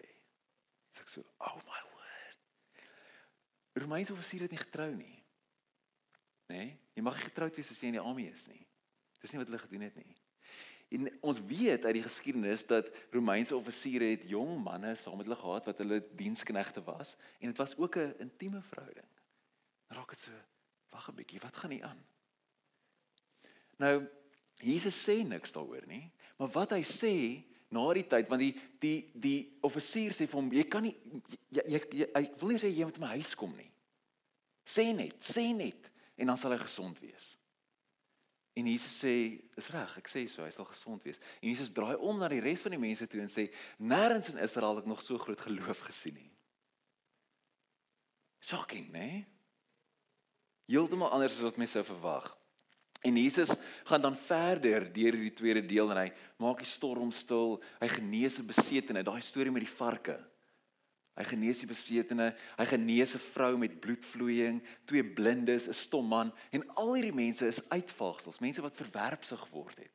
Sê 0.92 1.00
ek 1.00 1.08
so, 1.08 1.24
"Oh 1.38 1.56
my 1.56 1.62
word." 1.62 1.69
Romeinse 3.80 4.12
offisier 4.12 4.44
het 4.44 4.54
nie 4.54 4.60
getrou 4.60 4.90
nie. 4.94 5.16
Nê? 6.50 6.56
Nee? 6.56 6.78
Jy 6.98 7.04
mag 7.06 7.16
nie 7.16 7.28
getroud 7.30 7.56
wees 7.56 7.70
as 7.72 7.78
jy 7.80 7.92
in 7.92 7.96
die 7.96 8.02
army 8.02 8.26
is 8.28 8.48
nie. 8.50 8.60
Dis 9.22 9.32
nie 9.32 9.40
wat 9.40 9.48
hulle 9.48 9.62
gedoen 9.62 9.86
het 9.86 9.96
nie. 9.96 10.16
En 10.90 11.06
ons 11.30 11.38
weet 11.46 11.84
uit 11.86 11.96
die 12.00 12.02
geskiedenis 12.02 12.64
dat 12.66 12.88
Romeinse 13.14 13.54
offisiere 13.56 14.10
het 14.10 14.26
jong 14.28 14.56
manne 14.64 14.96
saam 14.98 15.20
met 15.20 15.28
hulle 15.28 15.38
gehad 15.38 15.68
wat 15.70 15.82
hulle 15.82 16.00
diensknegte 16.18 16.82
was 16.82 17.14
en 17.38 17.52
dit 17.52 17.60
was 17.62 17.76
ook 17.78 17.96
'n 17.96 18.14
intieme 18.18 18.62
verhouding. 18.62 19.06
Raak 19.88 20.10
dit 20.10 20.18
so 20.18 20.30
wag 20.90 21.08
'n 21.08 21.14
bietjie, 21.14 21.40
wat 21.40 21.56
gaan 21.56 21.70
hier 21.70 21.84
aan? 21.84 22.04
Nou 23.76 24.08
Jesus 24.60 25.08
sê 25.08 25.22
niks 25.24 25.52
daaroor 25.52 25.86
nie, 25.86 26.10
maar 26.36 26.48
wat 26.48 26.70
hy 26.70 26.82
sê 26.82 27.44
na 27.70 27.92
die 27.92 28.06
tyd 28.06 28.28
want 28.28 28.40
die 28.40 28.54
die 28.78 29.10
die 29.14 29.58
offisier 29.60 30.12
sê 30.12 30.26
vir 30.26 30.40
hom 30.40 30.52
jy 30.52 30.64
kan 30.68 30.82
nie 30.82 30.96
jy 31.48 31.62
jy, 31.66 31.80
jy 31.90 32.06
ek 32.14 32.40
wil 32.40 32.48
nie 32.48 32.58
sê 32.58 32.68
jy 32.68 32.84
moet 32.84 32.98
my 32.98 33.06
huis 33.06 33.34
kom 33.34 33.56
nie. 33.56 33.69
Sê 34.70 34.90
net, 34.94 35.18
sê 35.24 35.50
net 35.56 35.90
en 36.20 36.30
dan 36.30 36.38
sal 36.38 36.54
hy 36.54 36.60
gesond 36.62 36.98
wees. 37.02 37.32
En 38.58 38.66
Jesus 38.66 38.92
sê, 39.02 39.40
"Is 39.56 39.70
reg, 39.70 39.96
ek 39.98 40.08
sê 40.08 40.28
so, 40.28 40.44
hy 40.44 40.50
sal 40.50 40.66
gesond 40.66 41.02
wees." 41.02 41.18
En 41.42 41.48
Jesus 41.48 41.70
draai 41.70 41.96
om 41.96 42.18
na 42.18 42.28
die 42.28 42.40
res 42.40 42.60
van 42.60 42.72
die 42.72 42.78
mense 42.78 43.06
toe 43.06 43.20
en 43.20 43.28
sê, 43.28 43.50
"Nêrens 43.78 44.28
in 44.30 44.38
Israel 44.38 44.76
het 44.76 44.84
ek 44.84 44.88
nog 44.88 45.02
so 45.02 45.18
groot 45.18 45.40
geloof 45.40 45.80
gesien 45.80 46.14
nie." 46.14 46.30
Shocking, 48.40 48.90
né? 48.92 48.98
Nee? 48.98 49.26
Heeltemal 50.66 51.10
anders 51.10 51.36
as 51.36 51.42
wat 51.42 51.56
mense 51.56 51.72
sou 51.72 51.84
verwag. 51.84 52.36
En 53.02 53.16
Jesus 53.16 53.54
gaan 53.84 54.02
dan 54.02 54.16
verder 54.16 54.84
deur 54.92 55.16
hierdie 55.16 55.34
tweede 55.34 55.62
deel 55.66 55.90
en 55.90 55.96
hy 55.96 56.12
maak 56.38 56.58
die 56.58 56.68
storm 56.68 57.10
stil. 57.10 57.62
Hy 57.80 57.88
genees 57.88 58.38
'n 58.38 58.46
besetene, 58.46 59.02
daai 59.02 59.20
storie 59.20 59.50
met 59.50 59.64
die 59.64 59.76
varke. 59.76 60.18
Hy 61.18 61.24
genees 61.26 61.60
die 61.60 61.68
besetene, 61.68 62.30
hy 62.56 62.66
genees 62.70 63.14
'n 63.16 63.24
vrou 63.34 63.56
met 63.58 63.80
bloedvloeiing, 63.82 64.62
twee 64.86 65.04
blindes, 65.04 65.68
'n 65.68 65.74
stom 65.74 66.06
man 66.06 66.32
en 66.50 66.62
al 66.76 66.94
hierdie 66.94 67.14
mense 67.14 67.46
is 67.46 67.62
uitvaagsels, 67.68 68.40
mense 68.40 68.62
wat 68.62 68.76
verwerpsig 68.76 69.40
geword 69.40 69.78
het. 69.78 69.92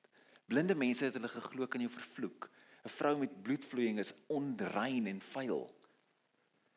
Blinde 0.47 0.75
mense 0.75 1.05
het 1.05 1.13
hulle 1.13 1.27
geglo 1.27 1.67
kan 1.67 1.81
jou 1.81 1.89
vervloek. 1.89 2.49
'n 2.85 2.89
Vrou 2.89 3.17
met 3.17 3.41
bloedvloeiing 3.43 3.99
is 3.99 4.13
onrein 4.27 5.07
en 5.07 5.21
vuil. 5.21 5.73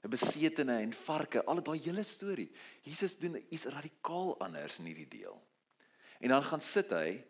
'n 0.05 0.11
Besetene 0.11 0.79
en 0.81 0.93
varke, 0.93 1.45
al 1.45 1.63
daai 1.63 1.81
hele 1.81 2.05
storie. 2.05 2.51
Jesus 2.83 3.19
doen 3.19 3.37
iets 3.51 3.65
radikaal 3.65 4.39
anders 4.41 4.79
in 4.79 4.85
hierdie 4.85 5.09
deel. 5.09 5.43
En 6.21 6.29
dan 6.29 6.45
gaan 6.45 6.61
sit 6.61 6.91
hy 6.91 7.25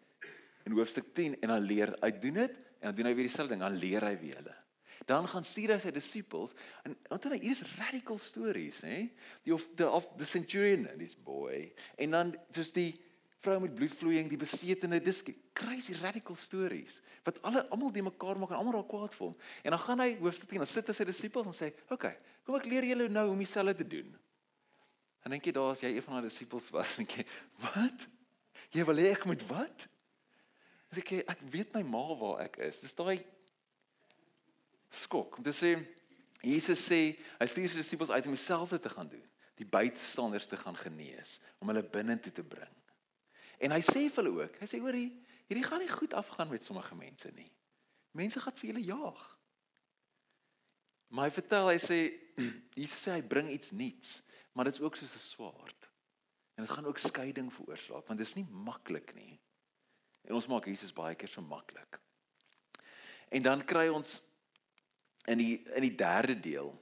in 0.65 0.73
hoofstuk 0.73 1.15
10 1.15 1.41
en 1.41 1.49
dan 1.49 1.61
leer 1.61 1.97
hy 2.01 2.11
doen 2.11 2.35
dit 2.35 2.57
en 2.57 2.93
dan 2.93 2.95
doen 2.95 3.07
hy 3.07 3.15
weer 3.15 3.27
dieselfde 3.27 3.57
ding, 3.57 3.61
dan 3.61 3.77
leer 3.77 4.05
hy 4.05 4.17
weer 4.19 4.37
hulle 4.37 4.68
dan 5.07 5.27
gaan 5.29 5.45
stuur 5.45 5.75
hy 5.75 5.79
sy 5.83 5.93
disippels 5.95 6.55
en 6.85 6.97
want 7.09 7.29
hy 7.31 7.39
hier 7.39 7.55
is 7.55 7.65
radical 7.79 8.19
stories 8.19 8.81
hè. 8.87 9.05
Die 9.47 9.55
of 9.55 9.67
the 9.79 9.89
of 9.91 10.09
the 10.19 10.27
centurion 10.27 10.89
and 10.91 11.01
his 11.01 11.15
boy 11.15 11.69
en 11.97 12.17
dan 12.17 12.35
soos 12.55 12.73
die 12.75 12.91
vrou 13.45 13.61
met 13.63 13.75
bloedvloeiing 13.79 14.31
die 14.31 14.41
besetene 14.41 14.99
dis 15.03 15.23
crazy 15.57 15.95
radical 16.03 16.37
stories 16.39 16.99
wat 17.27 17.39
alle 17.47 17.63
almal 17.75 17.93
die 17.95 18.03
mekaar 18.03 18.39
maak 18.41 18.55
en 18.55 18.61
almal 18.61 18.81
raak 18.81 18.89
kwaad 18.91 19.15
vir 19.15 19.27
hom. 19.29 19.37
En 19.63 19.75
dan 19.77 19.85
gaan 19.85 20.03
hy 20.03 20.09
hoofstuk 20.23 20.55
10 20.55 20.65
dan 20.65 20.71
sit 20.71 20.91
hy 20.91 20.97
sy 20.99 21.07
disippels 21.09 21.51
en 21.51 21.57
sê 21.57 21.71
okay 21.95 22.17
kom 22.47 22.59
ek 22.59 22.67
leer 22.71 22.87
julle 22.89 23.11
nou 23.13 23.27
hoe 23.29 23.37
om 23.37 23.45
dieselfde 23.45 23.83
te 23.83 23.89
doen. 23.97 24.11
En 25.27 25.35
dink 25.35 25.45
jy 25.45 25.53
daar 25.53 25.75
as 25.75 25.83
jy 25.85 25.91
een 25.95 26.05
van 26.07 26.19
haar 26.19 26.27
disippels 26.27 26.71
was 26.75 26.97
dink 26.97 27.19
jy 27.19 27.27
wat? 27.61 28.07
Jy 28.75 28.85
wil 28.89 29.01
hê 29.03 29.11
ek 29.13 29.27
moet 29.29 29.43
wat? 29.51 29.87
Dis 30.89 31.03
ek 31.03 31.13
ek 31.29 31.43
weet 31.53 31.75
my 31.77 31.83
ma 31.85 32.05
waar 32.17 32.47
ek 32.47 32.59
is. 32.65 32.81
Dis 32.87 32.97
daai 32.97 33.19
skok 34.91 35.39
om 35.39 35.45
te 35.45 35.55
sê 35.55 35.77
Jesus 36.43 36.81
sê 36.87 37.01
hy 37.41 37.47
stuur 37.51 37.73
sy 37.73 37.81
disippels 37.81 38.13
uit 38.15 38.27
om 38.31 38.37
dieselfde 38.37 38.79
te 38.81 38.93
gaan 38.93 39.09
doen, 39.11 39.25
die 39.59 39.67
buitestanders 39.67 40.47
te 40.47 40.59
gaan 40.61 40.77
genees, 40.79 41.39
om 41.59 41.71
hulle 41.73 41.83
binne 41.83 42.15
toe 42.23 42.33
te 42.33 42.45
bring. 42.47 42.75
En 43.59 43.75
hy 43.75 43.81
sê 43.83 44.05
vir 44.07 44.23
hulle 44.23 44.45
ook, 44.45 44.61
hy 44.61 44.69
sê 44.71 44.79
hoorie, 44.83 45.09
hierdie 45.51 45.67
gaan 45.67 45.83
nie 45.83 45.91
goed 45.91 46.15
afgaan 46.15 46.53
met 46.53 46.63
sommige 46.63 46.95
mense 46.95 47.33
nie. 47.35 47.51
Mense 48.15 48.41
gaan 48.41 48.55
vir 48.55 48.71
julle 48.71 48.85
jaag. 48.87 49.25
Maar 51.11 51.29
hy 51.29 51.35
vertel, 51.41 51.73
hy 51.73 51.81
sê 51.83 51.99
Jesus 52.79 53.03
sê 53.03 53.17
hy 53.17 53.25
bring 53.27 53.51
iets 53.51 53.75
nuuts, 53.75 54.21
maar 54.55 54.69
dit 54.69 54.79
is 54.79 54.85
ook 54.85 54.97
soos 54.97 55.17
'n 55.17 55.25
swaard. 55.25 55.91
En 56.55 56.65
dit 56.65 56.73
gaan 56.75 56.87
ook 56.87 56.99
skeiding 56.99 57.51
veroorsaak, 57.55 58.07
want 58.07 58.19
dit 58.19 58.27
is 58.27 58.35
nie 58.35 58.47
maklik 58.51 59.15
nie. 59.15 59.41
En 60.27 60.35
ons 60.35 60.47
maak 60.47 60.67
Jesus 60.67 60.93
baie 60.93 61.15
keer 61.15 61.31
so 61.31 61.43
maklik. 61.43 62.01
En 63.31 63.43
dan 63.43 63.65
kry 63.65 63.89
ons 63.89 64.19
in 65.29 65.41
die 65.41 65.55
in 65.77 65.85
die 65.85 65.97
derde 65.97 66.37
deel 66.41 66.73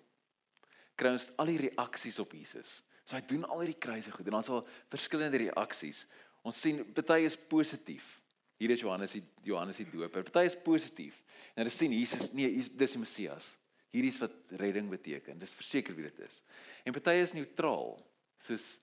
kry 0.96 1.12
ons 1.12 1.28
al 1.36 1.50
die 1.50 1.60
reaksies 1.66 2.18
op 2.22 2.32
Jesus. 2.32 2.80
So 3.06 3.16
hy 3.18 3.22
doen 3.28 3.44
al 3.46 3.62
hierdie 3.62 3.78
kruise 3.78 4.12
goed 4.14 4.26
en 4.26 4.38
dan 4.38 4.46
sal 4.46 4.64
verskillende 4.92 5.42
reaksies. 5.44 6.06
Ons 6.46 6.60
sien 6.62 6.80
party 6.96 7.20
is 7.26 7.36
positief. 7.36 8.16
Hier 8.56 8.72
is 8.72 8.80
Johannes 8.80 9.12
die 9.12 9.22
Johannes 9.44 9.78
die 9.82 9.86
Doper. 9.90 10.24
Party 10.24 10.46
is 10.48 10.56
positief. 10.56 11.20
En 11.54 11.64
hulle 11.64 11.74
sien 11.74 11.92
Jesus, 11.92 12.32
nee, 12.36 12.48
dis 12.56 12.96
die 12.96 13.02
Messias. 13.02 13.52
Hierdie 13.92 14.12
is 14.12 14.18
wat 14.20 14.34
redding 14.60 14.88
beteken. 14.92 15.38
Dis 15.40 15.54
verseker 15.56 15.96
wie 15.96 16.08
dit 16.08 16.24
is. 16.24 16.40
En 16.84 16.96
party 16.96 17.18
is 17.20 17.36
neutraal, 17.36 17.94
soos 18.42 18.76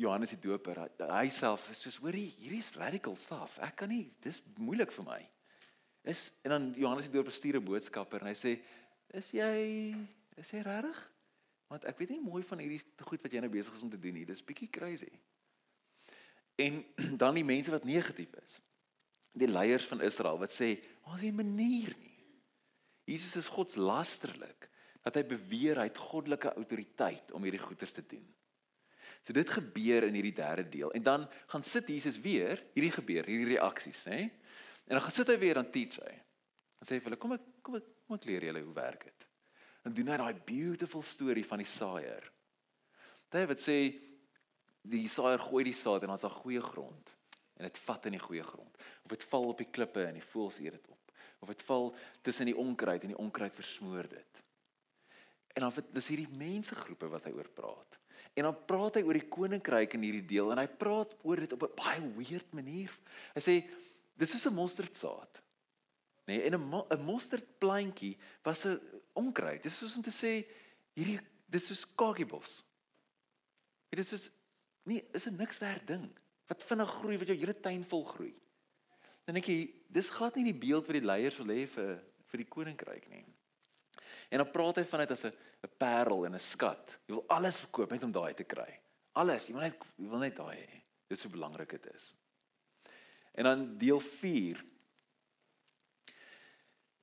Johannes 0.00 0.34
die 0.36 0.40
Doper. 0.44 0.84
Hy 1.10 1.26
self 1.32 1.70
is 1.72 1.82
soos, 1.82 1.98
hoorie, 2.04 2.28
hierdie 2.38 2.62
is 2.62 2.70
radical 2.76 3.16
stuff. 3.20 3.58
Ek 3.64 3.80
kan 3.82 3.90
nie, 3.92 4.06
dis 4.24 4.42
moeilik 4.60 4.92
vir 4.94 5.08
my. 5.08 5.20
Is 6.02 6.30
en 6.42 6.50
dan 6.50 6.72
Johannes 6.76 7.08
die 7.10 7.12
Doper 7.12 7.32
stuur 7.32 7.60
'n 7.60 7.64
boodskapper 7.64 8.20
en 8.20 8.32
hy 8.32 8.38
sê 8.38 8.60
Is 9.12 9.30
jy 9.30 9.94
is 10.36 10.50
jy 10.50 10.62
regtig? 10.62 11.00
Want 11.68 11.84
ek 11.84 11.98
weet 11.98 12.14
nie 12.14 12.20
mooi 12.20 12.42
van 12.42 12.58
hierdie 12.58 12.82
goed 13.06 13.22
wat 13.22 13.32
jy 13.32 13.40
nou 13.40 13.50
besig 13.50 13.74
is 13.74 13.82
om 13.82 13.90
te 13.90 13.98
doen 13.98 14.14
nie. 14.14 14.24
Dis 14.24 14.44
bietjie 14.44 14.70
crazy. 14.70 15.10
En 16.56 16.84
dan 17.22 17.34
die 17.34 17.44
mense 17.44 17.70
wat 17.70 17.84
negatief 17.84 18.32
is. 18.42 18.60
Die 19.32 19.48
leiers 19.48 19.86
van 19.86 20.00
Israel 20.00 20.38
wat 20.38 20.50
sê, 20.50 20.78
"Ons 21.02 21.20
het 21.20 21.32
'n 21.32 21.36
manier 21.36 21.94
nie." 21.98 22.10
Jesus 23.04 23.36
is 23.36 23.48
godslasterlik 23.48 24.68
dat 25.02 25.14
hy 25.14 25.24
beweer 25.24 25.78
hy 25.80 25.88
het 25.88 25.98
goddelike 25.98 26.52
autoriteit 26.54 27.32
om 27.32 27.42
hierdie 27.42 27.62
goeders 27.62 27.92
te 27.92 28.04
doen. 28.06 28.26
So 29.22 29.32
dit 29.32 29.48
gebeur 29.48 30.06
in 30.06 30.14
hierdie 30.14 30.36
derde 30.36 30.68
deel 30.68 30.92
en 30.92 31.02
dan 31.02 31.28
gaan 31.46 31.62
sit 31.62 31.88
Jesus 31.88 32.20
weer, 32.20 32.62
hierdie 32.74 32.92
gebeur, 32.92 33.26
hierdie 33.26 33.56
reaksies, 33.56 34.04
hè? 34.04 34.28
En 34.90 34.98
dan 34.98 35.04
gaan 35.06 35.14
sit 35.14 35.30
hy 35.30 35.38
weer 35.38 35.60
aan 35.60 35.70
teach 35.70 36.00
hy. 36.02 36.14
Dan 36.80 36.88
sê 36.88 36.96
hy 36.96 37.00
vir 37.00 37.12
hulle, 37.12 37.22
"Kom 37.22 37.32
ek 37.36 37.46
kom 37.62 37.76
ek 37.78 37.88
Kom 38.10 38.18
ek 38.18 38.24
leer 38.26 38.42
julle 38.48 38.64
hoe 38.66 38.72
werk 38.74 39.04
dit. 39.06 39.24
En 39.86 39.92
doen 39.94 40.08
hy 40.10 40.16
daai 40.18 40.40
beautiful 40.48 41.04
storie 41.06 41.44
van 41.46 41.60
die 41.62 41.68
saaier. 41.70 42.24
David 43.30 43.62
sê 43.62 43.76
die 44.82 45.04
saaier 45.06 45.38
gooi 45.38 45.62
die 45.68 45.76
saad 45.78 46.02
en 46.02 46.10
dan's 46.10 46.24
daar 46.26 46.34
goeie 46.40 46.62
grond 46.64 47.14
en 47.60 47.68
dit 47.68 47.78
vat 47.84 48.08
in 48.10 48.16
die 48.16 48.22
goeie 48.24 48.42
grond. 48.42 48.80
Of 49.04 49.14
dit 49.14 49.22
val 49.30 49.46
op 49.52 49.62
die 49.62 49.68
klippe 49.70 50.02
en 50.08 50.18
die 50.18 50.26
voëls 50.32 50.58
eet 50.64 50.74
dit 50.74 50.90
op. 50.90 51.14
Of 51.44 51.52
dit 51.52 51.62
val 51.68 51.86
tussen 52.26 52.50
die 52.50 52.56
onkruid 52.58 53.06
en 53.06 53.12
die 53.14 53.20
onkruid 53.22 53.54
versmoor 53.54 54.10
dit. 54.10 54.42
En 55.54 55.68
dan 55.68 55.86
dis 55.94 56.10
hierdie 56.10 56.40
mensegroepe 56.40 57.12
wat 57.14 57.28
hy 57.28 57.34
oor 57.36 57.52
praat. 57.54 58.00
En 58.34 58.48
dan 58.48 58.58
praat 58.66 58.98
hy 58.98 59.04
oor 59.06 59.20
die 59.20 59.30
koninkryk 59.30 59.94
in 59.94 60.08
hierdie 60.08 60.26
deel 60.34 60.50
en 60.50 60.64
hy 60.64 60.66
praat 60.82 61.14
oor 61.22 61.44
dit 61.46 61.54
op 61.54 61.62
'n 61.68 61.78
baie 61.78 62.02
weird 62.18 62.50
manier. 62.58 62.90
Hy 63.38 63.44
sê 63.44 63.56
dis 64.20 64.30
soos 64.34 64.46
'n 64.46 64.54
mosterdsaad 64.54 65.40
nê 66.28 66.36
nee, 66.36 66.42
en 66.46 66.54
'n 66.54 66.84
'n 66.94 67.04
mosterdplantjie 67.04 68.16
was 68.42 68.64
'n 68.66 68.80
onkruid. 69.12 69.62
Dit 69.62 69.72
is 69.72 69.78
soos 69.78 69.96
om 69.96 70.02
te 70.02 70.14
sê 70.14 70.46
hierdie 70.94 71.20
dis 71.46 71.66
soos 71.66 71.86
kakiebos. 71.94 72.62
Dit 73.90 73.98
is 73.98 74.08
soos 74.08 74.30
nee, 74.84 75.02
is 75.12 75.26
'n 75.26 75.36
niks 75.36 75.58
werd 75.58 75.86
ding 75.86 76.10
wat 76.46 76.64
vinnig 76.64 76.90
groei 76.90 77.18
wat 77.18 77.28
jou 77.28 77.38
hele 77.38 77.60
tuin 77.60 77.84
vol 77.84 78.04
groei. 78.04 78.34
Dan 79.24 79.34
dink 79.34 79.46
jy 79.46 79.74
dis 79.88 80.10
glad 80.10 80.34
nie 80.36 80.44
die 80.52 80.60
beeld 80.66 80.86
wat 80.86 80.98
die 80.98 81.06
leiers 81.06 81.36
wil 81.38 81.46
hê 81.46 81.66
vir 81.66 82.02
vir 82.30 82.38
die 82.38 82.48
koninkryk 82.48 83.08
nie. 83.10 83.24
En 84.30 84.38
dan 84.38 84.50
praat 84.50 84.76
hy 84.76 84.84
van 84.84 85.00
dit 85.00 85.10
as 85.10 85.24
'n 85.24 85.32
'n 85.64 85.76
parel 85.78 86.26
en 86.26 86.34
'n 86.34 86.38
skat. 86.40 87.00
Jy 87.06 87.14
wil 87.14 87.28
alles 87.28 87.60
verkoop 87.60 87.90
net 87.90 88.04
om 88.04 88.12
daai 88.12 88.34
te 88.34 88.44
kry. 88.44 88.80
Alles, 89.12 89.48
jy 89.48 89.54
wil 89.54 89.62
net 89.62 89.76
jy 89.98 90.08
wil 90.08 90.18
net 90.18 90.36
daai 90.36 90.56
hê. 90.56 90.82
Dis 91.08 91.22
hoe 91.22 91.32
belangrik 91.32 91.70
dit 91.70 91.94
is. 91.94 92.14
En 93.32 93.44
dan 93.44 93.78
deel 93.78 94.00
4. 94.00 94.64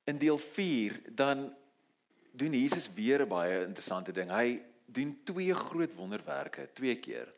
In 0.04 0.18
deel 0.18 0.38
4 0.38 1.02
dan 1.14 1.56
doen 2.32 2.52
Jesus 2.52 2.92
weer 2.92 3.22
'n 3.22 3.28
baie 3.28 3.64
interessante 3.66 4.12
ding. 4.12 4.30
Hy 4.30 4.62
doen 4.86 5.20
twee 5.24 5.54
groot 5.54 5.94
wonderwerke 5.94 6.72
twee 6.72 6.96
keer. 6.96 7.34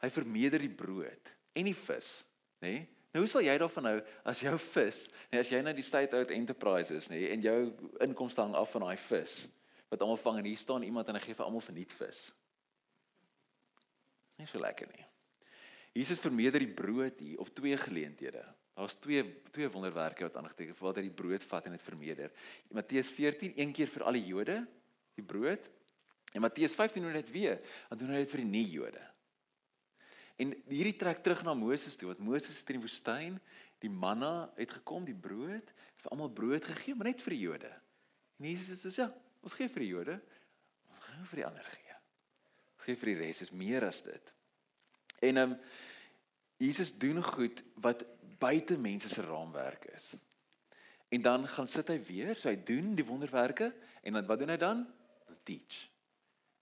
Hy 0.00 0.10
vermeerder 0.10 0.60
die 0.60 0.72
brood 0.72 1.36
en 1.52 1.64
die 1.64 1.76
vis, 1.76 2.24
nê? 2.60 2.68
Nee? 2.68 2.88
Nou 3.14 3.22
hoe 3.22 3.30
sal 3.30 3.44
jy 3.46 3.54
daarvan 3.58 3.84
hou 3.84 3.98
as 4.26 4.40
jou 4.42 4.58
vis, 4.58 5.04
nee, 5.30 5.38
as 5.40 5.50
jy 5.52 5.60
nou 5.62 5.72
die 5.76 5.86
State 5.86 6.16
Out 6.18 6.32
Enterprises, 6.34 7.06
nê, 7.12 7.20
nee, 7.20 7.28
en 7.30 7.44
jou 7.44 7.58
inkomste 8.02 8.42
hang 8.42 8.56
af 8.58 8.72
van 8.74 8.88
daai 8.88 8.96
vis 8.96 9.44
wat 9.92 10.02
almal 10.02 10.18
vang 10.18 10.40
en 10.40 10.48
hier 10.48 10.58
staan 10.58 10.82
iemand 10.82 11.08
en 11.08 11.14
hy 11.14 11.20
gee 11.22 11.36
vir 11.38 11.46
almal 11.46 11.62
verniet 11.62 11.92
vis. 11.94 12.24
Nie 14.40 14.48
so 14.50 14.58
lekker 14.58 14.90
nie. 14.90 15.04
Jesus 15.94 16.22
vermeerder 16.22 16.64
die 16.64 16.74
brood 16.74 17.20
hier 17.22 17.40
op 17.42 17.52
twee 17.54 17.76
geleenthede. 17.78 18.42
Daar's 18.74 18.96
twee 18.98 19.22
twee 19.54 19.70
wonderwerke 19.70 20.26
wat 20.26 20.36
aangeteken 20.40 20.74
word 20.80 20.96
dat 20.96 21.04
hy 21.04 21.08
die 21.08 21.18
brood 21.22 21.44
vat 21.46 21.68
en 21.68 21.76
dit 21.76 21.86
vermeerder. 21.86 22.32
Matteus 22.74 23.10
14 23.14 23.54
een 23.54 23.74
keer 23.76 23.90
vir 23.94 24.06
al 24.08 24.18
die 24.18 24.26
Jode 24.26 24.58
die 25.14 25.26
brood 25.26 25.68
en 26.34 26.42
Matteus 26.42 26.74
15 26.74 27.04
doen 27.04 27.14
dit 27.14 27.30
weer, 27.30 27.60
dan 27.88 28.00
doen 28.00 28.16
hy 28.16 28.24
dit 28.24 28.32
vir 28.32 28.42
die 28.42 28.50
nie-Jode. 28.50 29.02
En 30.42 30.50
hierdie 30.66 30.96
trek 30.98 31.20
terug 31.22 31.44
na 31.46 31.54
Moses 31.54 31.94
toe, 31.94 32.08
want 32.10 32.22
Moses 32.26 32.58
het 32.58 32.72
in 32.74 32.80
die 32.80 32.86
woestyn 32.88 33.38
die 33.84 33.92
manna 33.92 34.48
het 34.56 34.72
gekom, 34.80 35.04
die 35.06 35.14
brood, 35.14 35.70
vir 36.00 36.10
almal 36.10 36.32
brood 36.32 36.66
gegee, 36.66 36.96
maar 36.96 37.10
net 37.10 37.22
vir 37.22 37.36
die 37.36 37.42
Jode. 37.44 37.70
En 38.40 38.48
Jesus 38.48 38.80
sê 38.80 38.90
so, 38.90 39.02
ja, 39.04 39.10
ons 39.44 39.54
gee 39.54 39.70
vir 39.70 39.84
die 39.84 39.90
Jode, 39.92 40.16
ons 40.90 41.02
gaan 41.04 41.28
vir 41.30 41.42
die 41.42 41.46
ander 41.46 41.68
gee. 41.68 41.98
Ons 42.74 42.88
gee 42.88 42.98
vir 42.98 43.10
die 43.12 43.18
res, 43.20 43.42
is 43.44 43.52
meer 43.54 43.86
as 43.86 44.00
dit. 44.02 44.32
En 45.28 45.36
ehm 45.36 45.56
um, 45.56 45.58
Jesus 46.62 46.92
doen 46.98 47.18
goed 47.22 47.62
wat 47.82 48.04
buite 48.38 48.76
mense 48.78 49.08
se 49.08 49.22
raamwerk 49.22 49.84
is. 49.94 50.14
En 51.08 51.22
dan 51.22 51.48
gaan 51.48 51.68
sit 51.68 51.88
hy 51.88 51.98
weer, 52.06 52.36
so 52.36 52.48
hy 52.48 52.56
doen 52.66 52.94
die 52.94 53.06
wonderwerke 53.06 53.72
en 54.02 54.16
dan 54.16 54.26
wat 54.26 54.38
doen 54.38 54.52
hy 54.54 54.56
dan? 54.60 54.84
Dan 55.26 55.40
teach. 55.42 55.80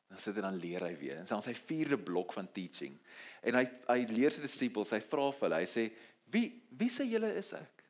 Dan 0.08 0.20
sit 0.20 0.36
hy 0.36 0.44
dan 0.44 0.58
leer 0.60 0.84
hy 0.84 0.94
weer. 1.00 1.20
En 1.20 1.28
dan 1.28 1.44
sy 1.44 1.54
vierde 1.56 1.98
blok 1.98 2.34
van 2.36 2.50
teaching. 2.52 2.96
En 3.44 3.60
hy 3.60 3.64
hy 3.86 4.00
leer 4.10 4.34
sy 4.34 4.44
disippels, 4.44 4.92
hy 4.96 5.00
vra 5.04 5.30
vir 5.32 5.48
hulle, 5.48 5.60
hy 5.62 5.68
sê, 5.68 5.86
"Wie 6.32 6.46
wie 6.70 6.90
sê 6.90 7.06
julle 7.08 7.32
is 7.36 7.52
ek?" 7.56 7.84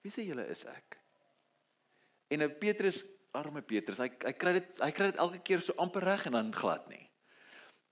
Wie 0.00 0.12
sê 0.12 0.24
julle 0.24 0.46
is 0.48 0.64
ek? 0.64 0.96
En 2.32 2.42
'n 2.42 2.58
Petrus, 2.58 3.04
arme 3.32 3.62
Petrus, 3.62 3.98
hy 3.98 4.08
hy 4.24 4.32
kry 4.32 4.52
dit 4.52 4.80
hy 4.80 4.90
kry 4.90 5.10
dit 5.10 5.20
elke 5.20 5.40
keer 5.42 5.60
so 5.60 5.74
amper 5.76 6.02
reg 6.02 6.26
en 6.26 6.32
dan 6.32 6.52
glad 6.52 6.88
nie. 6.88 7.10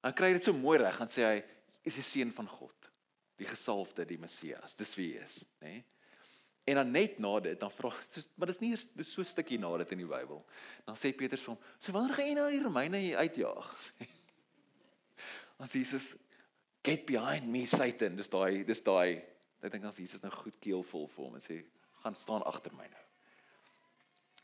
Hy 0.02 0.12
kry 0.12 0.32
dit 0.32 0.44
so 0.44 0.52
mooi 0.52 0.78
reg, 0.78 0.98
dan 0.98 1.08
sê 1.08 1.24
hy, 1.26 1.44
"Is 1.82 1.94
die 1.94 2.02
seun 2.02 2.32
van 2.32 2.48
God, 2.48 2.90
die 3.36 3.46
gesalfde, 3.46 4.04
die 4.04 4.18
Messias." 4.18 4.74
Dis 4.74 4.94
wie 4.96 5.12
hy 5.12 5.22
is, 5.22 5.44
nê? 5.60 5.68
Nee? 5.68 5.84
En 6.68 6.74
dan 6.74 6.90
net 6.90 7.18
na 7.18 7.40
dit, 7.40 7.60
dan 7.60 7.70
vra 7.72 7.88
so 8.08 8.20
maar 8.36 8.50
dis 8.50 8.58
nie 8.60 8.74
dis 8.76 9.12
so 9.12 9.22
'n 9.22 9.24
stukkie 9.24 9.58
na 9.58 9.70
dit 9.78 9.92
in 9.92 9.98
die 9.98 10.06
Bybel. 10.06 10.44
Dan 10.84 10.96
sê 10.96 11.16
Petrus 11.16 11.40
vir 11.40 11.54
hom: 11.54 11.62
"So 11.80 11.92
wanneer 11.92 12.14
gaan 12.14 12.26
jy 12.26 12.34
nou 12.34 12.50
die 12.50 12.62
Romeine 12.62 13.16
uitjaag?" 13.16 13.92
As 15.58 15.72
Jesus 15.72 16.14
get 16.84 17.06
behind 17.06 17.46
me 17.46 17.64
Satan, 17.66 18.16
dis 18.16 18.28
daai 18.28 18.64
dis 18.64 18.80
daai 18.80 19.24
ek 19.62 19.72
dink 19.72 19.84
as 19.84 19.96
Jesus 19.96 20.22
nou 20.22 20.30
goed 20.30 20.60
keelvol 20.60 21.08
vir 21.08 21.24
hom 21.24 21.34
en 21.34 21.40
sê: 21.40 21.64
"Gaan 22.02 22.14
staan 22.14 22.42
agter 22.42 22.72
my 22.72 22.86
nou." 22.86 23.04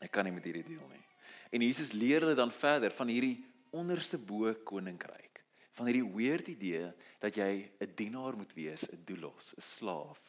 Ek 0.01 0.11
kan 0.11 0.25
nie 0.25 0.33
met 0.33 0.43
hierdie 0.43 0.65
deel 0.65 0.87
nie. 0.89 1.05
En 1.51 1.61
Jesus 1.61 1.93
leer 1.93 2.21
hulle 2.21 2.35
dan 2.35 2.51
verder 2.51 2.91
van 2.91 3.07
hierdie 3.07 3.45
onderste 3.71 4.17
bo 4.17 4.53
koninkryk. 4.65 5.34
Van 5.75 5.89
hierdie 5.89 6.07
weird 6.15 6.47
idee 6.47 6.93
dat 7.19 7.35
jy 7.35 7.71
'n 7.79 7.91
dienaar 7.95 8.37
moet 8.37 8.53
wees, 8.53 8.87
'n 8.87 9.03
doulos, 9.05 9.53
'n 9.55 9.61
slaaf 9.61 10.21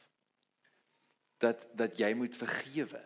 dat 1.39 1.67
dat 1.73 1.99
jy 1.99 2.15
moet 2.15 2.37
vergewe. 2.37 3.03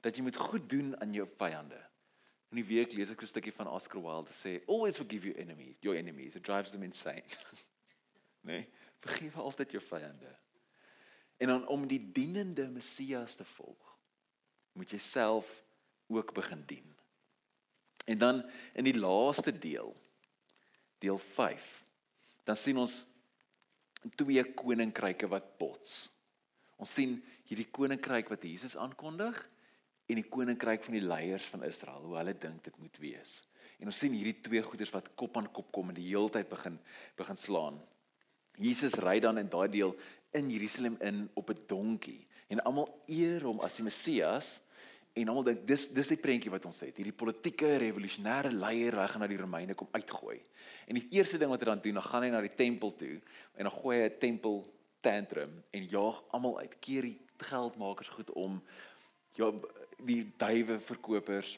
Dat 0.00 0.16
jy 0.16 0.22
moet 0.22 0.36
goed 0.36 0.68
doen 0.70 1.00
aan 1.00 1.12
jou 1.12 1.26
vyande. 1.36 1.80
In 2.48 2.60
die 2.60 2.68
week 2.68 2.92
lees 2.92 3.10
ek 3.10 3.22
'n 3.22 3.26
stukkie 3.26 3.52
van 3.52 3.68
Oscar 3.68 4.02
Wilde 4.02 4.32
sê, 4.32 4.64
"Always 4.66 4.96
forgive 4.96 5.26
your 5.26 5.38
enemies, 5.38 5.76
your 5.80 5.98
enemies. 5.98 6.34
It 6.34 6.44
drives 6.44 6.70
them 6.70 6.82
insane." 6.82 7.24
nee, 8.48 8.68
vergewe 9.00 9.40
altyd 9.40 9.70
jou 9.70 9.82
vyande. 9.82 10.38
En 11.36 11.48
dan 11.48 11.66
om 11.66 11.86
die 11.86 12.12
dienende 12.12 12.68
Messias 12.68 13.34
te 13.34 13.44
volg, 13.44 13.98
moet 14.72 14.90
jy 14.90 14.98
self 14.98 15.64
ook 16.06 16.34
begin 16.34 16.62
dien. 16.66 16.96
En 18.04 18.18
dan 18.18 18.50
in 18.72 18.84
die 18.84 18.98
laaste 18.98 19.58
deel, 19.58 19.96
deel 21.02 21.18
5, 21.18 21.66
dan 22.44 22.56
sien 22.56 22.78
ons 22.80 23.02
twee 24.16 24.42
koninkryke 24.54 25.28
wat 25.30 25.58
bots. 25.58 26.08
Ons 26.78 26.94
sien 26.94 27.16
hierdie 27.48 27.68
koninkryk 27.74 28.30
wat 28.30 28.44
Jesus 28.46 28.76
aankondig 28.78 29.38
en 30.08 30.20
die 30.20 30.28
koninkryk 30.30 30.84
van 30.86 30.96
die 30.96 31.04
leiers 31.04 31.46
van 31.52 31.64
Israel, 31.66 32.04
hoe 32.06 32.16
hulle 32.20 32.34
dink 32.38 32.62
dit 32.64 32.76
moet 32.80 33.00
wees. 33.02 33.40
En 33.78 33.90
ons 33.90 33.98
sien 33.98 34.14
hierdie 34.14 34.38
twee 34.42 34.62
goeders 34.64 34.92
wat 34.94 35.10
kop 35.18 35.36
aan 35.38 35.50
kop 35.54 35.70
kom 35.74 35.90
en 35.90 35.98
die 35.98 36.08
heeltyd 36.08 36.48
begin 36.50 36.78
begin 37.18 37.38
slaan. 37.38 37.78
Jesus 38.58 38.96
ry 39.04 39.18
dan 39.22 39.38
in 39.38 39.50
daai 39.50 39.68
deel 39.70 39.94
in 40.34 40.50
Jerusalem 40.50 40.96
in 41.04 41.28
op 41.38 41.50
'n 41.50 41.66
donkie 41.66 42.26
en 42.48 42.60
almal 42.64 42.88
eer 43.06 43.44
hom 43.44 43.60
as 43.60 43.76
die 43.76 43.84
Messias 43.84 44.60
en 45.20 45.28
almal 45.28 45.44
dink 45.44 45.66
dis 45.66 45.88
dis 45.94 46.08
die 46.14 46.20
prentjie 46.20 46.50
wat 46.50 46.64
ons 46.66 46.80
het. 46.80 46.96
Hierdie 46.96 47.16
politieke 47.16 47.76
revolusionêre 47.82 48.50
leier 48.52 48.96
wat 48.96 49.10
gaan 49.10 49.20
na 49.20 49.30
die 49.30 49.40
Romeine 49.40 49.74
kom 49.74 49.88
uitgooi. 49.92 50.38
En 50.86 50.94
die 50.94 51.08
eerste 51.18 51.38
ding 51.38 51.50
wat 51.50 51.60
hy 51.60 51.70
dan 51.70 51.80
doen, 51.84 51.94
dan 52.00 52.02
gaan 52.02 52.22
hy 52.22 52.30
na 52.30 52.40
die 52.40 52.54
tempel 52.54 52.94
toe 52.96 53.16
en 53.56 53.68
dan 53.68 53.74
gooi 53.74 53.96
hy 53.98 54.08
'n 54.08 54.18
tempel 54.18 54.64
tantrum 55.00 55.62
en 55.70 55.88
jaag 55.88 56.22
almal 56.32 56.58
uit. 56.58 56.80
Keer 56.80 57.02
die 57.02 57.18
geldmakers 57.44 58.08
goed 58.08 58.30
om 58.30 58.62
ja 59.38 59.52
die 60.06 60.22
duiwe 60.38 60.78
verkopers 60.80 61.56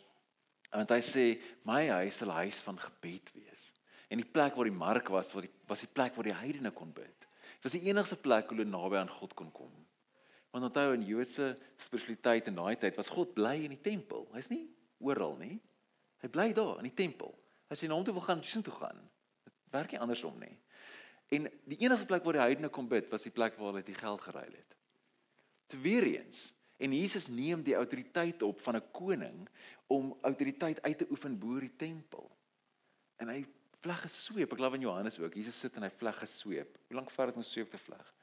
want 0.70 0.92
hy 0.94 1.01
sê 1.03 1.25
my 1.66 1.83
huis 1.88 2.20
sal 2.20 2.31
'n 2.31 2.46
huis 2.46 2.61
van 2.66 2.79
gebed 2.79 3.33
wees 3.35 3.73
en 4.09 4.20
die 4.23 4.33
plek 4.37 4.55
waar 4.57 4.68
die 4.68 4.83
mark 4.85 5.09
was 5.09 5.33
waar 5.33 5.46
die 5.46 5.55
was 5.66 5.81
die 5.81 5.92
plek 5.92 6.14
waar 6.14 6.29
die 6.29 6.40
heidene 6.42 6.70
kon 6.70 6.92
bid 6.92 7.27
dit 7.27 7.64
was 7.64 7.77
die 7.77 7.88
enigste 7.88 8.16
plek 8.16 8.49
hoe 8.49 8.57
hulle 8.57 8.70
naby 8.70 8.96
aan 8.96 9.16
God 9.18 9.35
kon 9.35 9.51
kom 9.53 9.73
want 10.50 10.64
onthou 10.64 10.94
in 10.94 11.06
Joodse 11.06 11.52
spiritualiteit 11.76 12.48
in 12.50 12.58
daai 12.58 12.76
tyd 12.76 12.96
was 12.96 13.12
God 13.12 13.34
bly 13.34 13.56
in 13.64 13.76
die 13.76 13.84
tempel 13.90 14.28
hy's 14.34 14.50
nie 14.50 14.66
oral 14.98 15.36
nie 15.38 15.58
hy 16.22 16.28
bly 16.28 16.50
daar 16.56 16.78
in 16.78 16.90
die 16.90 16.98
tempel 17.04 17.34
as 17.70 17.82
jy 17.82 17.88
na 17.88 17.98
hom 17.98 18.04
toe 18.04 18.16
wil 18.16 18.26
gaan 18.26 18.42
sien 18.44 18.62
toe 18.66 18.74
gaan 18.74 18.98
dit 19.46 19.54
werk 19.72 19.92
nie 19.92 20.02
andersom 20.02 20.38
nie 20.42 20.56
en 21.30 21.46
die 21.70 21.78
enigste 21.84 22.08
plek 22.10 22.26
waar 22.26 22.40
die 22.40 22.46
heidene 22.48 22.72
kon 22.74 22.90
bid 22.90 23.10
was 23.12 23.26
die 23.26 23.34
plek 23.34 23.58
waar 23.58 23.72
hulle 23.72 23.86
die 23.86 23.98
geld 23.98 24.22
geruil 24.26 24.54
het 24.54 24.80
So 25.70 25.78
weer 25.78 26.02
eens, 26.02 26.50
en 26.76 26.92
Jesus 26.92 27.28
neem 27.28 27.62
die 27.62 27.76
autoriteit 27.78 28.42
op 28.42 28.60
van 28.60 28.76
'n 28.76 28.90
koning 28.90 29.48
om 29.86 30.16
autoriteit 30.20 30.82
uit 30.82 30.98
te 30.98 31.06
oefen 31.10 31.38
bo 31.38 31.60
die 31.60 31.76
tempel. 31.76 32.30
En 33.16 33.28
hy 33.28 33.46
vleg 33.80 34.00
gesweep. 34.00 34.52
Ek 34.52 34.58
glo 34.58 34.72
in 34.72 34.80
Johannes 34.80 35.18
ook. 35.18 35.34
Jesus 35.34 35.58
sit 35.58 35.74
en 35.74 35.82
hy 35.82 35.90
vleg 35.90 36.18
gesweep. 36.18 36.78
Hoe 36.86 36.96
lank 36.96 37.10
vat 37.10 37.26
dit 37.26 37.36
om 37.36 37.42
sweep 37.42 37.70
te 37.70 37.78
vleg? 37.78 38.14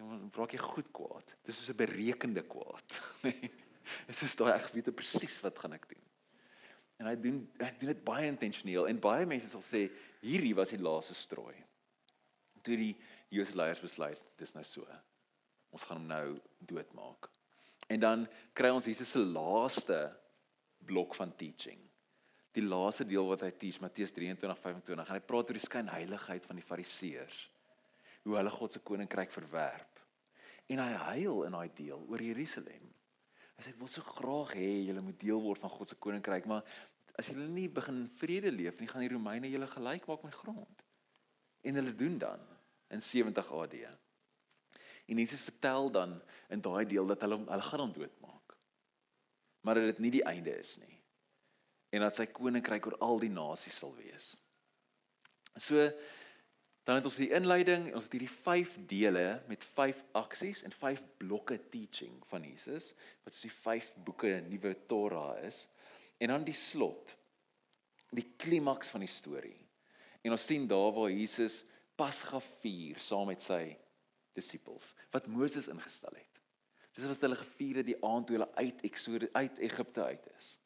Dan 0.00 0.30
raak 0.32 0.54
jy 0.56 0.60
goed 0.62 0.88
kwaad. 0.96 1.34
Dis 1.44 1.60
soos 1.60 1.74
'n 1.74 1.76
berekende 1.76 2.42
kwaad. 2.48 3.00
Dit 4.06 4.22
is 4.22 4.36
daai 4.38 4.54
ek 4.54 4.70
weet 4.72 4.94
presies 4.96 5.40
wat 5.44 5.58
gaan 5.58 5.76
ek 5.76 5.88
doen. 5.90 6.04
En 7.00 7.08
hy 7.08 7.16
doen 7.16 7.40
hy 7.60 7.70
doen 7.80 7.92
dit 7.94 8.04
baie 8.04 8.28
intentioneel 8.28 8.88
en 8.90 9.00
baie 9.00 9.26
mense 9.28 9.48
sal 9.48 9.64
sê 9.64 9.86
hierdie 10.20 10.54
was 10.56 10.72
die 10.74 10.80
laaste 10.80 11.16
strooi. 11.16 11.56
Toe 12.60 12.76
die 12.76 12.94
Joodse 13.32 13.56
leiers 13.56 13.80
besluit, 13.80 14.20
dis 14.36 14.52
nou 14.54 14.64
so. 14.66 14.84
Ons 15.72 15.86
gaan 15.88 16.00
hom 16.00 16.08
nou 16.10 16.26
doodmaak. 16.58 17.30
En 17.90 18.02
dan 18.02 18.26
kry 18.54 18.70
ons 18.74 18.86
Jesus 18.86 19.14
se 19.14 19.22
laaste 19.22 20.00
blok 20.86 21.14
van 21.16 21.32
teaching. 21.36 21.80
Die 22.52 22.66
laaste 22.66 23.06
deel 23.06 23.26
wat 23.30 23.46
hy 23.46 23.50
teach 23.54 23.80
Matteus 23.80 24.12
23:25 24.12 24.92
en 24.96 25.04
hy 25.06 25.20
praat 25.24 25.50
oor 25.50 25.58
die 25.58 25.68
skynheiligheid 25.68 26.46
van 26.46 26.58
die 26.58 26.66
Fariseërs. 26.66 27.40
Hoe 28.26 28.36
hulle 28.36 28.52
God 28.52 28.74
se 28.74 28.82
koninkryk 28.84 29.32
verwerp. 29.32 29.89
En 30.70 30.82
hy 30.82 30.90
huil 31.10 31.44
in 31.48 31.56
daai 31.56 31.70
deel 31.74 32.04
oor 32.06 32.22
Jerusalem. 32.22 32.86
Hy 33.56 33.64
sê 33.64 33.72
ek 33.72 33.80
wil 33.80 33.90
so 33.90 34.04
graag 34.06 34.54
hê 34.56 34.68
julle 34.86 35.02
moet 35.04 35.18
deel 35.20 35.40
word 35.42 35.60
van 35.62 35.72
God 35.74 35.90
se 35.90 35.98
koninkryk, 36.00 36.46
maar 36.48 36.62
as 37.18 37.28
julle 37.28 37.48
nie 37.50 37.66
begin 37.68 38.04
vrede 38.20 38.52
leef 38.54 38.78
nie, 38.80 38.88
gaan 38.88 39.04
die 39.04 39.12
Romeine 39.12 39.50
julle 39.50 39.68
gelyk 39.68 40.06
maak 40.08 40.22
met 40.24 40.38
grond. 40.38 40.84
En 41.66 41.76
hulle 41.76 41.92
doen 41.96 42.16
dan 42.22 42.46
in 42.94 43.02
70 43.02 43.50
AD. 43.52 43.74
En 45.10 45.18
Jesus 45.18 45.42
vertel 45.42 45.90
dan 45.90 46.14
in 46.48 46.62
daai 46.64 46.86
deel 46.86 47.06
dat 47.10 47.26
hulle 47.26 47.42
hulle 47.42 47.66
gaan 47.66 47.84
hom 47.84 47.92
doodmaak. 47.92 48.56
Maar 49.66 49.80
dat 49.80 49.90
dit 49.90 49.98
nie 50.06 50.14
die 50.14 50.24
einde 50.24 50.54
is 50.56 50.78
nie. 50.80 50.96
En 51.90 52.06
dat 52.06 52.16
sy 52.16 52.28
koninkryk 52.30 52.86
oor 52.86 52.96
al 53.02 53.20
die 53.20 53.32
nasies 53.34 53.82
sal 53.82 53.92
wees. 53.98 54.32
So 55.58 55.90
dan 56.88 56.96
het 56.96 57.06
ons 57.06 57.18
die 57.20 57.30
inleiding, 57.36 57.90
ons 57.94 58.06
het 58.08 58.14
hierdie 58.16 58.32
5 58.32 58.76
dele 58.88 59.24
met 59.50 59.64
5 59.76 60.00
aksies 60.18 60.62
en 60.64 60.72
5 60.72 61.02
blokke 61.20 61.58
teaching 61.70 62.16
van 62.30 62.44
Jesus 62.46 62.94
wat 63.24 63.36
is 63.36 63.44
die 63.44 63.52
5 63.52 63.92
boeke 64.06 64.32
nuwe 64.48 64.74
Torah 64.88 65.36
is. 65.44 65.66
En 66.20 66.32
dan 66.32 66.44
die 66.44 66.56
slot. 66.56 67.16
Die 68.10 68.26
klimaks 68.40 68.90
van 68.90 69.04
die 69.04 69.12
storie. 69.12 69.58
En 70.24 70.34
ons 70.34 70.46
sien 70.46 70.66
daar 70.68 70.90
waar 70.96 71.12
Jesus 71.12 71.62
Pasga 72.00 72.40
vier 72.62 72.98
saam 73.00 73.28
met 73.28 73.44
sy 73.44 73.76
disippels 74.36 74.94
wat 75.12 75.28
Moses 75.28 75.68
ingestel 75.68 76.16
het. 76.16 76.40
Dis 76.96 77.06
wat 77.06 77.22
hulle 77.24 77.38
gevier 77.38 77.80
het 77.80 77.88
die 77.88 77.98
aand 78.04 78.26
toe 78.26 78.38
hulle 78.38 78.50
uit 78.56 78.82
Eksode 78.88 79.28
uit 79.32 79.60
Egipte 79.62 80.04
uit 80.04 80.26
is. 80.36 80.59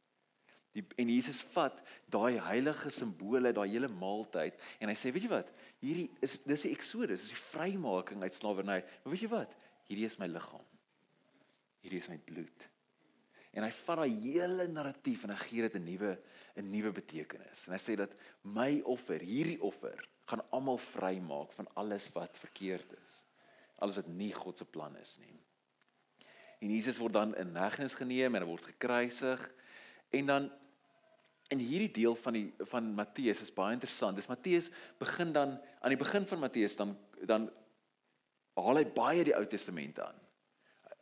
Die 0.75 0.83
en 0.99 1.11
Jesus 1.13 1.41
vat 1.55 1.79
daai 2.11 2.41
heilige 2.43 2.91
simbole, 2.91 3.53
daai 3.55 3.69
hele 3.71 3.89
maaltyd 3.89 4.59
en 4.83 4.91
hy 4.91 4.97
sê, 4.99 5.13
weet 5.15 5.29
jy 5.29 5.31
wat? 5.31 5.53
Hierdie 5.83 6.09
is 6.25 6.41
dis 6.43 6.67
die 6.67 6.73
Eksodus, 6.75 7.29
dis 7.29 7.35
die 7.37 7.43
vrymaking 7.53 8.25
uit 8.27 8.35
slawerny. 8.35 8.81
Maar 8.83 9.15
weet 9.15 9.27
jy 9.27 9.31
wat? 9.31 9.55
Hierdie 9.87 10.09
is 10.09 10.19
my 10.19 10.27
liggaam. 10.31 10.65
Hierdie 11.85 12.01
is 12.03 12.11
my 12.11 12.19
bloed. 12.27 12.67
En 13.55 13.63
hy 13.63 13.71
vat 13.71 14.01
daai 14.03 14.17
hele 14.25 14.67
narratief 14.73 15.23
en 15.25 15.35
hy 15.35 15.39
gee 15.45 15.63
dit 15.63 15.77
'n 15.79 15.85
nuwe 15.87 16.19
'n 16.57 16.71
nuwe 16.71 16.91
betekenis. 16.93 17.69
En 17.69 17.75
hy 17.75 17.79
sê 17.79 17.95
dat 17.97 18.11
my 18.43 18.81
offer, 18.83 19.21
hierdie 19.21 19.61
offer, 19.63 20.03
gaan 20.27 20.43
almal 20.51 20.79
vrymaak 20.79 21.53
van 21.53 21.69
alles 21.75 22.09
wat 22.15 22.39
verkeerd 22.39 22.93
is. 23.05 23.23
Alles 23.79 23.97
wat 23.97 24.09
nie 24.09 24.33
God 24.33 24.59
se 24.59 24.65
plan 24.65 24.97
is 24.97 25.19
nie. 25.19 25.39
En 26.61 26.71
Jesus 26.71 26.99
word 26.99 27.13
dan 27.13 27.35
in 27.37 27.57
hegtenis 27.57 27.95
geneem 27.95 28.35
en 28.35 28.43
hy 28.43 28.49
word 28.49 28.65
gekruisig. 28.65 29.43
En 30.11 30.27
dan 30.27 30.51
in 31.53 31.61
hierdie 31.61 31.93
deel 31.93 32.17
van 32.17 32.37
die 32.37 32.47
van 32.71 32.93
Matteus 32.97 33.43
is 33.45 33.53
baie 33.53 33.77
interessant. 33.77 34.17
Dis 34.17 34.31
Matteus 34.31 34.71
begin 35.01 35.33
dan 35.35 35.59
aan 35.81 35.93
die 35.93 36.01
begin 36.01 36.27
van 36.27 36.43
Matteus 36.45 36.77
dan 36.77 36.97
dan 37.25 37.49
haal 38.55 38.79
hy 38.79 38.85
baie 38.87 39.25
die 39.27 39.35
Ou 39.37 39.45
Testament 39.51 39.99
aan. 40.01 40.21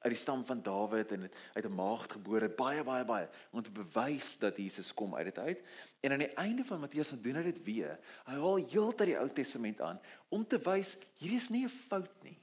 Uit 0.02 0.16
die 0.16 0.18
stam 0.18 0.42
van 0.46 0.62
Dawid 0.66 1.12
en 1.14 1.28
uit 1.30 1.64
'n 1.64 1.74
maagd 1.74 2.12
gebore, 2.18 2.48
baie 2.48 2.82
baie 2.82 3.04
baie 3.04 3.28
om 3.52 3.62
te 3.62 3.70
bewys 3.70 4.38
dat 4.38 4.56
Jesus 4.56 4.94
kom 4.94 5.14
uit 5.14 5.24
dit 5.24 5.38
uit. 5.38 5.62
En 6.00 6.12
aan 6.12 6.24
die 6.26 6.34
einde 6.34 6.64
van 6.64 6.80
Matteus 6.80 7.10
dan 7.10 7.22
doen 7.22 7.36
hy 7.36 7.42
dit 7.42 7.62
weer. 7.64 7.98
Hy 8.26 8.34
haal 8.34 8.56
heeltyd 8.56 9.06
die 9.06 9.18
Ou 9.18 9.28
Testament 9.28 9.80
aan 9.80 10.00
om 10.28 10.46
te 10.46 10.58
wys 10.58 10.96
hierdie 11.18 11.38
is 11.38 11.50
nie 11.50 11.64
'n 11.64 11.68
fout 11.68 12.22
nie. 12.22 12.38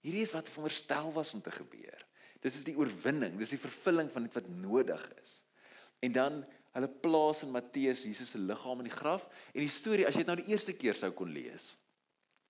Hierdie 0.00 0.22
is 0.22 0.32
wat 0.32 0.48
veronderstel 0.48 1.12
was 1.12 1.34
om 1.34 1.40
te 1.42 1.50
gebeur. 1.50 2.06
Dis 2.40 2.56
is 2.56 2.64
die 2.64 2.76
oorwinning, 2.76 3.38
dis 3.38 3.50
die 3.50 3.58
vervulling 3.58 4.10
van 4.12 4.22
dit 4.22 4.34
wat 4.34 4.48
nodig 4.48 5.02
is. 5.22 5.44
En 6.00 6.12
dan 6.12 6.44
hulle 6.76 6.88
plaas 7.02 7.42
in 7.44 7.52
Matteus 7.54 8.04
Jesus 8.04 8.30
se 8.34 8.40
liggaam 8.40 8.82
in 8.82 8.90
die 8.90 8.94
graf 8.94 9.26
en 9.52 9.62
die 9.62 9.72
storie 9.72 10.06
as 10.06 10.16
jy 10.16 10.24
dit 10.24 10.30
nou 10.30 10.38
die 10.42 10.52
eerste 10.52 10.74
keer 10.76 10.98
sou 10.98 11.10
kon 11.16 11.32
lees 11.32 11.72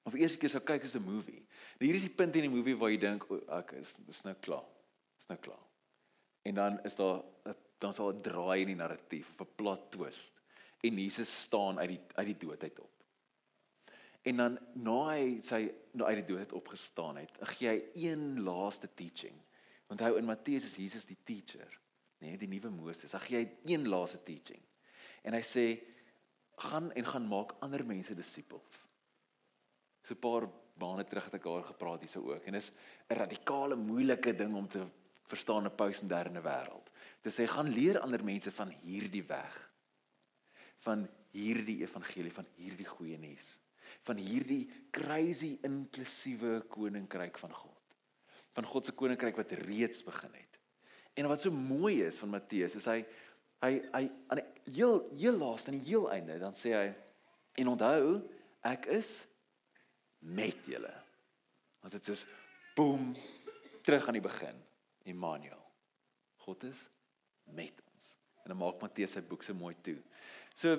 of 0.06 0.14
die 0.14 0.22
eerste 0.22 0.40
keer 0.42 0.52
sou 0.52 0.62
kyk 0.62 0.84
as 0.86 0.94
'n 0.94 1.02
movie. 1.02 1.42
Nou 1.78 1.86
hier 1.86 1.96
is 1.98 2.06
die 2.06 2.16
punt 2.18 2.36
in 2.36 2.46
die 2.46 2.52
movie 2.52 2.76
waar 2.78 2.90
jy 2.90 2.98
dink, 3.02 3.24
okay, 3.30 3.80
dis 3.80 3.96
dis 4.06 4.22
nou 4.24 4.34
klaar. 4.34 4.66
Dis 5.18 5.28
nou 5.28 5.38
klaar. 5.38 5.64
En 6.46 6.54
dan 6.54 6.78
is 6.84 6.96
daar 6.96 7.24
dan 7.78 7.92
sal 7.92 8.12
'n 8.12 8.22
draai 8.22 8.60
in 8.60 8.68
die 8.68 8.76
narratief 8.76 9.30
of 9.34 9.40
'n 9.40 9.54
plot 9.56 9.90
twist 9.90 10.40
en 10.82 10.98
Jesus 10.98 11.42
staan 11.42 11.78
uit 11.78 11.88
die 11.88 12.00
uit 12.14 12.26
die 12.26 12.38
dood 12.46 12.62
uit 12.62 12.78
op. 12.80 12.92
En 14.22 14.36
dan 14.36 14.58
na 14.74 15.10
hy 15.10 15.40
sy 15.40 15.72
na 15.92 16.04
uit 16.04 16.26
die 16.26 16.34
dood 16.34 16.38
uit 16.38 16.52
opgestaan 16.52 17.16
het, 17.16 17.30
gee 17.40 17.68
hy 17.68 17.82
een 17.94 18.42
laaste 18.42 18.88
teaching 18.94 19.46
Onthou 19.86 20.16
in 20.18 20.26
Matteus 20.26 20.64
is 20.64 20.76
Jesus 20.76 21.06
die 21.06 21.18
teacher, 21.24 21.70
nê, 22.20 22.32
nee, 22.32 22.38
die 22.40 22.48
nuwe 22.48 22.70
Moses. 22.72 23.14
Hy 23.16 23.22
gee 23.24 23.42
een 23.74 23.88
laaste 23.88 24.22
teaching. 24.24 24.62
En 25.26 25.36
hy 25.36 25.42
sê 25.44 25.66
gaan 26.66 26.90
en 26.96 27.04
gaan 27.04 27.26
maak 27.28 27.56
ander 27.64 27.84
mense 27.84 28.14
disippels. 28.16 28.86
So 30.02 30.14
'n 30.14 30.20
paar 30.20 30.48
maande 30.78 31.04
terug 31.04 31.24
het 31.24 31.34
ek 31.34 31.44
daar 31.44 31.64
gepraat 31.64 32.00
hierso 32.00 32.20
ook 32.20 32.44
en 32.46 32.54
is 32.54 32.70
'n 33.10 33.14
radikale 33.14 33.76
moeilike 33.76 34.34
ding 34.34 34.54
om 34.54 34.68
te 34.68 34.86
verstaan 35.26 35.64
in 35.64 35.70
'n 35.70 35.76
postmoderne 35.76 36.40
wêreld. 36.40 36.90
Dit 37.22 37.32
sê 37.32 37.46
gaan 37.46 37.68
leer 37.68 38.00
ander 38.00 38.24
mense 38.24 38.52
van 38.52 38.68
hierdie 38.68 39.24
weg. 39.24 39.72
Van 40.78 41.08
hierdie 41.32 41.80
evangelie, 41.82 42.32
van 42.32 42.46
hierdie 42.56 42.86
goeie 42.86 43.18
nuus, 43.18 43.58
van 44.02 44.16
hierdie 44.16 44.70
crazy 44.90 45.58
inklusiewe 45.62 46.64
koninkryk 46.68 47.38
van 47.38 47.52
God 47.52 47.76
van 48.56 48.64
God 48.64 48.88
se 48.88 48.94
koninkryk 48.96 49.36
wat 49.36 49.52
reeds 49.66 50.04
begin 50.04 50.32
het. 50.32 50.55
En 51.16 51.28
wat 51.30 51.42
so 51.42 51.50
mooi 51.50 52.02
is 52.04 52.18
van 52.20 52.34
Matteus 52.34 52.76
is 52.78 52.88
hy 52.90 53.00
hy 53.64 53.72
hy 53.94 54.02
aan 54.28 54.40
die 54.42 54.74
heel 54.76 54.98
heel 55.16 55.38
laaste 55.40 55.72
aan 55.72 55.78
die 55.78 55.88
heel 55.88 56.10
einde 56.12 56.36
dan 56.42 56.56
sê 56.58 56.74
hy 56.76 56.88
en 57.62 57.70
onthou 57.72 58.18
ek 58.68 58.88
is 58.98 59.22
met 60.20 60.66
julle. 60.68 60.92
Want 61.80 61.96
dit 61.96 62.10
is 62.12 62.26
boem 62.76 63.14
terug 63.86 64.08
aan 64.08 64.18
die 64.18 64.24
begin. 64.24 64.58
Immanuel. 65.06 65.62
God 66.44 66.66
is 66.68 66.84
met 67.54 67.80
ons. 67.86 68.12
En 68.44 68.52
dan 68.52 68.60
maak 68.60 68.82
Matteus 68.82 69.16
sy 69.16 69.22
boek 69.24 69.46
so 69.46 69.56
mooi 69.56 69.74
toe. 69.86 69.98
So 70.54 70.76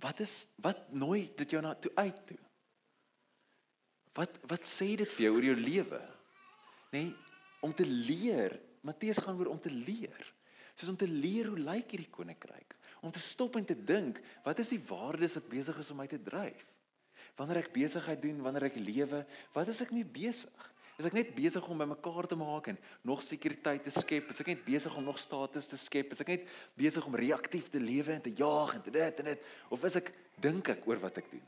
wat 0.00 0.20
is 0.24 0.44
wat 0.64 0.88
nooi 0.92 1.26
dit 1.36 1.56
jou 1.56 1.62
na 1.64 1.74
toe 1.74 1.92
uit 1.98 2.20
toe? 2.30 2.42
Wat 4.16 4.38
wat 4.48 4.68
sê 4.68 4.94
dit 4.96 5.12
vir 5.18 5.28
jou 5.28 5.34
oor 5.36 5.50
jou 5.50 5.58
lewe? 5.60 6.04
nê, 6.92 7.02
nee, 7.02 7.14
om 7.60 7.74
te 7.74 7.86
leer. 7.86 8.54
Matteus 8.86 9.20
gaan 9.22 9.38
oor 9.40 9.50
om 9.52 9.60
te 9.60 9.72
leer. 9.72 10.32
Soos 10.76 10.92
om 10.92 10.98
te 11.00 11.08
leer 11.08 11.50
hoe 11.50 11.58
lyk 11.58 11.94
hierdie 11.94 12.12
koninkryk? 12.12 12.76
Om 13.02 13.12
te 13.12 13.22
stop 13.22 13.56
en 13.58 13.66
te 13.66 13.76
dink, 13.76 14.20
wat 14.44 14.60
is 14.62 14.72
die 14.74 14.82
waardes 14.88 15.36
wat 15.38 15.50
besig 15.50 15.78
is 15.82 15.90
om 15.92 16.00
my 16.00 16.06
te 16.10 16.20
dryf? 16.22 16.64
Wanneer 17.36 17.62
ek 17.64 17.74
besigheid 17.74 18.22
doen, 18.22 18.40
wanneer 18.44 18.68
ek 18.70 18.80
lewe, 18.80 19.22
wat 19.54 19.72
is 19.72 19.82
ek 19.84 19.92
mee 19.94 20.06
besig? 20.06 20.72
Is 20.96 21.08
ek 21.10 21.16
net 21.16 21.34
besig 21.36 21.64
om 21.68 21.80
bymekaar 21.80 22.28
te 22.28 22.38
maak 22.40 22.70
en 22.72 22.78
nog 23.04 23.20
sekuriteit 23.24 23.82
te 23.84 23.92
skep? 23.92 24.30
Is 24.32 24.40
ek 24.40 24.54
net 24.54 24.62
besig 24.64 24.94
om 24.96 25.04
nog 25.04 25.20
status 25.20 25.68
te 25.68 25.76
skep? 25.80 26.14
Is 26.16 26.22
ek 26.24 26.32
net 26.32 26.46
besig 26.78 27.04
om 27.04 27.18
reaktief 27.20 27.68
te 27.72 27.82
lewe 27.82 28.14
en 28.14 28.24
te 28.24 28.32
jaag 28.36 28.78
en 28.78 28.84
te 28.86 28.94
dit 28.94 29.20
en 29.20 29.28
dit 29.28 29.50
of 29.76 29.84
is 29.84 29.98
ek 30.00 30.08
dink 30.40 30.72
ek 30.72 30.88
oor 30.88 31.02
wat 31.04 31.20
ek 31.20 31.28
doen? 31.34 31.44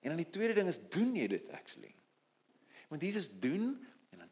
En 0.00 0.14
dan 0.14 0.22
die 0.22 0.32
tweede 0.32 0.56
ding 0.56 0.72
is 0.72 0.80
doen 0.88 1.12
jy 1.18 1.26
dit 1.28 1.52
actually? 1.52 1.92
Want 2.88 3.04
Jesus 3.04 3.28
doen 3.28 3.74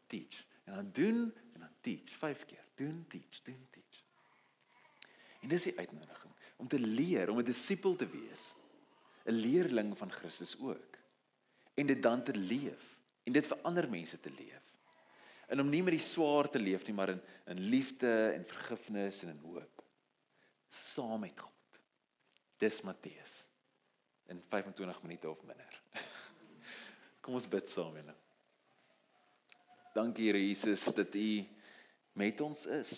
teach. 0.09 0.45
En 0.63 0.73
dan 0.73 0.89
doen 0.91 1.15
en 1.15 1.33
dan 1.33 1.48
teach 1.81 2.15
vyf 2.21 2.45
keer. 2.45 2.65
Doen, 2.75 3.05
teach, 3.07 3.41
doen, 3.43 3.67
teach. 3.71 4.03
En 5.39 5.51
dis 5.51 5.69
die 5.69 5.77
uitnodiging 5.77 6.33
om 6.59 6.67
te 6.67 6.79
leer, 6.79 7.29
om 7.29 7.39
'n 7.39 7.43
disipel 7.47 7.95
te 7.95 8.07
wees. 8.07 8.55
'n 9.25 9.31
Leerling 9.31 9.97
van 9.97 10.11
Christus 10.11 10.59
ook. 10.59 10.97
En 11.73 11.85
dit 11.85 12.03
dan 12.03 12.23
te 12.23 12.35
leef 12.35 12.97
en 13.23 13.33
dit 13.33 13.47
vir 13.47 13.61
ander 13.61 13.89
mense 13.89 14.19
te 14.19 14.31
leef. 14.31 14.63
En 15.47 15.59
om 15.59 15.69
nie 15.69 15.83
met 15.83 15.95
die 15.95 16.03
swaar 16.03 16.49
te 16.49 16.59
leef 16.59 16.85
nie, 16.85 16.93
maar 16.93 17.09
in 17.09 17.21
in 17.45 17.59
liefde 17.59 18.31
en 18.31 18.45
vergifnis 18.45 19.23
en 19.23 19.29
in 19.29 19.39
hoop. 19.43 19.83
Saam 20.67 21.19
met 21.19 21.39
God. 21.39 21.79
Dis 22.57 22.81
Matteus 22.81 23.47
in 24.27 24.43
25 24.49 25.01
minute 25.01 25.29
of 25.29 25.43
minder. 25.43 25.81
Kom 27.21 27.33
ons 27.33 27.47
bid 27.47 27.69
saam, 27.69 27.95
julle. 27.95 28.15
Dankie 29.93 30.25
Here 30.29 30.47
Jesus 30.47 30.83
dat 30.93 31.15
U 31.15 31.47
met 32.19 32.41
ons 32.43 32.65
is. 32.65 32.93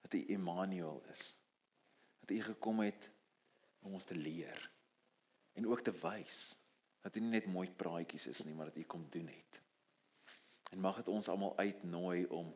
Dat 0.00 0.16
U 0.16 0.24
Immanuel 0.32 1.02
is. 1.12 1.34
Dat 2.20 2.30
U 2.30 2.40
gekom 2.42 2.80
het 2.80 3.10
om 3.84 3.92
ons 3.98 4.08
te 4.08 4.16
leer 4.16 4.70
en 5.58 5.66
ook 5.66 5.82
te 5.82 5.92
wys 6.02 6.56
dat 7.02 7.16
U 7.16 7.20
nie 7.22 7.32
net 7.32 7.46
mooi 7.50 7.68
praatjies 7.70 8.26
is 8.30 8.44
nie, 8.46 8.54
maar 8.54 8.70
dat 8.70 8.80
U 8.80 8.84
kom 8.84 9.06
doen 9.10 9.26
het. 9.30 9.60
En 10.70 10.82
mag 10.84 10.98
dit 11.00 11.08
ons 11.08 11.28
almal 11.28 11.56
uitnooi 11.58 12.26
om 12.26 12.52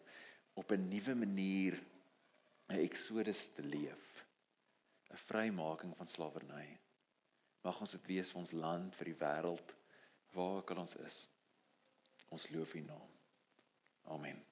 op 0.54 0.72
'n 0.72 0.88
nuwe 0.88 1.14
manier 1.14 1.78
'n 2.68 2.82
eksodus 2.88 3.52
te 3.54 3.62
leef. 3.62 4.26
'n 5.10 5.16
Vrymaking 5.16 5.96
van 5.96 6.06
slawerny. 6.06 6.78
Mag 7.62 7.80
ons 7.80 7.90
dit 7.90 8.06
wees 8.06 8.30
vir 8.30 8.40
ons 8.40 8.52
land, 8.52 8.96
vir 8.96 9.04
die 9.04 9.20
wêreld 9.24 9.74
waar 10.30 10.56
ook 10.56 10.70
al 10.70 10.76
ons 10.76 10.96
is. 10.96 11.28
Ons 12.28 12.50
loof 12.50 12.74
U 12.74 12.80
naam. 12.80 13.10
Amen. 14.02 14.51